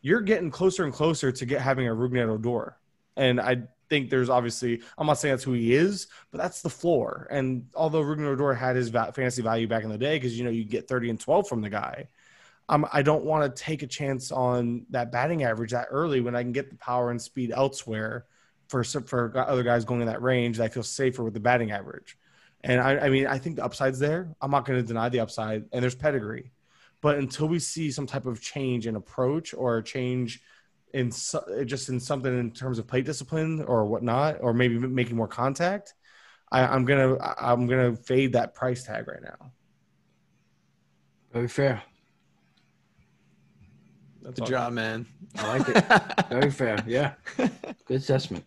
[0.00, 2.77] You're getting closer and closer to get having a Rougned Odor.
[3.18, 6.70] And I think there's obviously, I'm not saying that's who he is, but that's the
[6.70, 7.26] floor.
[7.30, 10.50] And although Rougned Odor had his fantasy value back in the day, because, you know,
[10.50, 12.08] you get 30 and 12 from the guy,
[12.68, 16.36] um, I don't want to take a chance on that batting average that early when
[16.36, 18.26] I can get the power and speed elsewhere
[18.68, 20.58] for for other guys going in that range.
[20.58, 22.18] That I feel safer with the batting average.
[22.62, 24.34] And I, I mean, I think the upside's there.
[24.40, 26.50] I'm not going to deny the upside, and there's pedigree.
[27.00, 30.42] But until we see some type of change in approach or change
[30.94, 35.16] in so, just in something in terms of plate discipline or whatnot, or maybe making
[35.16, 35.94] more contact,
[36.50, 39.52] I, I'm gonna I'm gonna fade that price tag right now.
[41.32, 41.82] Very fair.
[44.22, 44.48] That's Good all.
[44.50, 45.06] job, man.
[45.36, 46.28] I like it.
[46.28, 46.82] Very fair.
[46.86, 47.14] Yeah.
[47.36, 48.44] Good assessment.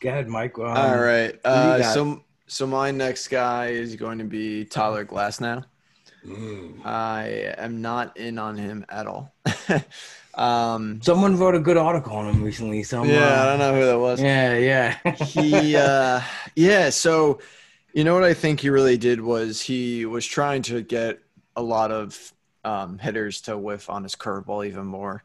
[0.00, 0.58] Go ahead, Mike.
[0.58, 1.38] Um, All right.
[1.44, 5.64] Uh, so so my next guy is going to be Tyler Glasnow.
[6.26, 6.84] Mm.
[6.84, 9.34] I am not in on him at all.
[10.34, 12.82] um, Someone wrote a good article on him recently.
[12.82, 14.20] So yeah, I uh, don't know who that was.
[14.20, 15.14] Yeah, yeah.
[15.24, 16.20] he uh
[16.54, 17.38] yeah so
[17.94, 21.18] you know what i think he really did was he was trying to get
[21.56, 22.32] a lot of
[22.64, 25.24] um, hitters to whiff on his curveball even more.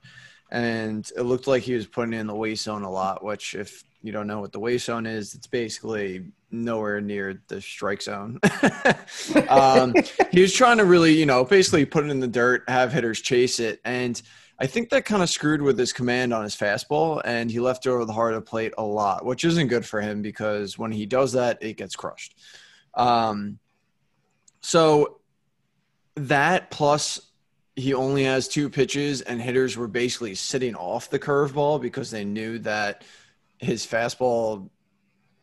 [0.49, 3.84] And it looked like he was putting in the waste zone a lot, which, if
[4.01, 8.39] you don't know what the waste zone is, it's basically nowhere near the strike zone.
[9.49, 9.93] um,
[10.31, 13.19] he was trying to really, you know, basically put it in the dirt, have hitters
[13.19, 13.81] chase it.
[13.84, 14.21] And
[14.59, 17.85] I think that kind of screwed with his command on his fastball, and he left
[17.85, 20.91] over the heart of the plate a lot, which isn't good for him because when
[20.91, 22.35] he does that, it gets crushed.
[22.95, 23.59] Um,
[24.61, 25.19] so
[26.15, 27.21] that plus
[27.75, 32.25] he only has two pitches, and hitters were basically sitting off the curveball because they
[32.25, 33.03] knew that
[33.59, 34.69] his fastball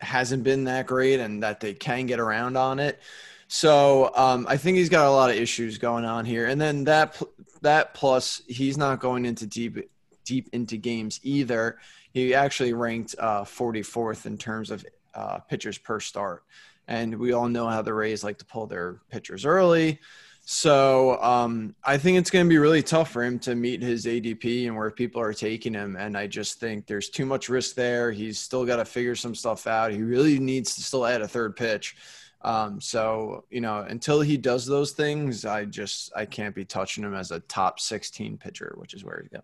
[0.01, 3.01] hasn't been that great and that they can get around on it.
[3.47, 6.85] So um, I think he's got a lot of issues going on here, and then
[6.85, 7.23] that
[7.65, 9.91] that plus he's not going into deep
[10.25, 11.79] deep into games either.
[12.13, 16.45] He actually ranked uh, 44th in terms of uh, pitchers per start,
[16.89, 20.01] and we all know how the Rays like to pull their pitchers early.
[20.47, 24.05] So um, I think it's going to be really tough for him to meet his
[24.05, 25.97] ADP and where people are taking him.
[25.97, 28.13] And I just think there's too much risk there.
[28.13, 29.93] He's still got to figure some stuff out.
[29.93, 31.97] He really needs to still add a third pitch.
[32.45, 37.03] Um, so you know, until he does those things, I just I can't be touching
[37.03, 39.43] him as a top 16 pitcher, which is where he's going.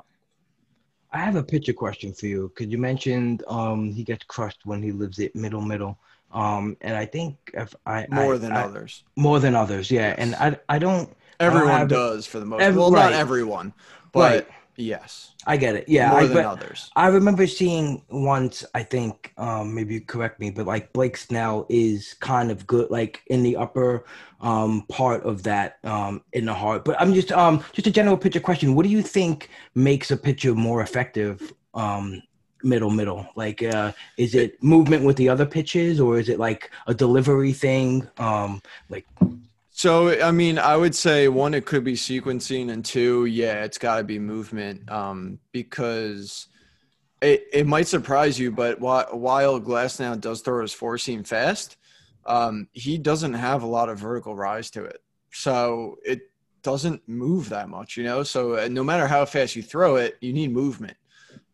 [1.12, 4.82] I have a pitcher question for you because you mentioned um, he gets crushed when
[4.82, 5.98] he lives it middle middle.
[6.30, 10.14] Um, and I think if I more I, than I, others, more than others, yeah.
[10.18, 11.10] And I I don't.
[11.40, 12.60] everyone I don't does for the most.
[12.60, 13.10] Every- well, right.
[13.10, 13.72] not everyone,
[14.12, 14.48] but Right.
[14.80, 15.88] Yes, I get it.
[15.88, 16.90] Yeah, more I, than others.
[16.96, 18.64] I remember seeing once.
[18.74, 22.90] I think um, maybe you correct me, but like Blake Snell is kind of good,
[22.90, 24.04] like in the upper
[24.40, 26.84] um, part of that um, in the heart.
[26.84, 28.74] But I'm just um, just a general pitcher question.
[28.74, 31.52] What do you think makes a pitcher more effective?
[31.74, 32.22] Um,
[32.62, 36.70] middle middle like uh is it movement with the other pitches or is it like
[36.86, 39.06] a delivery thing um like
[39.82, 43.78] So, I mean, I would say one, it could be sequencing, and two, yeah, it's
[43.78, 46.48] got to be movement um, because
[47.22, 51.78] it, it might surprise you, but while, Glasnow does throw his four seam fast,
[52.26, 54.98] um, he doesn't have a lot of vertical rise to it.
[55.32, 56.30] So it
[56.60, 58.22] doesn't move that much, you know?
[58.22, 60.98] So uh, no matter how fast you throw it, you need movement.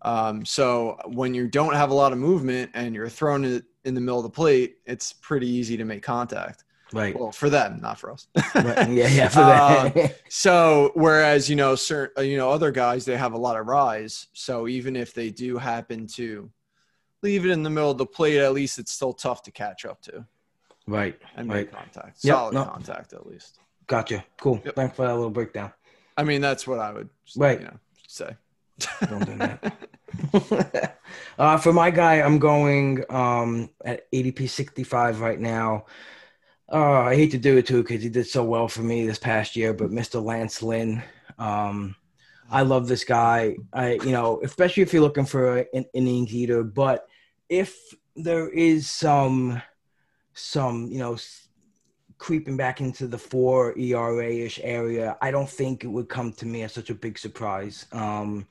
[0.03, 3.95] Um, so when you don't have a lot of movement and you're throwing it in
[3.95, 6.65] the middle of the plate, it's pretty easy to make contact.
[6.93, 8.29] Right, Well, for them, not for us.
[8.55, 13.05] right yeah yeah for Uh, that So whereas you know certain you know other guys
[13.05, 16.51] they have a lot of rise, so even if they do happen to
[17.23, 19.85] leave it in the middle of the plate, at least it's still tough to catch
[19.85, 20.25] up to
[20.87, 22.65] right and right make contact, Yep, solid no.
[22.65, 23.59] contact at least.
[23.87, 24.75] gotcha cool Yep.
[24.77, 25.73] thanks for that little breakdown
[26.17, 27.61] I mean that's what I would Right.
[27.61, 28.37] you know say.
[29.09, 30.99] Don't do that.
[31.39, 35.87] uh, for my guy, I'm going um, at ADP 65 right now.
[36.73, 39.19] Uh, I hate to do it too because he did so well for me this
[39.19, 40.23] past year, but Mr.
[40.23, 41.03] Lance Lynn,
[41.39, 41.95] um,
[42.51, 43.57] I love this guy.
[43.73, 47.07] I, you know, especially if you're looking for an innings eater, but
[47.49, 47.77] if
[48.17, 49.63] there is some,
[50.35, 51.17] some, you know,
[52.19, 56.47] creeping back into the four ERA ish area, I don't think it would come to
[56.47, 57.87] me as such a big surprise.
[57.93, 58.47] Um,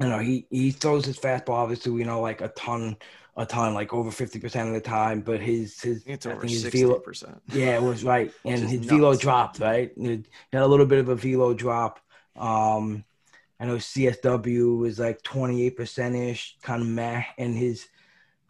[0.00, 2.96] you know, he he throws his fastball obviously, you know, like a ton,
[3.36, 5.20] a ton, like over fifty percent of the time.
[5.20, 7.40] But his his it's over his sixty velo, percent.
[7.52, 9.92] yeah, it was right, and his velo dropped, right?
[9.96, 12.00] He had a little bit of a velo drop.
[12.36, 13.04] Um,
[13.58, 17.88] I know CSW was like twenty eight percent ish, kind of meh, and his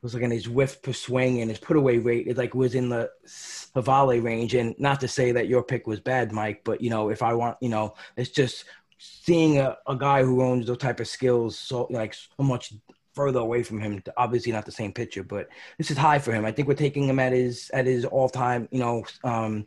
[0.05, 2.75] was like in his whiff per swing and his put away rate it like was
[2.75, 4.55] in the Civale range.
[4.55, 7.33] And not to say that your pick was bad, Mike, but you know, if I
[7.33, 8.67] want, you know, it's just
[8.99, 12.75] seeing a, a guy who owns those type of skills so like so much
[13.15, 14.03] further away from him.
[14.17, 16.45] Obviously, not the same pitcher, but this is high for him.
[16.45, 19.67] I think we're taking him at his at his all time, you know, um,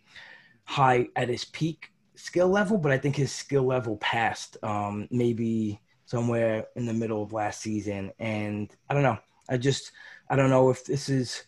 [0.65, 2.77] high at his peak skill level.
[2.77, 7.61] But I think his skill level passed um, maybe somewhere in the middle of last
[7.61, 9.17] season, and I don't know.
[9.49, 9.91] I just
[10.29, 11.43] I don't know if this is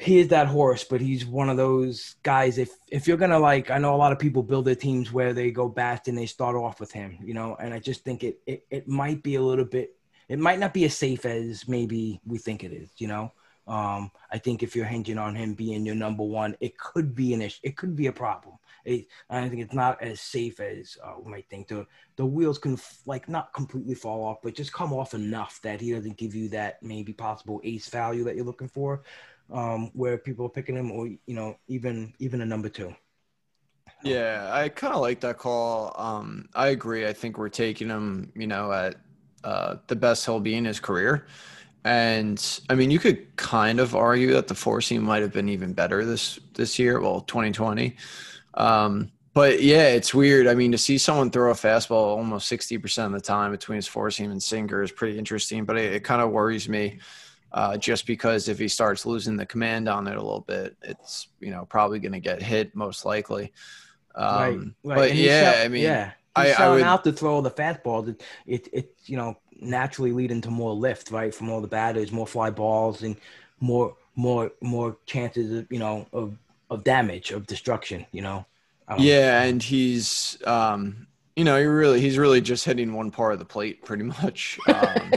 [0.00, 2.56] he is that horse, but he's one of those guys.
[2.56, 5.34] If if you're gonna like, I know a lot of people build their teams where
[5.34, 7.54] they go bast and they start off with him, you know.
[7.60, 9.94] And I just think it it, it might be a little bit.
[10.30, 13.32] It might not be as safe as maybe we think it is, you know.
[13.66, 17.34] Um, I think if you're hinging on him being your number one, it could be
[17.34, 17.58] an issue.
[17.64, 18.54] It could be a problem.
[18.84, 21.66] It, I think it's not as safe as uh, we might think.
[21.66, 21.84] The
[22.14, 25.80] the wheels can f- like not completely fall off, but just come off enough that
[25.80, 29.02] he doesn't give you that maybe possible ace value that you're looking for,
[29.52, 32.94] um, where people are picking him, or you know, even even a number two.
[34.04, 35.92] Yeah, I kind of like that call.
[35.98, 37.06] Um, I agree.
[37.06, 38.94] I think we're taking him, you know, at
[39.44, 41.26] uh, the best he'll be in his career.
[41.84, 45.48] And I mean, you could kind of argue that the four seam might have been
[45.48, 47.00] even better this this year.
[47.00, 47.96] Well, 2020.
[48.54, 50.46] Um, But yeah, it's weird.
[50.48, 53.76] I mean, to see someone throw a fastball almost sixty percent of the time between
[53.76, 55.64] his four seam and sinker is pretty interesting.
[55.64, 56.98] But it, it kind of worries me,
[57.52, 61.28] uh, just because if he starts losing the command on it a little bit, it's
[61.38, 63.52] you know probably going to get hit most likely.
[64.16, 64.96] Um, right, right.
[64.96, 68.08] But yeah, sell- I mean, yeah, I- I would- out to throw the fastballs.
[68.08, 72.12] It, it, it, you know, naturally leading to more lift, right, from all the batters,
[72.12, 73.16] more fly balls, and
[73.60, 76.36] more, more, more chances of, you know, of,
[76.70, 78.06] of damage, of destruction.
[78.12, 78.46] You know.
[78.88, 83.32] Um, Yeah, and he's um you know, you're really he's really just hitting one part
[83.32, 84.58] of the plate pretty much.
[84.66, 85.12] Um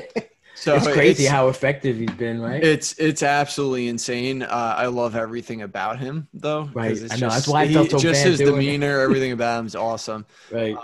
[0.55, 2.63] so it's crazy how effective he's been, right?
[2.63, 4.43] it's it's absolutely insane.
[4.43, 6.69] Uh, I love everything about him though.
[6.73, 9.75] Right, I know, that's why I he- so just his demeanor, everything about him is
[9.75, 10.25] awesome.
[10.51, 10.77] right.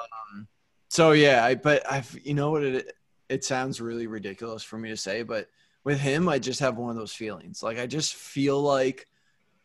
[0.90, 2.94] So yeah, I but I've you know what it
[3.30, 5.48] it sounds really ridiculous for me to say, but
[5.84, 7.64] with him, I just have one of those feelings.
[7.64, 9.08] Like I just feel like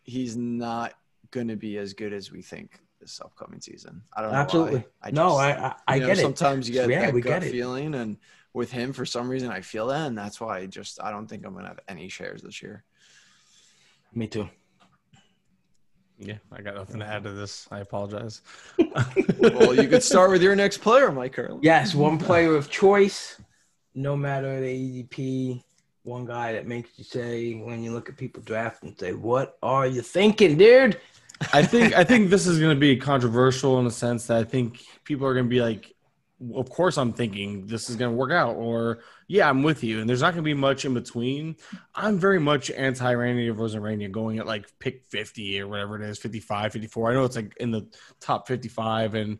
[0.02, 0.94] he's not
[1.30, 4.02] gonna be as good as we think this upcoming season.
[4.14, 4.38] I don't know.
[4.38, 4.78] Absolutely.
[4.80, 4.86] Why.
[5.02, 6.22] I no, I, I, I know, get it.
[6.22, 7.52] Sometimes you get Yeah, that we gut get it.
[7.52, 8.18] feeling, and
[8.52, 11.26] with him, for some reason, I feel that, and that's why I just I don't
[11.26, 12.84] think I'm gonna have any shares this year.
[14.14, 14.48] Me too.
[16.24, 17.68] Yeah, I got nothing to add to this.
[17.70, 18.40] I apologize.
[19.38, 21.58] well, you could start with your next player, Mike Curley.
[21.62, 23.40] Yes, one player of choice,
[23.94, 25.62] no matter the ADP.
[26.02, 29.56] One guy that makes you say when you look at people draft and say, "What
[29.62, 31.00] are you thinking, dude?"
[31.52, 34.44] I think I think this is going to be controversial in the sense that I
[34.44, 35.94] think people are going to be like,
[36.54, 40.00] "Of course, I'm thinking this is going to work out," or "Yeah, I'm with you."
[40.00, 41.56] And there's not going to be much in between.
[41.94, 46.18] I'm very much anti Randy Arozarena going at like pick 50 or whatever it is,
[46.18, 47.10] 55, 54.
[47.10, 47.86] I know it's like in the
[48.20, 49.38] top 55, and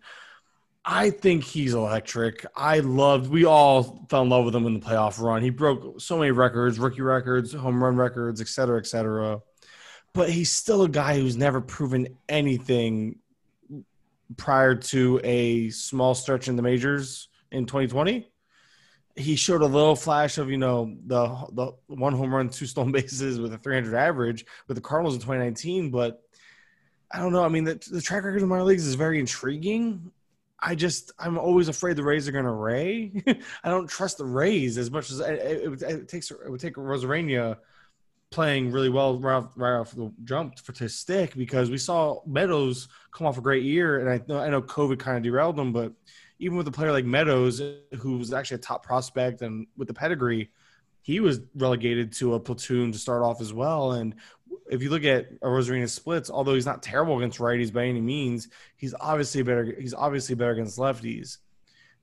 [0.84, 2.44] I think he's electric.
[2.56, 3.30] I loved.
[3.30, 5.42] We all fell in love with him in the playoff run.
[5.42, 9.40] He broke so many records, rookie records, home run records, et cetera, et cetera
[10.14, 13.18] but he's still a guy who's never proven anything
[14.36, 18.30] prior to a small stretch in the majors in 2020.
[19.16, 22.92] He showed a little flash of, you know, the the one home run, two stolen
[22.92, 25.90] bases with a 300 average with the Cardinals in 2019.
[25.90, 26.20] But
[27.12, 27.44] I don't know.
[27.44, 30.10] I mean, the, the track record in minor leagues is very intriguing.
[30.58, 33.22] I just, I'm always afraid the Rays are going to Ray.
[33.64, 36.30] I don't trust the Rays as much as it, it, it takes.
[36.30, 37.58] It would take Arozarena
[38.34, 42.20] playing really well right off, right off the jump for to stick because we saw
[42.26, 45.58] Meadows come off a great year, and I know I know COVID kind of derailed
[45.58, 45.92] him, but
[46.40, 47.62] even with a player like Meadows,
[48.00, 50.50] who was actually a top prospect and with the pedigree,
[51.02, 53.92] he was relegated to a platoon to start off as well.
[53.92, 54.16] And
[54.68, 58.48] if you look at Arozarena's splits, although he's not terrible against righties by any means,
[58.76, 59.76] he's obviously better.
[59.78, 61.38] He's obviously better against lefties.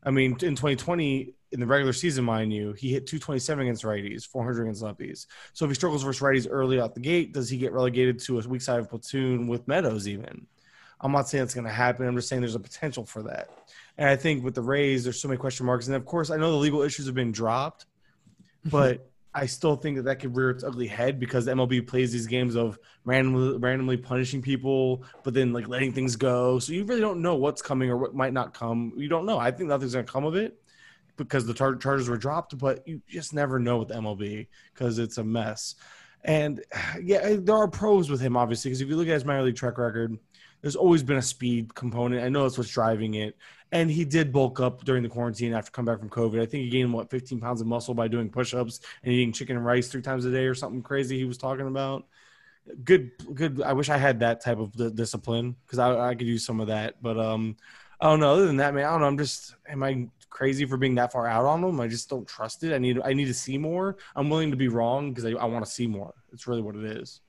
[0.01, 4.25] I mean, in 2020, in the regular season, mind you, he hit 227 against righties,
[4.25, 5.25] 400 against lefties.
[5.53, 8.39] So if he struggles versus righties early out the gate, does he get relegated to
[8.39, 10.47] a weak side of platoon with Meadows even?
[11.01, 12.07] I'm not saying it's going to happen.
[12.07, 13.49] I'm just saying there's a potential for that.
[13.97, 15.87] And I think with the Rays, there's so many question marks.
[15.87, 17.85] And of course, I know the legal issues have been dropped,
[18.65, 22.27] but I still think that that could rear its ugly head because MLB plays these
[22.27, 26.59] games of randomly randomly punishing people, but then like letting things go.
[26.59, 28.93] So you really don't know what's coming or what might not come.
[28.97, 29.39] You don't know.
[29.39, 30.60] I think nothing's going to come of it
[31.17, 35.23] because the charges were dropped, but you just never know with MLB because it's a
[35.23, 35.75] mess.
[36.23, 36.63] And
[37.01, 39.55] yeah, there are pros with him, obviously, because if you look at his minor league
[39.55, 40.17] track record,
[40.61, 42.23] there's always been a speed component.
[42.23, 43.35] I know that's what's driving it.
[43.71, 46.41] And he did bulk up during the quarantine after come back from COVID.
[46.41, 49.55] I think he gained what 15 pounds of muscle by doing push-ups and eating chicken
[49.55, 52.05] and rice three times a day or something crazy he was talking about.
[52.83, 53.61] Good, good.
[53.61, 56.67] I wish I had that type of discipline because I, I could use some of
[56.67, 57.01] that.
[57.01, 57.55] But um,
[58.01, 58.33] I don't know.
[58.33, 59.07] Other than that, man, I don't know.
[59.07, 61.79] I'm just, am I crazy for being that far out on them?
[61.79, 62.73] I just don't trust it.
[62.73, 63.97] I need, I need to see more.
[64.15, 66.13] I'm willing to be wrong because I, I want to see more.
[66.33, 67.21] It's really what it is.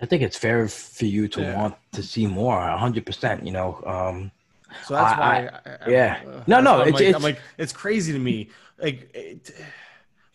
[0.00, 1.56] I think it's fair for you to Yeah.
[1.56, 3.46] want to see more, hundred percent.
[3.46, 4.30] You know, um,
[4.84, 5.48] So that's I- why.
[5.64, 6.20] I- I, yeah.
[6.26, 8.50] uh, No, no, it's- like, it's- I'm like, it's crazy to me.
[8.78, 9.52] Like, it,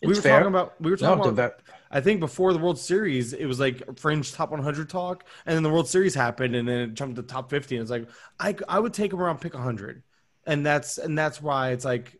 [0.02, 0.32] we were fair.
[0.40, 1.60] talking about, we were talking the about.
[1.92, 5.62] I think before the World Series, it was like fringe top 100 talk, and then
[5.62, 8.08] the World Series happened, and then it jumped to top 50, and it's like
[8.40, 10.02] I, I would take him around pick 100,
[10.46, 12.18] and that's and that's why it's like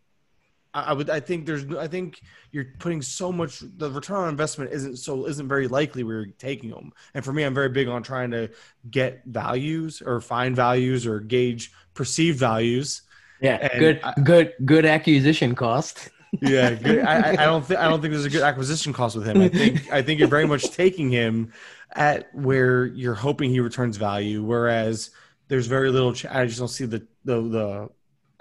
[0.75, 2.21] I, I would I think there's I think
[2.51, 6.71] you're putting so much the return on investment isn't so isn't very likely we're taking
[6.71, 8.51] them, and for me, I'm very big on trying to
[8.91, 13.03] get values or find values or gauge perceived values.
[13.41, 16.11] yeah, and good, I- good, good acquisition cost.
[16.41, 17.05] Yeah, good.
[17.05, 19.41] I, I- don't think I don't think there's a good acquisition cost with him.
[19.41, 21.53] I think I think you're very much taking him
[21.93, 25.11] at where you're hoping he returns value, whereas
[25.49, 26.13] there's very little.
[26.15, 27.89] Ch- I just don't see the the the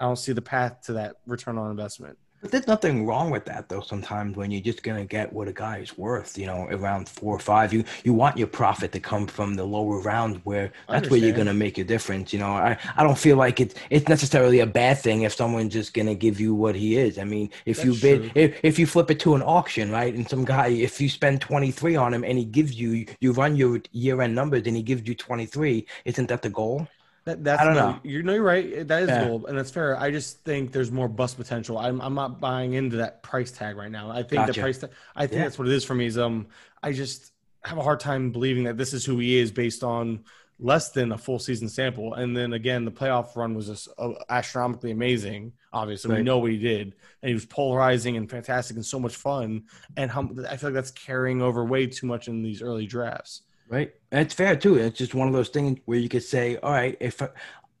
[0.00, 2.18] I don't see the path to that return on investment.
[2.42, 3.82] But there's nothing wrong with that though.
[3.82, 7.36] Sometimes when you're just gonna get what a guy is worth, you know, around four
[7.36, 11.08] or five, you you want your profit to come from the lower round where that's
[11.08, 12.32] where you're gonna make a difference.
[12.32, 15.72] You know, I I don't feel like it's it's necessarily a bad thing if someone's
[15.72, 17.16] just gonna give you what he is.
[17.16, 20.28] I mean, if you bid if if you flip it to an auction, right, and
[20.28, 23.80] some guy if you spend 23 on him and he gives you you run your
[23.92, 26.88] year end numbers and he gives you 23, isn't that the goal?
[27.24, 28.00] That, that's I don't no, know.
[28.02, 28.86] You know, you're right.
[28.88, 29.26] That is Yeah.
[29.28, 29.96] gold, and that's fair.
[29.98, 31.78] I just think there's more bust potential.
[31.78, 34.10] I'm, I'm not buying into that price tag right now.
[34.10, 34.52] I think Gotcha.
[34.54, 34.90] the price tag.
[35.14, 35.44] I think Yeah.
[35.44, 36.06] that's what it is for me.
[36.06, 36.48] Is um,
[36.82, 37.32] I just
[37.64, 40.24] have a hard time believing that this is who he is based on
[40.58, 42.14] less than a full season sample.
[42.14, 45.52] And then again, the playoff run was just uh, astronomically amazing.
[45.72, 49.14] Obviously, we know what he did, and he was polarizing and fantastic and so much
[49.14, 49.62] fun.
[49.96, 53.42] And how, I feel like that's carrying over way too much in these early drafts.
[53.72, 53.90] Right.
[54.10, 54.76] And it's fair too.
[54.76, 57.22] It's just one of those things where you could say, all right, if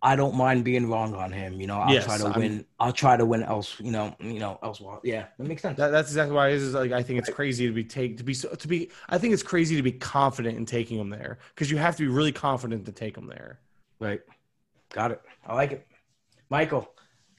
[0.02, 2.64] I don't mind being wrong on him, you know, I'll Yes, try to I'm- win.
[2.80, 5.00] I'll try to win else, you know, you know, elsewhere.
[5.04, 5.76] Yeah, that makes sense.
[5.76, 6.62] That, that's exactly why it is.
[6.62, 8.90] is, Like I think it's crazy to be take to be so to be.
[9.10, 12.02] I think it's crazy to be confident in taking him there because you have to
[12.04, 13.60] be really confident to take him there.
[14.00, 14.22] right.
[14.94, 15.20] Got it.
[15.46, 15.86] I like it.
[16.50, 16.88] Michael,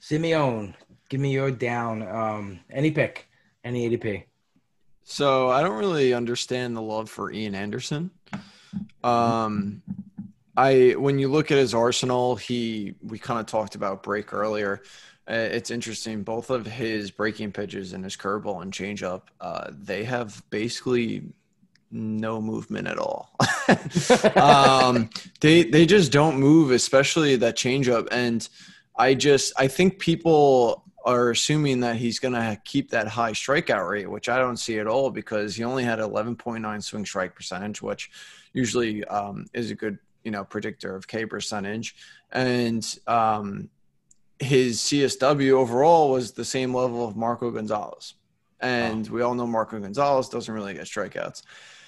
[0.02, 0.74] Simeone,
[1.10, 2.02] give me your down.
[2.08, 3.28] Um, any pick,
[3.64, 4.24] any ADP.
[5.04, 8.12] So I don't really understand the love for Ian Anderson.
[9.04, 9.82] Um,
[10.56, 14.82] I when you look at his arsenal, he we kind of talked about break earlier.
[15.30, 16.24] Uh, it's interesting.
[16.24, 21.24] Both of his breaking pitches and his curveball and changeup, uh, they have basically
[21.92, 23.36] no movement at all.
[24.36, 25.10] um,
[25.40, 28.08] they they just don't move, especially that changeup.
[28.12, 28.48] And
[28.98, 33.90] I just I think people are assuming that he's going to keep that high strikeout
[33.90, 37.82] rate, which I don't see at all because he only had 11.9 swing strike percentage,
[37.82, 38.10] which
[38.54, 41.96] usually um, is a good you know predictor of K percentage.
[42.32, 43.70] And um,
[44.40, 48.16] his CSW overall was the same level of Marco Gonzalez.
[48.60, 51.44] And we all know Marco Gonzalez doesn't really get strikeouts.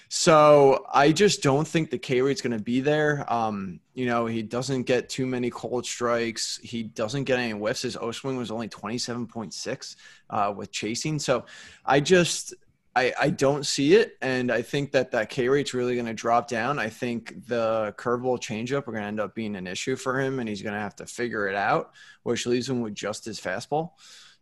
[0.09, 3.25] So I just don't think the K rate's going to be there.
[3.31, 6.59] Um, you know, he doesn't get too many cold strikes.
[6.61, 7.81] He doesn't get any whiffs.
[7.81, 9.95] His O swing was only 27.6
[10.29, 11.17] uh, with chasing.
[11.17, 11.45] So
[11.85, 12.53] I just,
[12.95, 14.17] I, I don't see it.
[14.21, 16.77] And I think that that K rate's really going to drop down.
[16.77, 20.39] I think the curveball changeup are going to end up being an issue for him
[20.39, 21.91] and he's going to have to figure it out,
[22.23, 23.91] which leaves him with just his fastball.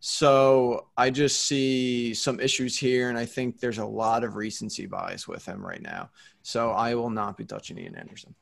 [0.06, 4.84] So I just see some issues here, and I think there's a lot of recency
[4.84, 6.10] bias with him right now.
[6.42, 8.34] So I will not be touching Ian Anderson.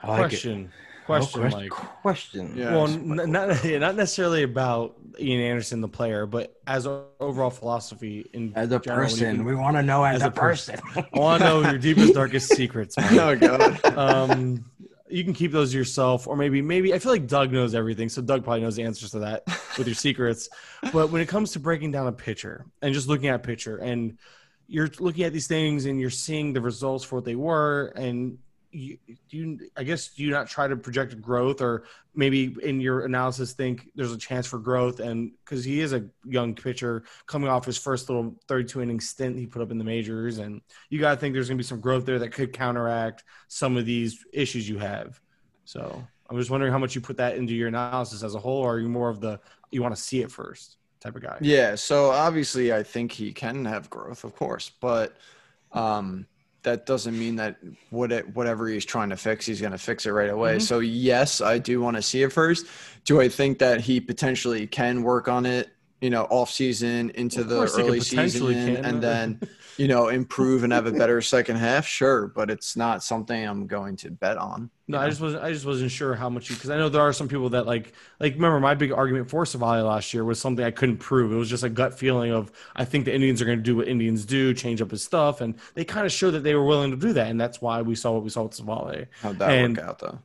[0.00, 0.36] I like it.
[0.36, 0.72] question,
[1.02, 1.70] Oh, question, Mike.
[1.70, 2.52] question.
[2.56, 2.70] Yeah.
[2.70, 7.02] Well, it's n- not yeah, not necessarily about Ian Anderson, the player, but as a
[7.18, 10.28] overall philosophy in As a general, person, can- we want to know as, as a,
[10.28, 10.78] a person.
[10.78, 11.04] person.
[11.12, 12.96] I want to know your deepest, darkest secrets.
[13.10, 13.12] Mike.
[13.14, 13.98] Oh god.
[13.98, 14.64] um,
[15.12, 18.22] you can keep those yourself, or maybe maybe I feel like Doug knows everything, so
[18.22, 19.44] Doug probably knows the answers to that
[19.78, 20.48] with your secrets.
[20.92, 23.76] But when it comes to breaking down a pitcher and just looking at a pitcher,
[23.76, 24.18] and
[24.66, 28.38] you're looking at these things and you're seeing the results for what they were, and
[28.72, 31.84] you, do you I guess do you not try to project growth, or
[32.14, 36.04] maybe in your analysis think there's a chance for growth, and because he is a
[36.24, 39.84] young pitcher coming off his first little 32 inning stint he put up in the
[39.84, 42.52] majors, and you got to think there's going to be some growth there that could
[42.52, 45.20] counteract some of these issues you have.
[45.64, 48.62] So I'm just wondering how much you put that into your analysis as a whole,
[48.62, 49.38] or are you more of the
[49.70, 51.36] you want to see it first type of guy?
[51.40, 51.74] Yeah.
[51.74, 55.16] So obviously, I think he can have growth, of course, but
[55.72, 56.26] um,
[56.62, 57.56] that doesn't mean that
[57.90, 60.56] what it, whatever he's trying to fix, he's going to fix it right away.
[60.56, 60.60] Mm-hmm.
[60.60, 62.66] So yes, I do want to see it first.
[63.04, 65.70] Do I think that he potentially can work on it?
[66.00, 68.84] You know, off season into the course he could early season, can.
[68.84, 69.40] and uh, then
[69.76, 71.86] you know improve and have a better second half.
[71.86, 74.70] Sure, but it's not something I'm going to bet on.
[74.88, 75.42] No, you I just wasn't.
[75.42, 77.66] I just wasn't sure how much you because I know there are some people that
[77.66, 81.32] like like remember my big argument for Civale last year was something I couldn't prove.
[81.32, 83.76] It was just a gut feeling of I think the Indians are going to do
[83.76, 86.64] what Indians do, change up his stuff, and they kind of showed that they were
[86.64, 89.06] willing to do that, and that's why we saw what we saw with Civale.
[89.22, 90.18] How'd that and- work out though?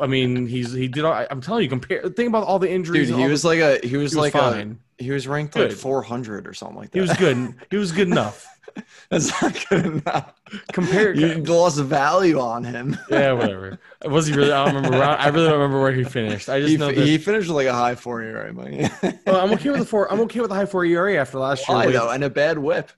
[0.00, 1.04] I mean, he's he did.
[1.04, 2.02] all- I'm telling you, compare.
[2.10, 3.08] Think about all the injuries.
[3.08, 4.72] Dude, he was the, like a he was he like fine.
[4.72, 6.98] a he was ranked like 400 or something like that.
[6.98, 7.54] he was good.
[7.70, 8.46] He was good enough.
[9.10, 10.32] That's not good enough.
[10.72, 11.14] Compare.
[11.14, 12.96] You lost value on him.
[13.10, 13.80] yeah, whatever.
[14.04, 14.52] Was he really?
[14.52, 15.02] I don't remember.
[15.02, 16.48] I really don't remember where he finished.
[16.48, 16.96] I just He, know that.
[17.06, 18.52] he finished with like a high four ERA.
[18.54, 20.10] Well, I'm okay with the four.
[20.12, 21.76] I'm okay with the high four ERA after last year.
[21.78, 22.10] Why though?
[22.10, 22.92] And a bad whip.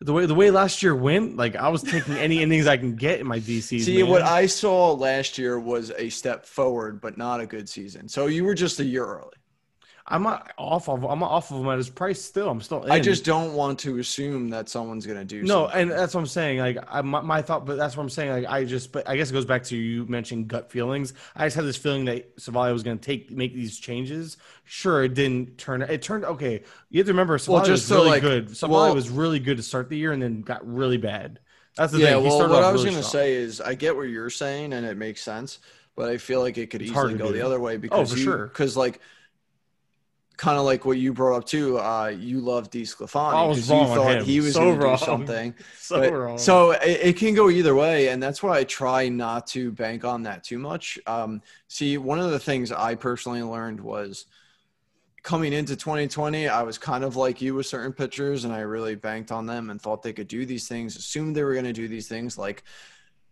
[0.00, 2.94] the way the way last year went, like I was taking any innings I can
[2.94, 3.80] get in my DCs.
[3.82, 4.10] See, man.
[4.10, 8.08] what I saw last year was a step forward, but not a good season.
[8.08, 9.30] So you were just a year early.
[10.08, 12.22] I'm not off of I'm not off of him at his price.
[12.22, 12.84] Still, I'm still.
[12.84, 12.92] In.
[12.92, 15.42] I just don't want to assume that someone's gonna do.
[15.42, 15.80] no, something.
[15.80, 16.60] and that's what I'm saying.
[16.60, 18.30] Like I, my, my thought, but that's what I'm saying.
[18.30, 21.12] Like I just, but I guess it goes back to you mentioned gut feelings.
[21.34, 24.36] I just had this feeling that Civale was going to take make these changes.
[24.64, 25.82] Sure, it didn't turn.
[25.82, 26.62] It turned okay.
[26.90, 28.56] You have to remember, Civale Well, just was so, really like- good.
[28.56, 31.40] Civale well- was really good to start the year, and then got really bad.
[31.76, 32.12] That's the yeah.
[32.14, 32.22] thing.
[32.22, 33.22] He Well, what I was really gonna strong.
[33.22, 35.58] say is, I get what you're saying, and it makes sense.
[35.96, 37.32] But I feel like it could It's easily go do.
[37.32, 38.46] the other way oh, because oh, for you, sure.
[38.46, 39.00] Because like,
[40.36, 41.78] kind of like what you brought up too.
[41.78, 44.86] Uh, you love DeSclafani I was 'cause wrong you thought he was So going to
[44.88, 45.54] do something.
[45.78, 46.38] so But- wrong.
[46.38, 50.04] So it, it can go either way, and that's why I try not to bank
[50.04, 50.98] on that too much.
[51.06, 54.26] Um, see, one of the things I personally learned was
[55.22, 58.94] coming into 2020, I was kind of like you with certain pitchers, and I really
[58.94, 61.72] banked on them and thought they could do these things, assumed they were going to
[61.72, 62.38] do these things.
[62.38, 62.62] Like,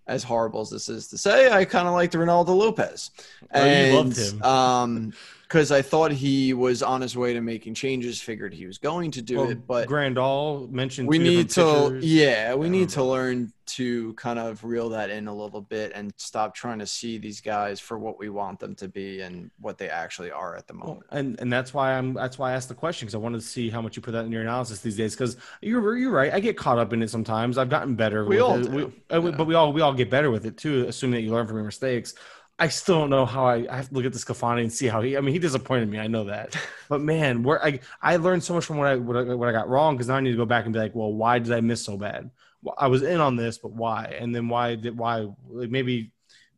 [0.07, 3.11] as horrible as this is to say, I kind of liked Reynaldo Lopez,
[3.55, 4.43] Oh, you loved him.
[4.43, 5.13] um,
[5.55, 9.13] because I thought he was on his way to making changes, figured he was going
[9.13, 12.05] to do Well, it, but Grandall mentioned we need to pitchers.
[12.05, 16.13] yeah we need to learn to kind of reel that in a little bit and
[16.17, 19.79] stop trying to see these guys for what we want them to be and what
[19.79, 22.55] they actually are at the Well, moment and and that's why I'm that's why I
[22.55, 24.43] asked the question because I wanted to see how much you put that in your
[24.43, 25.15] analysis these days.
[25.15, 27.59] Because you're you're right, I get caught up in it sometimes.
[27.59, 28.25] I've gotten better.
[28.25, 28.55] We with all.
[28.55, 28.71] Uh,
[29.21, 29.37] we- Yeah.
[29.37, 31.57] but we all we all get better with it too, assuming that you learn from
[31.57, 32.15] your mistakes.
[32.59, 35.03] I still don't know how I, I have to look at DeSclafani and see how
[35.03, 35.17] he.
[35.17, 35.99] I mean, he disappointed me.
[35.99, 36.57] I know that,
[36.89, 39.53] but man, where I I learned so much from what I what I, what I
[39.53, 41.53] got wrong because now I need to go back and be like, well, why did
[41.53, 42.31] I miss so bad?
[42.63, 44.17] Well, I was in on this, but why?
[44.19, 46.13] And then why did why like maybe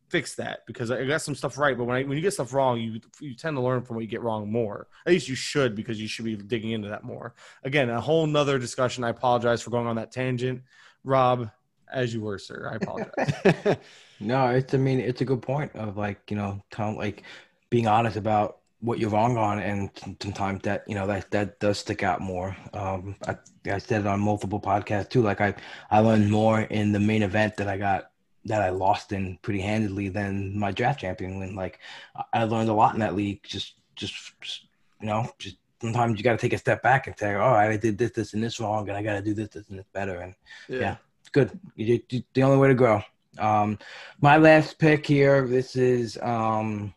[0.09, 1.77] fix that because I got some stuff right.
[1.77, 4.03] But when I, when you get stuff wrong, you you tend to learn from what
[4.03, 4.87] you get wrong more.
[5.05, 7.33] At least you should because you should be digging into that more.
[7.63, 9.03] Again, a whole nother discussion.
[9.03, 10.61] I apologize for going on that tangent,
[11.03, 11.49] Rob.
[11.91, 12.69] As you were, sir.
[12.71, 13.77] I apologize.
[14.19, 17.23] No, it's I mean it's a good point of like you know tell like
[17.69, 19.89] being honest about what you're wrong on, and
[20.21, 22.55] sometimes that you know that that does stick out more.
[22.73, 23.35] Um, I
[23.71, 25.21] I said it on multiple podcasts too.
[25.21, 25.53] Like I
[25.91, 28.11] I learned more in the main event that I got
[28.45, 31.55] that I lost in pretty handedly than my draft champion win.
[31.55, 31.79] Like
[32.33, 33.41] I- learned a lot in that league.
[33.43, 34.67] Just just, just
[35.01, 37.69] you know just sometimes you got to take a step back and say, all right,
[37.71, 39.77] I did this this and this wrong, and I got to do this this and
[39.79, 40.21] this better.
[40.21, 40.33] And
[40.69, 40.97] Yeah.
[41.19, 41.59] it's good.
[41.75, 43.01] You did the only way to grow.
[43.39, 43.77] Um,
[44.21, 45.47] my last pick here.
[45.47, 46.93] This is um,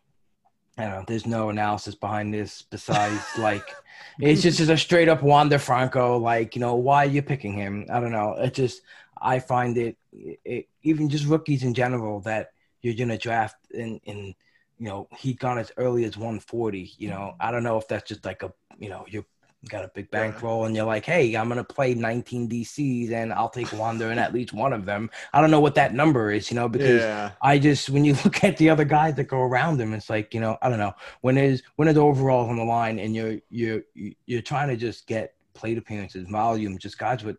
[0.79, 1.05] I don't know.
[1.07, 3.75] There's no analysis behind this besides like
[4.19, 6.19] it's just, just a straight up Wander Franco.
[6.19, 7.87] Like you know why are you picking him?
[7.91, 8.35] I don't know.
[8.39, 8.83] It just
[9.21, 12.53] I find it, it even just rookies in general that
[12.83, 14.35] you're gonna draft in in
[14.79, 16.93] you know he gone as early as 140.
[16.97, 19.85] You know I don't know if that's just like a you know you're you got
[19.85, 20.21] a big Yeah.
[20.21, 24.19] bankroll and you're like, hey, I'm gonna play 19 DCs and I'll take Wander in
[24.19, 25.11] at least one of them.
[25.33, 28.15] I don't know what that number is, you know, because yeah I just when you
[28.25, 30.79] look at the other guys that go around him, it's like you know I don't
[30.79, 33.83] know when there's when overalls on the line and you're you're
[34.27, 37.37] you're trying to just get plate appearances, volume, just guys with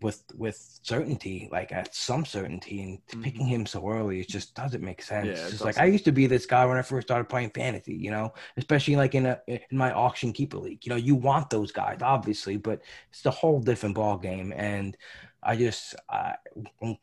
[0.00, 3.22] with with certainty, like at some certainty, and mm-hmm.
[3.22, 5.26] picking him so early, it just doesn't make sense.
[5.26, 5.78] Yeah, It's it just like.
[5.78, 8.96] I used to be this guy when I first started playing fantasy, you know, especially
[8.96, 10.84] like in a in my auction keeper league.
[10.84, 14.96] You know, you want those guys obviously, but it's a whole different ball game and.
[15.42, 16.34] I just I,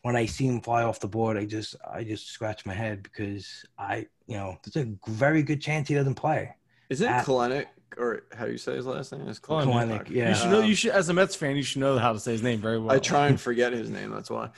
[0.01, 3.01] when I see him fly off the board, I just I just scratch my head
[3.01, 6.53] because I you know there's a very good chance he doesn't play.
[6.89, 7.67] isn't At- Kelenic
[7.97, 9.27] or how do you say his last name?
[9.27, 10.29] It's Kelenic, yeah.
[10.29, 10.61] You should know.
[10.61, 12.79] You should, as a Mets fan, you should know how to say his name very
[12.79, 12.95] well.
[12.95, 14.11] I try and forget his name.
[14.11, 14.49] That's why.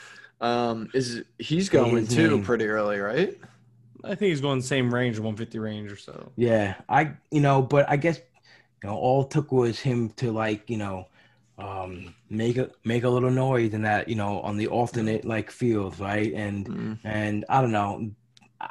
[0.41, 2.43] Um, is he's going His too name.
[2.43, 3.37] pretty early, right?
[4.03, 6.31] I think he's going the same range, 150 range or so.
[6.35, 8.19] Yeah, I you know, but I guess
[8.83, 11.07] you know all it took was him to like you know
[11.57, 15.49] um make a make a little noise in that you know on the alternate like
[15.49, 16.99] fields right and Mm.
[17.05, 18.11] and I don't know.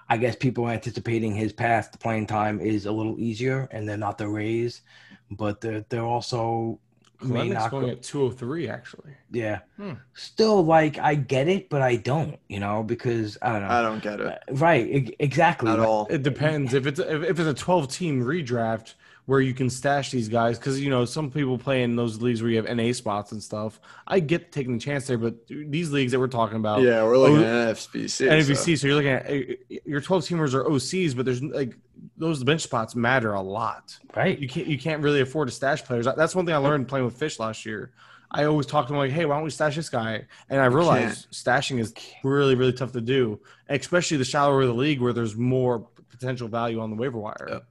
[0.09, 3.89] I guess people are anticipating his path to playing time is a little easier, and
[3.89, 4.83] they're not the Rays,
[5.31, 6.79] but they're they're also
[7.23, 9.13] may Kelenic's not going go- at 203 actually.
[9.31, 9.61] Yeah.
[9.77, 9.93] Hmm.
[10.15, 13.69] Still, like, I get it, but I don't, you know, because I don't know.
[13.69, 15.15] I don't get it right.
[15.19, 15.71] exactly.
[15.71, 16.07] at Like, all.
[16.11, 18.95] It depends if it's if, if it's a 12 team redraft
[19.27, 22.43] where you can stash these guys because you know some people play in those leagues
[22.43, 23.81] where you have NA spots and stuff.
[24.07, 27.17] I get taking the chance there, but these leagues that we're talking about, Yeah, we're
[27.19, 28.29] looking Oh, at NFBC.
[28.29, 28.75] NFBC, so.
[28.75, 31.75] so- you're looking at uh, your 12 teamers are OCs, but there's like
[32.19, 33.99] those bench spots matter a lot.
[34.15, 34.39] Right.
[34.39, 36.07] You can't you can't really afford to stash players.
[36.17, 37.93] That's one thing I learned playing with Fish last year.
[38.31, 40.67] I always talk to them like, "Hey, why don't we stash this guy?" And I
[40.67, 41.95] realized stashing is
[42.25, 46.81] really really tough to do, especially the shallower the league where there's more potential value
[46.81, 47.47] on the waiver wire.
[47.49, 47.65] Yep.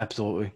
[0.00, 0.52] Absolutely.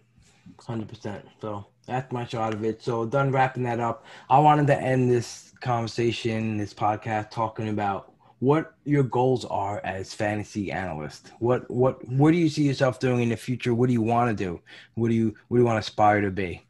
[0.57, 1.21] 100%.
[1.39, 2.81] So that's my shot of it.
[2.81, 4.05] So, done wrapping that up.
[4.29, 10.13] I wanted to end this conversation, this podcast, talking about what your goals are as
[10.13, 11.31] fantasy analyst.
[11.39, 13.73] What what what do you see yourself doing in the future?
[13.73, 14.59] What do you want to do?
[14.95, 16.65] What do you what do you want to aspire to be?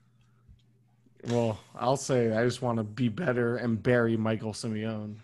[1.28, 5.18] Well, I'll say I just want to be better and bury Michael Simeone.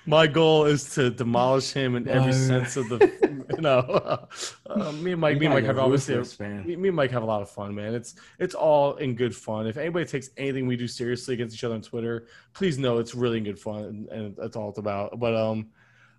[0.06, 3.26] My goal is to demolish him in every sense of the.
[3.48, 4.26] You know,
[4.66, 6.16] uh, me and Mike, me and Mike have obviously.
[6.40, 7.94] Me, me and Mike have a lot of fun, man.
[7.94, 9.68] It's it's all in good fun.
[9.68, 13.14] If anybody takes anything we do seriously against each other on Twitter, please know it's
[13.14, 15.20] really in good fun, and, and that's all it's about.
[15.20, 15.68] But um,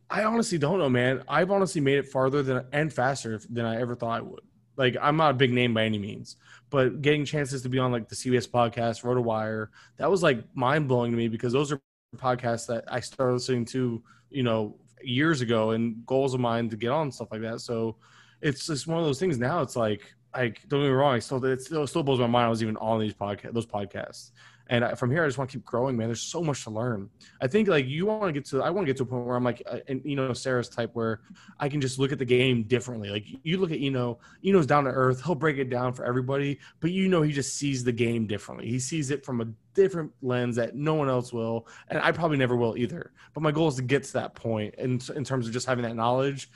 [0.10, 1.22] I honestly don't know, man.
[1.28, 4.42] I've honestly made it farther than and faster than I ever thought I would.
[4.78, 6.38] Like I'm not a big name by any means,
[6.70, 9.68] but getting chances to be on like the CBS podcast, RotoWire,
[9.98, 11.82] that was like mind blowing to me because those are
[12.16, 16.78] podcasts that I started listening to, you know, years ago and goals of mine to
[16.78, 17.62] get on stuff like that.
[17.62, 17.98] So
[18.42, 19.62] it's just one of those things now.
[19.62, 22.46] It's like, like don't get me wrong, I it still, it still blows my mind.
[22.46, 24.32] I was even on these podcast those podcasts.
[24.70, 26.08] And I, from here, I just want to keep growing, man.
[26.08, 27.10] There's so much to learn.
[27.42, 29.26] I think like you want to get to, I want to get to a point
[29.26, 31.22] where I'm like, uh, and you know, Sarris type where
[31.60, 33.10] I can just look at the game differently.
[33.10, 35.24] Like you look at you know Eno, Eno's down to earth.
[35.24, 38.68] He'll break it down for everybody, but you know, he just sees the game differently.
[38.68, 42.38] He sees it from a different lens that no one else will, and I probably
[42.38, 43.12] never will either.
[43.34, 45.84] But my goal is to get to that point in in terms of just having
[45.84, 46.50] that knowledge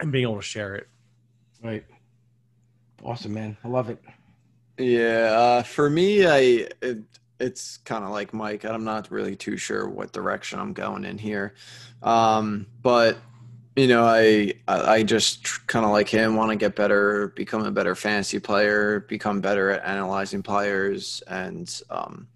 [0.00, 0.88] and being able to share it.
[1.62, 1.84] Right.
[3.02, 3.56] Awesome, man.
[3.64, 4.02] I love it.
[4.78, 6.98] Yeah, uh, for me, I it,
[7.40, 8.64] it's kind of like Mike.
[8.64, 11.54] I'm not really too sure what direction I'm going in here,
[12.02, 13.18] um, but
[13.76, 17.72] you know, I I just kind of like him, want to get better, become a
[17.72, 22.28] better fantasy player, become better at analyzing players, and um,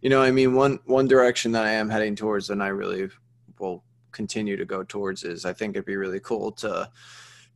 [0.00, 3.10] you know, I mean, one one direction that I am heading towards, and I really
[3.58, 6.90] will continue to go towards, is I think it'd be really cool to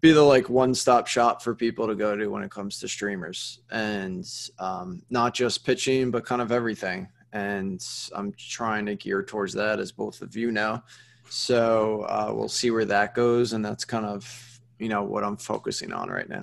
[0.01, 2.89] be the like one stop shop for people to go to when it comes to
[2.89, 4.29] streamers and
[4.59, 9.79] um, not just pitching but kind of everything and i'm trying to gear towards that
[9.79, 10.81] as both of you know
[11.29, 15.37] so uh, we'll see where that goes and that's kind of you know what i'm
[15.37, 16.41] focusing on right now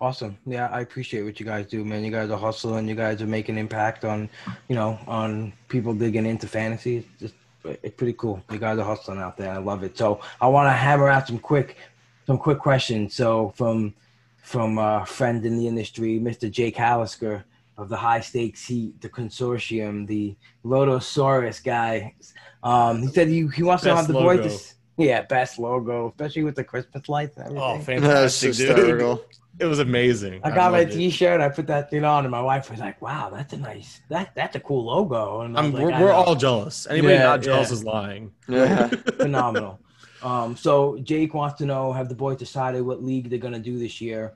[0.00, 0.38] Awesome.
[0.46, 2.04] Yeah, I appreciate what you guys do, man.
[2.04, 2.86] You guys are hustling.
[2.86, 4.30] You guys are making impact on,
[4.68, 6.98] you know, on people digging into fantasy.
[6.98, 7.34] It's just
[7.64, 8.42] it's pretty cool.
[8.50, 9.50] You guys are hustling out there.
[9.50, 9.98] I love it.
[9.98, 11.76] So I want to hammer out some quick,
[12.28, 13.14] some quick questions.
[13.14, 13.94] So from
[14.42, 16.50] from a friend in the industry, Mr.
[16.50, 17.42] Jake Hallisker
[17.78, 22.14] of the High Stakes Heat, the consortium, the Lotosaurus guy.
[22.62, 24.48] Um, he said he, he wants to have the boy logo.
[24.48, 24.58] to
[24.98, 27.62] yeah, best logo, especially with the Christmas lights and everything.
[27.62, 29.20] Oh, fantastic, dude!
[29.60, 30.40] It was amazing.
[30.44, 30.84] I got my.
[30.84, 31.40] T-shirt.
[31.40, 34.34] I put that thing on, and my wife was like, "Wow, that's a nice that
[34.34, 36.86] that's a cool logo." And I I'm, was we're like, we're all jealous.
[36.90, 37.74] Anybody Yeah, not jealous yeah.
[37.74, 38.32] is lying.
[38.48, 39.80] yeah phenomenal.
[40.22, 43.78] Um, so Jake wants to know: Have the boys decided what league they're gonna do
[43.78, 44.34] this year?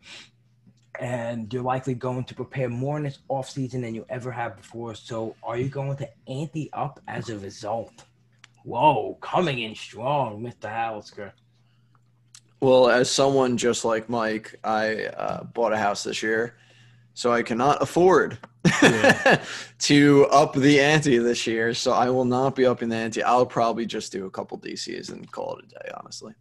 [1.01, 4.57] And you're likely going to prepare more in this off season than you ever have
[4.57, 4.95] before.
[4.95, 8.05] So, are you going to ante up as a result?
[8.65, 10.71] Whoa, coming in strong, Mr.
[10.71, 11.33] Hallisker.
[12.61, 16.55] Well, as someone just like Mike, I uh, bought a house this year,
[17.15, 18.39] so I cannot afford
[19.79, 21.75] to up the ante this year.
[21.75, 23.23] So I will not be upping the ante.
[23.23, 26.35] I'll probably just do a couple DCs and call it a day, honestly.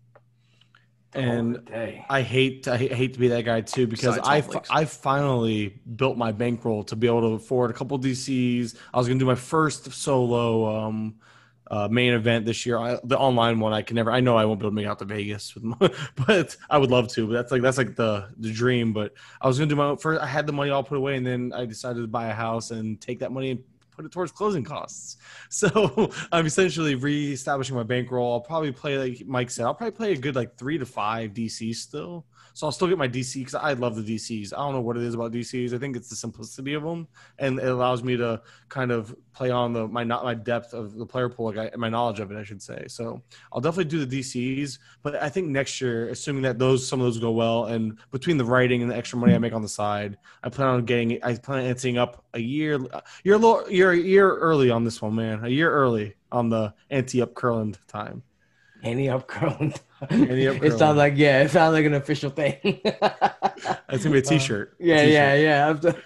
[1.13, 2.05] And day.
[2.09, 4.43] I hate I hate to be that guy too because I.
[4.69, 8.75] I finally built my bankroll to be able to afford a couple DCs.
[8.93, 11.15] I was going to do my first solo um,
[11.71, 12.77] uh, main event this year.
[12.77, 14.11] I, the online one I can never.
[14.11, 15.77] I know I won't be able to make out to Vegas, my,
[16.27, 17.25] but I would love to.
[17.27, 18.91] But that's like that's like the the dream.
[18.91, 20.21] But I was to do my first.
[20.21, 22.71] I had the money all put away, and then I decided to buy a house
[22.71, 25.17] and take that money and put it towards closing costs.
[25.53, 28.31] So I'm essentially reestablishing my bankroll.
[28.31, 29.65] I'll probably play like Mike said.
[29.65, 32.25] I'll probably play a good like three to five DC still.
[32.53, 34.53] So I'll still get my DC because I love the DCs.
[34.53, 35.73] I don't know what it is about DCs.
[35.73, 37.07] I think it's the simplicity of them,
[37.39, 40.95] and it allows me to kind of play on the my not my depth of
[40.95, 42.85] the player pool, like I, my knowledge of it, I should say.
[42.87, 43.21] So
[43.51, 47.05] I'll definitely do the DCs, but I think next year, assuming that those some of
[47.05, 49.69] those go well, and between the writing and the extra money I make on the
[49.69, 51.23] side, I plan on getting.
[51.23, 52.79] I plan on anteing up a year.
[53.23, 55.45] You're a little, you're a year early on this one, man.
[55.45, 58.23] A year early on the ante up curling time.
[58.83, 59.73] Any up curling.
[60.09, 62.79] It sounds like yeah, it sounds like an official thing.
[62.83, 64.73] That's gonna be a T-shirt.
[64.73, 65.41] Uh, yeah, A yeah, t-shirt.
[65.43, 65.79] yeah.
[65.93, 66.01] So-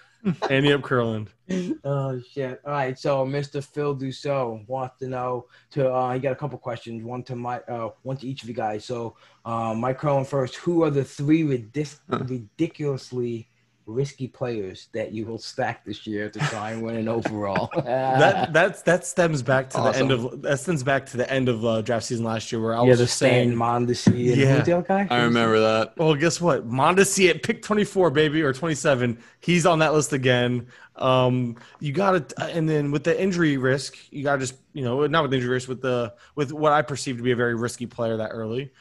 [0.50, 1.28] Ante up curling.
[1.84, 2.60] oh shit!
[2.66, 3.64] All right, so Mr.
[3.64, 7.60] Phil Dussault wants to know to uh, he got a couple questions, one to my
[7.70, 8.84] uh, one to each of you guys.
[8.86, 9.16] So,
[9.46, 10.56] uh, Mike Cohen first.
[10.56, 13.48] Who are the three ridic- ridiculously
[13.88, 17.70] risky players that you will stack this year to try and win an overall.
[17.86, 21.49] that that's that stems back to the end of that stems back to the end
[21.49, 24.38] of uh, draft season last year where I yeah, was the just saying Mondesi and
[24.38, 24.56] Yeah.
[24.57, 25.07] who's the guy?
[25.10, 25.98] I remember that.
[25.98, 26.68] Well, guess what?
[26.68, 29.18] Mondesi at pick 24, baby, or 27.
[29.40, 30.68] He's on that list again.
[30.95, 34.84] Um, you got to, and then with the injury risk, you got to just, you
[34.84, 37.53] know, not with injury risk, with the, with what I perceive to be a very
[37.53, 38.72] risky player that early.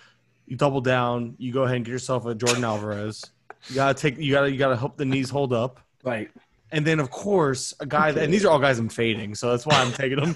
[0.47, 1.35] You double down.
[1.39, 3.25] You go ahead and get yourself a Yordan Alvarez.
[3.69, 4.19] You gotta take.
[4.19, 4.51] You gotta.
[4.51, 5.81] You gotta help the knees hold up.
[6.03, 6.31] Right.
[6.73, 9.51] And then, of course, a guy that, and these are all guys I'm fading, so
[9.51, 10.35] that's why I'm taking them.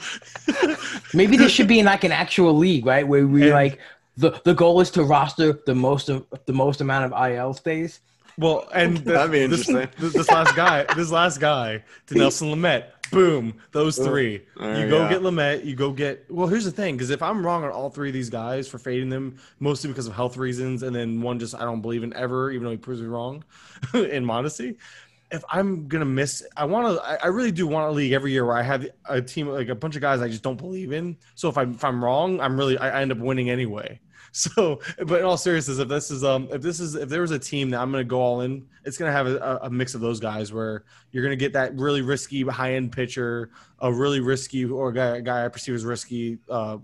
[1.14, 3.06] Maybe this should be in like an actual league, right?
[3.06, 3.80] Where we And- like
[4.16, 8.00] the the goal is to roster the most of the most amount of IL stays.
[8.38, 9.90] Well, and the- That'd be this, interesting.
[10.00, 12.84] This, this last guy, this last guy, to Nelson Lamet.
[13.10, 14.42] Boom, those three.
[14.56, 15.08] There you go go.
[15.08, 15.64] get Lamet.
[15.64, 16.24] You go get.
[16.30, 18.78] Well, here's the thing, because if I'm wrong on all three of these guys for
[18.78, 22.14] fading them, mostly because of health reasons, and then one just I don't believe in
[22.14, 23.44] ever, even though he proves me wrong,
[23.94, 24.76] in Mondesi.
[25.30, 27.04] If I'm gonna miss, I want to.
[27.04, 29.68] I, I really do want a league every year where I have a team like
[29.68, 31.16] a bunch of guys I just don't believe in.
[31.34, 34.00] So if I'm if I'm wrong, I'm really I, I end up winning anyway.
[34.32, 37.30] So, but in all seriousness, if this is um, if this is if there was
[37.30, 39.70] a team that I'm going to go all in, it's going to have a, a
[39.70, 43.50] mix of those guys where you're going to get that really risky high end pitcher,
[43.80, 46.78] a really risky or a guy, a guy I perceive as risky uh,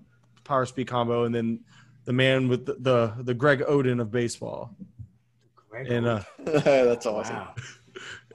[0.45, 1.61] power speed combo, and then
[2.07, 4.75] the man with the the, the Greg Oden of baseball.
[5.73, 7.37] And uh, That's awesome.
[7.37, 7.55] wow.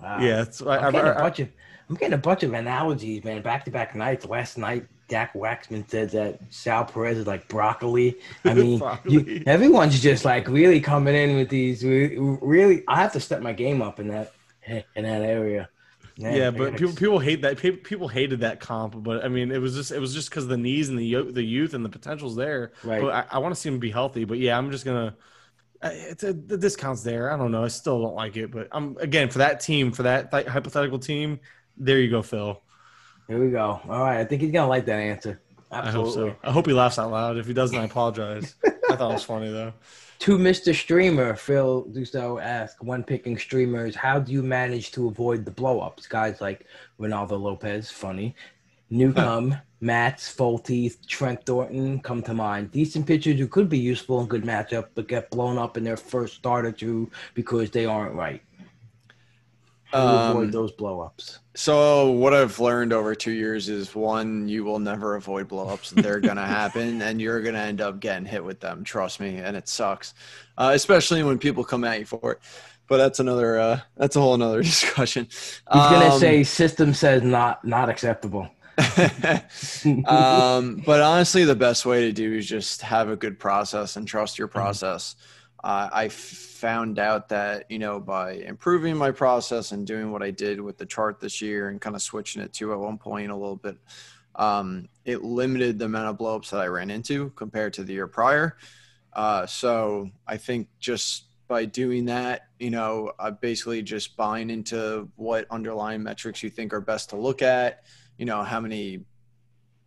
[0.01, 0.19] Wow.
[0.19, 1.49] yeah, it's, I, I'm I, getting a I, bunch of
[1.89, 3.41] I'm getting a bunch of analogies, man.
[3.41, 4.25] Back to back nights.
[4.25, 8.17] Last night, Dak Waxman said that Sal Perez is like broccoli.
[8.45, 11.83] I mean, you, everyone's just like really coming in with these.
[11.83, 14.33] Really, I have to step my game up in that
[14.67, 15.69] in that area.
[16.19, 17.57] Man, yeah, but people people hate that.
[17.57, 20.47] People, people hated that comp, but I mean, it was just it was just because
[20.47, 22.73] the knees and the the youth and the potential's there.
[22.83, 23.01] Right.
[23.01, 24.25] But I, I want to see him be healthy.
[24.25, 25.15] But yeah, I'm just gonna.
[25.81, 27.31] It's a, the discount's there.
[27.31, 27.63] I don't know.
[27.63, 30.99] I still don't like it, but I'm again for that team, for that th- hypothetical
[30.99, 31.39] team.
[31.77, 32.61] There you go, Phil.
[33.29, 33.79] Here we go.
[33.87, 35.39] All right, I think he's gonna like that answer.
[35.71, 36.35] I hope so.
[36.43, 37.37] I hope he laughs out loud.
[37.37, 38.55] If he doesn't, I apologize.
[38.65, 39.73] I thought it was funny though.
[40.23, 40.75] To Mr.
[40.75, 46.09] Streamer, Phil Dusto asked, when picking streamers, how do you manage to avoid the blowups?
[46.09, 46.65] Guys like
[46.99, 48.35] Reynaldo Lopez, funny.
[48.89, 52.71] Newcomb, Matz, Folty, Trent Thornton come to mind.
[52.71, 55.95] Decent pitchers who could be useful in good matchup, but get blown up in their
[55.95, 58.41] first start or two because they aren't right.
[59.91, 61.39] How do you Um, avoid those blowups?
[61.55, 65.89] So what I've learned over two years is one, you will never avoid blowups.
[65.89, 68.83] They're gonna happen, and you're gonna end up getting hit with them.
[68.83, 70.13] Trust me, and it sucks,
[70.57, 72.39] uh, especially when people come at you for it.
[72.87, 73.59] But that's another.
[73.59, 75.25] Uh, that's a whole another discussion.
[75.29, 78.47] He's gonna Um, say system says not not acceptable.
[80.05, 84.07] um, but honestly, the best way to do is just have a good process and
[84.07, 85.15] trust your process.
[85.63, 90.31] Uh, I found out that you know by improving my process and doing what I
[90.31, 93.31] did with the chart this year and kind of switching it to at one point
[93.31, 93.77] a little bit,
[94.35, 98.07] um, it limited the amount of blowups that I ran into compared to the year
[98.07, 98.57] prior.
[99.13, 105.09] Uh, so I think just by doing that, you know, uh, basically just buying into
[105.15, 107.83] what underlying metrics you think are best to look at.
[108.17, 109.03] You know, how many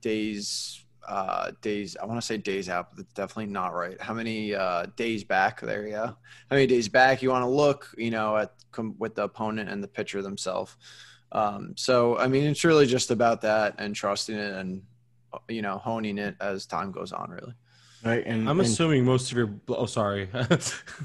[0.00, 4.14] days uh days i want to say days out but that's definitely not right how
[4.14, 6.16] many uh days back there you go how
[6.50, 9.82] many days back you want to look you know at com- with the opponent and
[9.82, 10.76] the pitcher themselves
[11.32, 14.82] um so i mean it's really just about that and trusting it and
[15.48, 17.54] you know honing it as time goes on really
[18.04, 18.26] Right.
[18.26, 19.46] And I'm and- assuming most of your.
[19.46, 20.28] bl- Oh, sorry.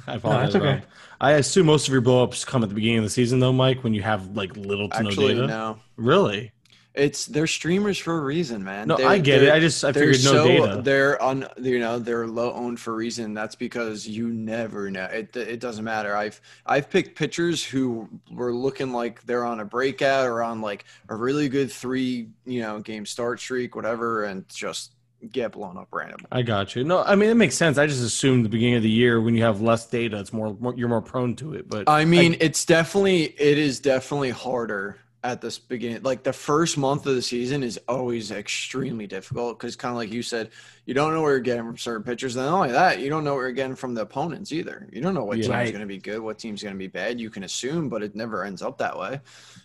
[0.07, 0.55] I apologize.
[0.55, 0.81] okay.
[1.21, 3.83] I assume most of your blowups come at the beginning of the season, though, Mike,
[3.83, 5.47] when you have like little to actually no data.
[5.47, 6.51] no Really?
[6.97, 9.51] It's they're streamers for a reason man No, They're- I get it.
[9.53, 10.81] I just I figured no so data.
[10.83, 15.05] they're on you know they're low owned for a reason that's because you never know
[15.05, 19.65] it, it doesn't matter i've i've picked pitchers who were looking like they're on a
[19.65, 24.47] breakout or on like a really good three you know game start streak whatever and
[24.49, 24.93] just
[25.31, 26.83] get blown up randomly I got you.
[26.83, 27.79] No, I mean it makes sense.
[27.79, 30.55] I just assumed the beginning of the year when you have less data, it's more,
[30.59, 31.67] more you're more prone to it.
[31.67, 36.77] But i mean it's definitely it is definitely harder at this beginning like the first
[36.77, 40.49] month of the season is always extremely difficult because kind of like you said
[40.85, 43.23] you don't know where you're getting from certain pitchers and not only that you don't
[43.23, 45.43] know where you're getting from the opponents either you don't know what Yeah.
[45.45, 45.71] team's Right.
[45.71, 48.15] going to be good what team's going to be bad you can assume but it
[48.15, 49.19] never ends up that way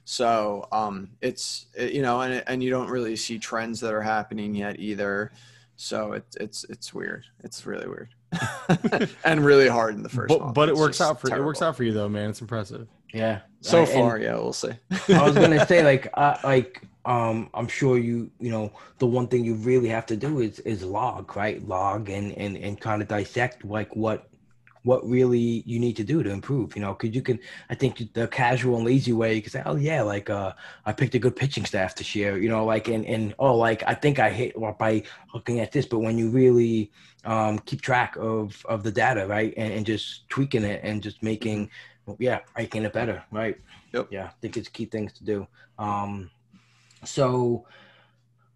[0.05, 4.03] so um it's it, you know and, and you don't really see trends that are
[4.03, 5.33] happening yet either
[5.77, 8.09] so it, it's it's weird it's really weird
[9.24, 10.55] and really hard in the first but, month.
[10.55, 12.31] but it It's works out for it works out for you though, man.
[12.31, 12.89] It's impressive.
[13.12, 13.41] yeah.
[13.62, 14.72] So and- far yeah we'll see
[15.09, 19.26] I was gonna say like uh, like um I'm sure you you know the one
[19.26, 23.02] thing you really have to do is is log right log and and and kind
[23.02, 24.28] of dissect like what
[24.84, 26.74] what really you need to do to improve.
[26.74, 27.39] You know, because you can,
[27.70, 30.52] I think the casual and lazy way, you can say, oh yeah, like uh,
[30.84, 32.39] I picked a good pitching staff this year.
[32.39, 35.02] You know, like and and oh, like I think I hit well, by
[35.34, 36.90] looking at this, but when you really
[37.24, 41.22] um, keep track of of the data, right, and, and just tweaking it and just
[41.22, 41.70] making,
[42.18, 43.59] yeah, making it better, right?
[43.93, 44.09] Yep.
[44.10, 45.47] Yeah, I think it's key things to do.
[45.78, 46.30] Um,
[47.05, 47.66] so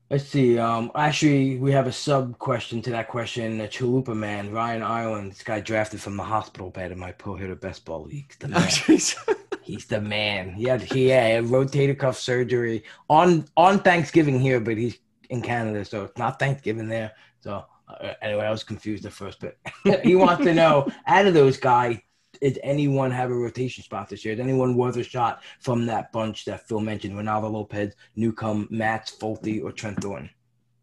[0.08, 0.56] Let's see.
[0.56, 3.60] Um, actually, we have a sub question to that question.
[3.60, 5.32] A Chalupa man, Ryan Ireland.
[5.32, 8.32] This guy drafted from the hospital bed in my Pull Hitter best ball league.
[8.38, 8.68] The man.
[9.62, 10.52] he's the man.
[10.52, 14.96] He had he had rotator cuff surgery on on Thanksgiving here, but he's
[15.28, 17.10] in Canada, so it's not Thanksgiving there.
[17.40, 19.56] So uh, anyway, I was confused at first, but
[20.04, 21.98] he wants to know out of those guys,
[22.40, 24.34] did anyone have a rotation spot this year?
[24.34, 27.14] Is anyone worth a shot from that bunch that Phil mentioned?
[27.14, 30.30] Reynaldo Lopez, Newcomb, Matz, Folty, or Trent Thornton?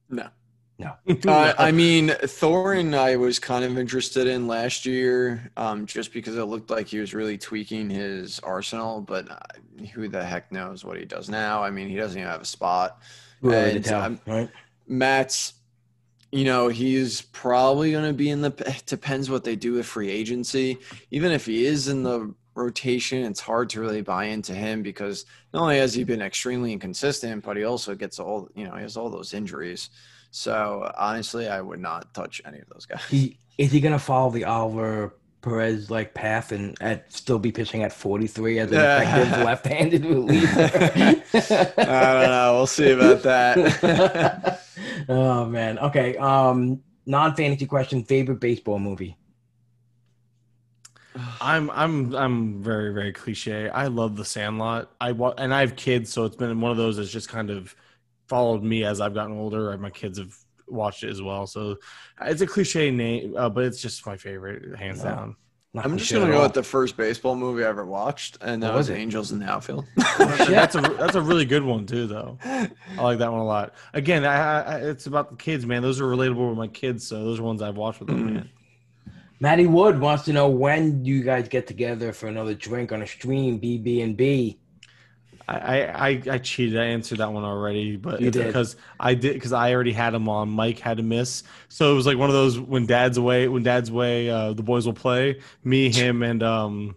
[0.10, 0.28] No.
[0.80, 0.94] No.
[1.28, 6.36] uh, I mean, Thornton, I was kind of interested in last year, um, just because
[6.36, 9.02] it looked like he was really tweaking his arsenal.
[9.02, 9.38] But uh,
[9.94, 11.64] who the heck knows what he does now?
[11.64, 13.02] I mean, he doesn't even have a spot.
[13.42, 14.50] Really and, tell, um, right?
[14.88, 15.54] Matt's
[16.34, 18.50] you know, he's probably going to be in the.
[18.88, 20.80] depends what they do with free agency.
[21.12, 25.26] Even if he is in the rotation, it's hard to really buy into him because
[25.54, 28.82] not only has he been extremely inconsistent, but he also gets all you know he
[28.82, 29.92] has all those injuries.
[30.32, 33.04] So honestly, I would not touch any of those guys.
[33.08, 37.52] He, is he going to follow the Oliver Perez like path and at, still be
[37.52, 40.72] pitching at 43 as an effective left-handed reliever?
[41.78, 42.54] I don't know.
[42.56, 44.62] We'll see about that
[45.10, 45.80] oh man.
[45.80, 46.18] Okay.
[46.18, 49.18] Um, non-fantasy question: favorite baseball movie.
[51.42, 53.70] I'm I'm I'm very very cliche.
[53.70, 54.92] I love The Sandlot.
[55.00, 57.76] I and I have kids, so it's been one of those that's just kind of
[58.28, 59.78] followed me as I've gotten older.
[59.78, 60.36] My kids have
[60.68, 61.78] watched it as well, so
[62.22, 65.36] it's a cliche name, uh, but it's just my favorite, hands down.
[65.76, 68.76] Not I'm just gonna go with the first baseball movie I ever watched, and that
[68.76, 69.88] was, was Angels in the Outfield.
[69.96, 72.38] that's a that's a really good one too, though.
[72.44, 73.74] I like that one a lot.
[73.94, 75.82] Again, I, I, it's about the kids, man.
[75.82, 78.34] Those are relatable with my kids, so those are ones I've watched with them, mm.
[78.34, 78.50] man.
[79.40, 83.02] Maddie Wood wants to know when do you guys get together for another drink on
[83.02, 84.60] a stream, BB and B.
[85.48, 86.80] I, I I cheated.
[86.80, 90.50] I answered that one already, but because I did because I already had him on.
[90.50, 93.48] Mike had to miss, so it was like one of those when Dad's away.
[93.48, 95.42] When Dad's away, uh, the boys will play.
[95.64, 96.96] Me, him, and um,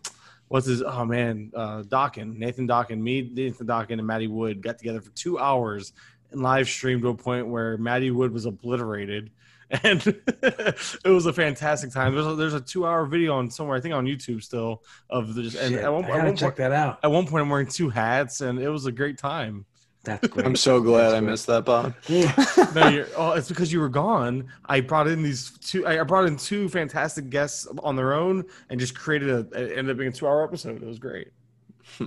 [0.48, 0.82] what's his?
[0.82, 3.01] Oh man, uh, Dawkin, Nathan Dawkin.
[3.01, 5.93] Me, Nathan Dawkin, and Maddie Wood got together for two hours
[6.31, 9.31] and live streamed to a point where Maddie Wood was obliterated
[9.82, 12.14] and it was a fantastic time.
[12.14, 15.34] There's a, there's a two hour video on somewhere I think on YouTube still of
[15.34, 17.01] the just and at one, I at check point, that out.
[17.02, 19.66] At one point, I'm wearing two hats, and it was a great time.
[20.05, 20.47] That's great.
[20.47, 21.30] I'm so glad That's I great.
[21.30, 21.94] missed that, Bob.
[22.09, 24.47] no, oh, it's because you were gone.
[24.66, 25.84] I brought in these two.
[25.84, 29.38] I brought in two fantastic guests on their own, and just created a.
[29.60, 30.80] It ended up being a two hour episode.
[30.80, 31.32] It was great.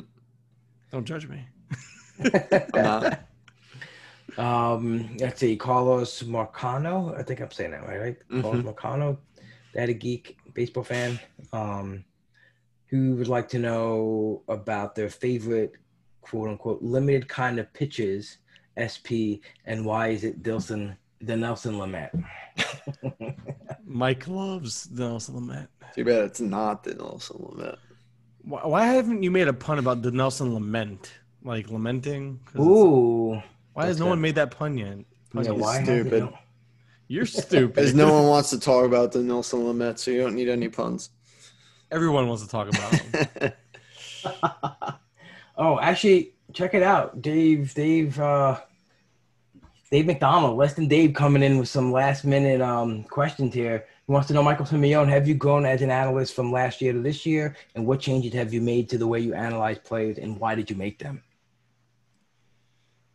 [0.92, 1.46] Don't judge me.
[4.40, 7.18] Um, let's see, Carlos Marcano.
[7.20, 8.18] I think I'm saying that right, right?
[8.32, 8.42] Mm-hmm.
[8.42, 9.18] Carlos Marcano,
[9.74, 11.20] that a geek baseball fan,
[11.52, 12.06] um,
[12.88, 15.74] who would like to know about their favorite
[16.22, 18.38] quote unquote limited kind of pitches,
[18.80, 22.10] SP, and why is it Dilson the Nelson Lamet?
[23.86, 25.68] Mike loves the Nelson Lamet.
[25.94, 27.78] Too bad it's not the Nelson Lamet.
[28.44, 31.12] Why, why haven't you made a pun about the Nelson Lament?
[31.44, 32.40] Like lamenting?
[32.58, 33.42] Ooh.
[33.74, 34.10] Why has no good.
[34.10, 34.98] one made that pun yet?
[35.34, 36.30] Yeah, why stupid.
[37.08, 37.76] You're stupid.
[37.76, 40.70] Because no one wants to talk about the Nelson Lamet, so you don't need any
[40.70, 41.10] puns.
[41.92, 43.52] Everyone wants to talk about him.
[45.58, 47.74] oh, actually, check it out, Dave.
[47.74, 48.20] Dave.
[48.20, 48.60] Uh,
[49.92, 53.88] Dave McDonald, less than Dave, coming in with some last minute um, questions here.
[54.06, 56.94] He wants to know, Michael Simeone, have you grown as an analyst from last year
[56.94, 60.20] to this year, and what changes have you made to the way you analyze players,
[60.20, 61.24] and why did you make them?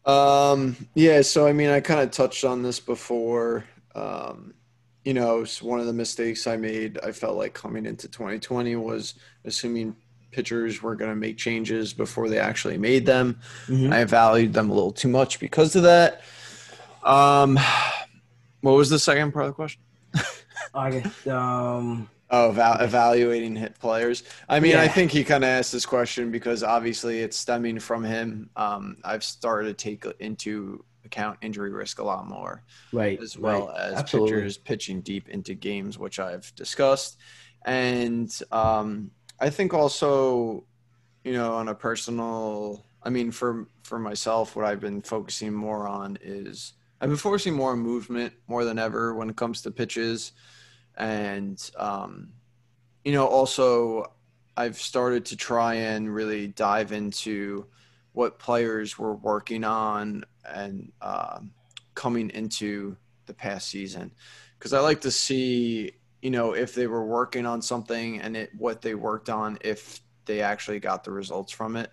[0.07, 3.65] Um, yeah, so I mean, I kind of touched on this before.
[3.95, 4.55] Um,
[5.05, 9.15] you know, one of the mistakes I made, I felt like coming into 2020 was
[9.45, 9.97] assuming
[10.31, 13.39] pitchers were going to make changes before they actually made them.
[13.67, 13.93] Mm-hmm.
[13.93, 16.23] I valued them a little too much because of that.
[17.03, 17.59] Um,
[18.63, 19.83] what was the second part of the question?
[20.75, 21.27] I guess,
[22.37, 24.25] Oh, val- evaluating hit players.
[24.49, 24.83] I mean, yeah.
[24.83, 28.51] I think he kind of asked this question because obviously it's stemming from him.
[28.57, 33.23] Um, I've started to take into account injury risk a lot more, right?
[33.23, 33.79] As well right.
[33.79, 34.33] as Absolutely.
[34.33, 37.19] pitchers pitching deep into games, which I've discussed,
[37.67, 40.65] and um, I think also,
[41.23, 45.87] you know, on a personal, I mean, for for myself, what I've been focusing more
[45.87, 49.71] on is I've been focusing more on movement more than ever when it comes to
[49.71, 50.33] pitches
[50.97, 52.33] and um,
[53.05, 54.13] you know, also
[54.57, 57.67] I've started to try and really dive into
[58.13, 61.51] what players were working on and um,
[61.95, 62.97] coming into
[63.27, 64.11] the past season
[64.59, 65.93] because I like to see
[66.23, 70.01] you know if they were working on something and it what they worked on if
[70.27, 71.91] they actually got the results from it.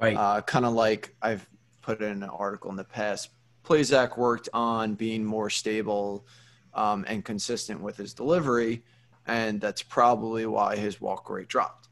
[0.00, 0.16] Right.
[0.16, 1.48] Uh, kind of like I've
[1.80, 3.30] put in an article in the past.
[3.64, 6.26] Plesac worked on being more stable
[6.74, 8.82] um, and consistent with his delivery,
[9.26, 11.88] and that's probably why his walk rate dropped.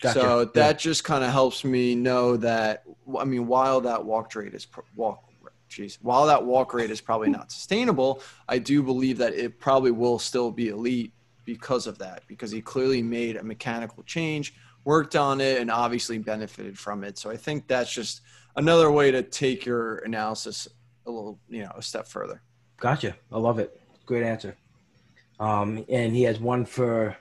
[0.00, 0.20] Gotcha.
[0.20, 0.46] So Yeah.
[0.54, 2.84] that just kind of helps me know that.
[3.18, 5.24] I mean, while that walk rate is walk,
[5.68, 9.90] geez, while that walk rate is probably not sustainable, I do believe that it probably
[9.90, 11.12] will still be elite
[11.44, 12.22] because of that.
[12.26, 14.54] Because he clearly made a mechanical change,
[14.84, 17.16] worked on it, and obviously benefited from it.
[17.16, 18.20] So I think that's just
[18.56, 20.68] another way to take your analysis
[21.06, 22.42] a little, you know, a step further.
[22.78, 23.16] Gotcha.
[23.32, 23.80] I love it.
[24.06, 24.56] Great answer.
[25.38, 27.16] Um, and he has one for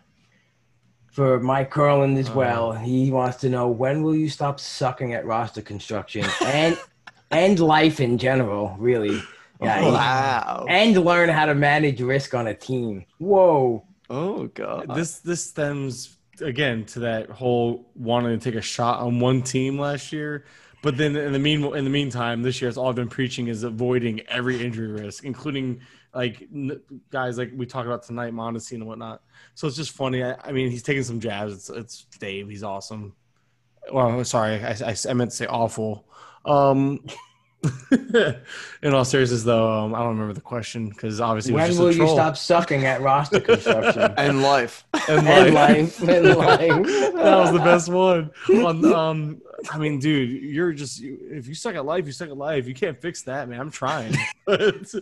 [1.12, 2.74] for Mike Kurland as well.
[2.74, 6.78] He wants to know when will you stop sucking at roster construction and
[7.32, 9.22] and life in general, really.
[9.62, 9.82] Yeah.
[9.82, 10.66] he- Wow.
[10.70, 13.06] And learn how to manage risk on a team.
[13.18, 13.86] Whoa.
[14.10, 14.94] Oh god.
[14.95, 19.80] this this stems again to that whole wanting to take a shot on one team
[19.80, 20.45] last year.
[20.84, 23.48] But then in the mean in the meantime, this year it's all I've been preaching
[23.48, 25.80] is avoiding every injury risk, including
[26.16, 26.82] like n-
[27.12, 29.22] guys like we talk about tonight, Mondesine and whatnot.
[29.54, 30.24] So it's just funny.
[30.24, 31.54] I, I mean, he's taking some jabs.
[31.54, 32.50] It's, it's Dave.
[32.50, 33.14] He's awesome.
[33.92, 36.08] Well, sorry, I, I, I meant to say awful.
[36.46, 37.06] Um,
[38.82, 41.68] in all seriousness, though, um, I don't remember the question because obviously it was When
[41.70, 42.16] just will a you troll.
[42.16, 44.14] stop sucking at roster construction?
[44.18, 44.86] and life.
[45.10, 46.02] And and like- life.
[46.04, 46.60] And life.
[46.60, 48.32] that was the best one.
[48.50, 52.38] On, um, I mean, dude, you're just if you suck at life, you suck at
[52.38, 52.68] life.
[52.68, 53.60] You can't fix that, man.
[53.60, 54.16] I'm trying.
[54.46, 54.94] But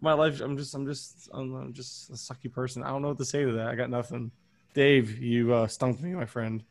[0.00, 2.82] my life, I'm just, I'm just, I'm, I'm just a sucky person.
[2.82, 3.68] I don't know what to say to that.
[3.68, 4.30] I got nothing.
[4.74, 6.62] Dave, you uh, stunk me, my friend.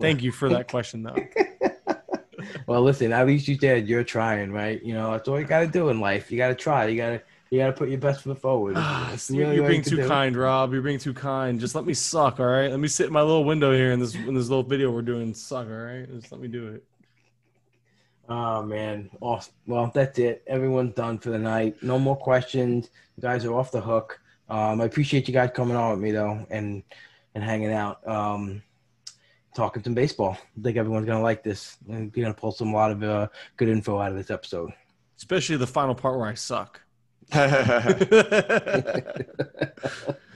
[0.00, 1.16] Thank you for that question, though.
[2.66, 3.88] Well, listen, at least you did.
[3.88, 4.82] You're trying, right?
[4.82, 6.30] You know, that's all you got to do in life.
[6.30, 6.86] You got to try.
[6.86, 8.76] You got to you got to put your best foot forward.
[9.12, 10.08] It's you're being too do.
[10.08, 10.72] kind, Rob.
[10.72, 11.60] You're being too kind.
[11.60, 12.70] Just let me suck, all right?
[12.70, 15.02] Let me sit in my little window here in this in this little video we're
[15.02, 15.32] doing.
[15.32, 16.08] Suck, all right?
[16.12, 16.84] Just let me do it.
[18.28, 19.54] Oh man, awesome.
[19.66, 20.42] Well, that's it.
[20.48, 21.80] Everyone's done for the night.
[21.82, 22.90] No more questions.
[23.16, 24.20] You guys are off the hook.
[24.48, 26.82] Um, I appreciate you guys coming on with me though, and
[27.36, 28.62] and hanging out, um,
[29.56, 30.38] talking some baseball.
[30.58, 31.76] I think everyone's gonna like this.
[31.88, 34.70] And We're gonna pull some lot of uh, good info out of this episode.
[35.16, 36.82] Especially the final part where I suck.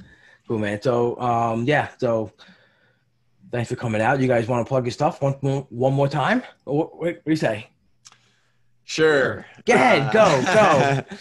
[0.51, 0.83] Cool, man.
[0.83, 1.91] So, um, yeah.
[1.99, 2.33] So,
[3.53, 4.19] thanks for coming out.
[4.19, 6.43] You guys want to plug your stuff one more, one more time?
[6.65, 7.69] What, what, what do you say?
[8.83, 9.47] Sure.
[9.65, 11.05] Go ahead, go, go.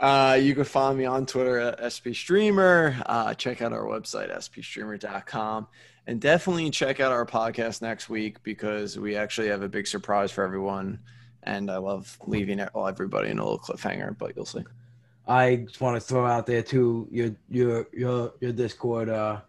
[0.00, 3.02] Uh, you can find me on Twitter at SP Streamer.
[3.04, 5.66] Uh, check out our website, spstreamer.com.
[6.08, 10.32] And definitely check out our podcast next week because we actually have a big surprise
[10.32, 11.00] for everyone.
[11.42, 14.64] And I love leaving it, well, everybody in a little cliffhanger, but you'll see.
[15.26, 19.40] I just want to throw out there too your your your your Discord, uh,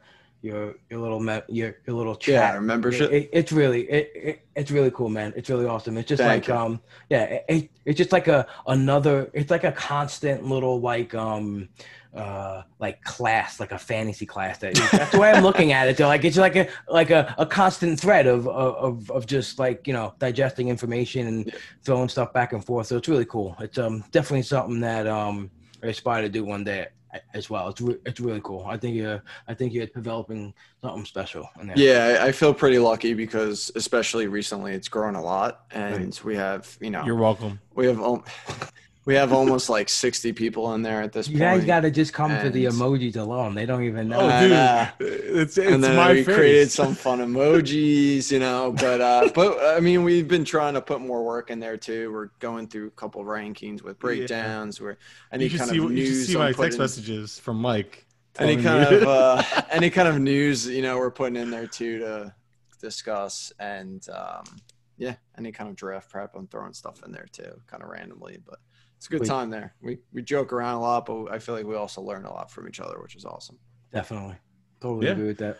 [0.42, 2.56] your your little me- your your little chat.
[2.56, 3.10] Yeah, membership.
[3.10, 5.32] It, it's really it, it it's really cool, man.
[5.38, 5.98] It's really awesome.
[5.98, 6.62] It's just Thank like you.
[6.62, 9.32] um yeah, it, it, it's just like a another.
[9.34, 11.70] It's like a constant little like um
[12.16, 15.96] uh like class like a fantasy class that that's the way i'm looking at it.
[15.96, 19.86] They're like it's like a like a, a constant thread of, of of just like
[19.86, 21.54] you know digesting information and
[21.84, 22.88] throwing stuff back and forth.
[22.88, 23.56] So it's really cool.
[23.60, 25.52] It's um definitely something that um
[25.84, 26.88] i aspire to do one day
[27.34, 27.70] as well.
[27.70, 28.66] It's, re- it's really cool.
[28.68, 31.78] I think you're i think you're developing something special in there.
[31.78, 36.36] Yeah, I I feel pretty lucky because, especially recently, it's grown a lot, and we
[36.36, 37.60] have, you know, You're welcome.
[37.76, 38.26] we have, al-
[39.06, 41.54] we have almost like sixty people in there at this you point.
[41.54, 44.28] You guys got to just come for the emojis alone they don't even know Oh,
[44.28, 44.88] I dude, know.
[45.00, 46.36] it's it's and then my we face.
[46.36, 48.72] created some fun emojis, you know.
[48.74, 52.12] But uh, but I mean, we've been trying to put more work in there too.
[52.12, 54.80] We're going through a couple rankings with breakdowns.
[54.80, 54.98] Where
[55.32, 58.06] any You should kind see, of you should see I'm my text messages from Mike.
[58.38, 61.68] any kind me- of uh, any kind of news, you know, we're putting in there
[61.68, 62.34] too to
[62.80, 64.44] discuss and um,
[64.98, 66.36] yeah, any kind of draft prep.
[66.36, 68.60] I'm throwing stuff in there too, kind of randomly, but
[69.00, 69.28] it's a good Wait.
[69.30, 69.74] time there.
[69.82, 72.52] We we joke around a lot, but I feel like we also learn a lot
[72.52, 73.58] from each other, which is awesome.
[73.94, 74.36] definitely
[74.82, 75.14] totally Yeah.
[75.14, 75.58] agree with that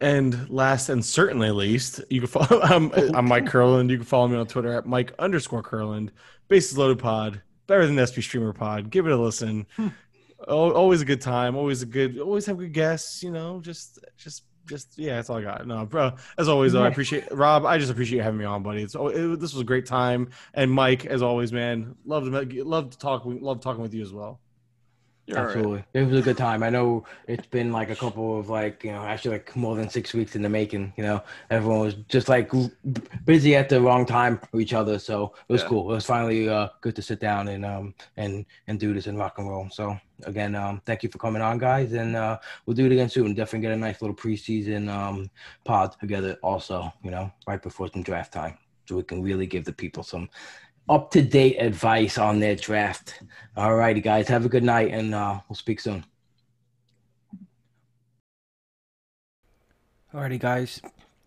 [0.00, 2.60] And last and certainly least, you can follow.
[2.64, 3.88] I'm, I'm Mike Kurland.
[3.88, 6.10] You can follow me on Twitter at Mike underscore Kurland.
[6.48, 8.90] Bases loaded pod, better than SP Streamer pod.
[8.90, 9.64] Give it a listen.
[10.48, 11.54] oh, always a good time.
[11.56, 12.18] Always a good.
[12.18, 13.22] Always have good guests.
[13.22, 14.42] You know, just just
[14.72, 15.16] just yeah.
[15.16, 15.66] That's all I got.
[15.66, 16.12] No, bro.
[16.38, 17.66] As always, though, I appreciate Rob.
[17.66, 18.82] I just appreciate you having me on, buddy.
[18.82, 20.30] It's it, this was a great time.
[20.54, 23.22] And Mike, as always, man, love to love to talk.
[23.24, 24.41] Love talking with you as well.
[25.26, 25.56] You're all right.
[25.56, 25.84] Absolutely.
[25.94, 26.62] It was a good time.
[26.64, 29.88] I know it's been like a couple of like, you know, actually like more than
[29.88, 30.92] six weeks in the making.
[30.96, 32.50] You know, everyone was just like
[33.24, 34.98] busy at the wrong time for each other.
[34.98, 35.68] So it was Yeah.
[35.68, 35.90] cool.
[35.92, 39.16] It was finally uh, good to sit down and um and and do this in
[39.16, 39.68] rock and roll.
[39.70, 43.08] So again, um, thank you for coming on, guys, and uh, we'll do it again
[43.08, 43.34] soon.
[43.34, 45.30] Definitely get a nice little preseason um
[45.64, 46.36] pod together.
[46.42, 50.02] Also, you know, right before some draft time, so we can really give the people
[50.02, 50.28] some
[50.88, 53.22] up to date advice on their draft.
[53.56, 54.28] All righty, guys.
[54.28, 56.04] Have a good night, and uh, we'll speak soon.
[60.14, 60.82] Alrighty, guys.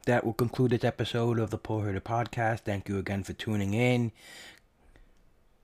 [0.06, 2.60] That will conclude this episode of the Pull Hitter Podcast.
[2.60, 4.12] Thank you again for tuning in.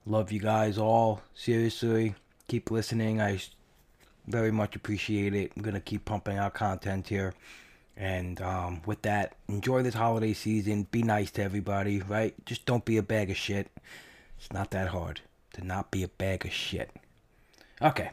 [0.04, 1.22] Love you guys all.
[1.32, 2.16] Seriously,
[2.48, 3.20] keep listening.
[3.20, 3.40] I
[4.26, 5.52] very much appreciate it.
[5.54, 7.34] I'm gonna keep pumping out content here.
[7.96, 10.88] And um, with that, enjoy this holiday season.
[10.90, 12.34] Be nice to everybody, right?
[12.46, 13.68] Just don't be a bag of shit.
[14.38, 15.20] It's not that hard
[15.54, 16.90] to not be a bag of shit.
[17.80, 18.10] Okay.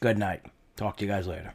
[0.00, 0.42] Good night.
[0.76, 1.52] Talk to you guys later.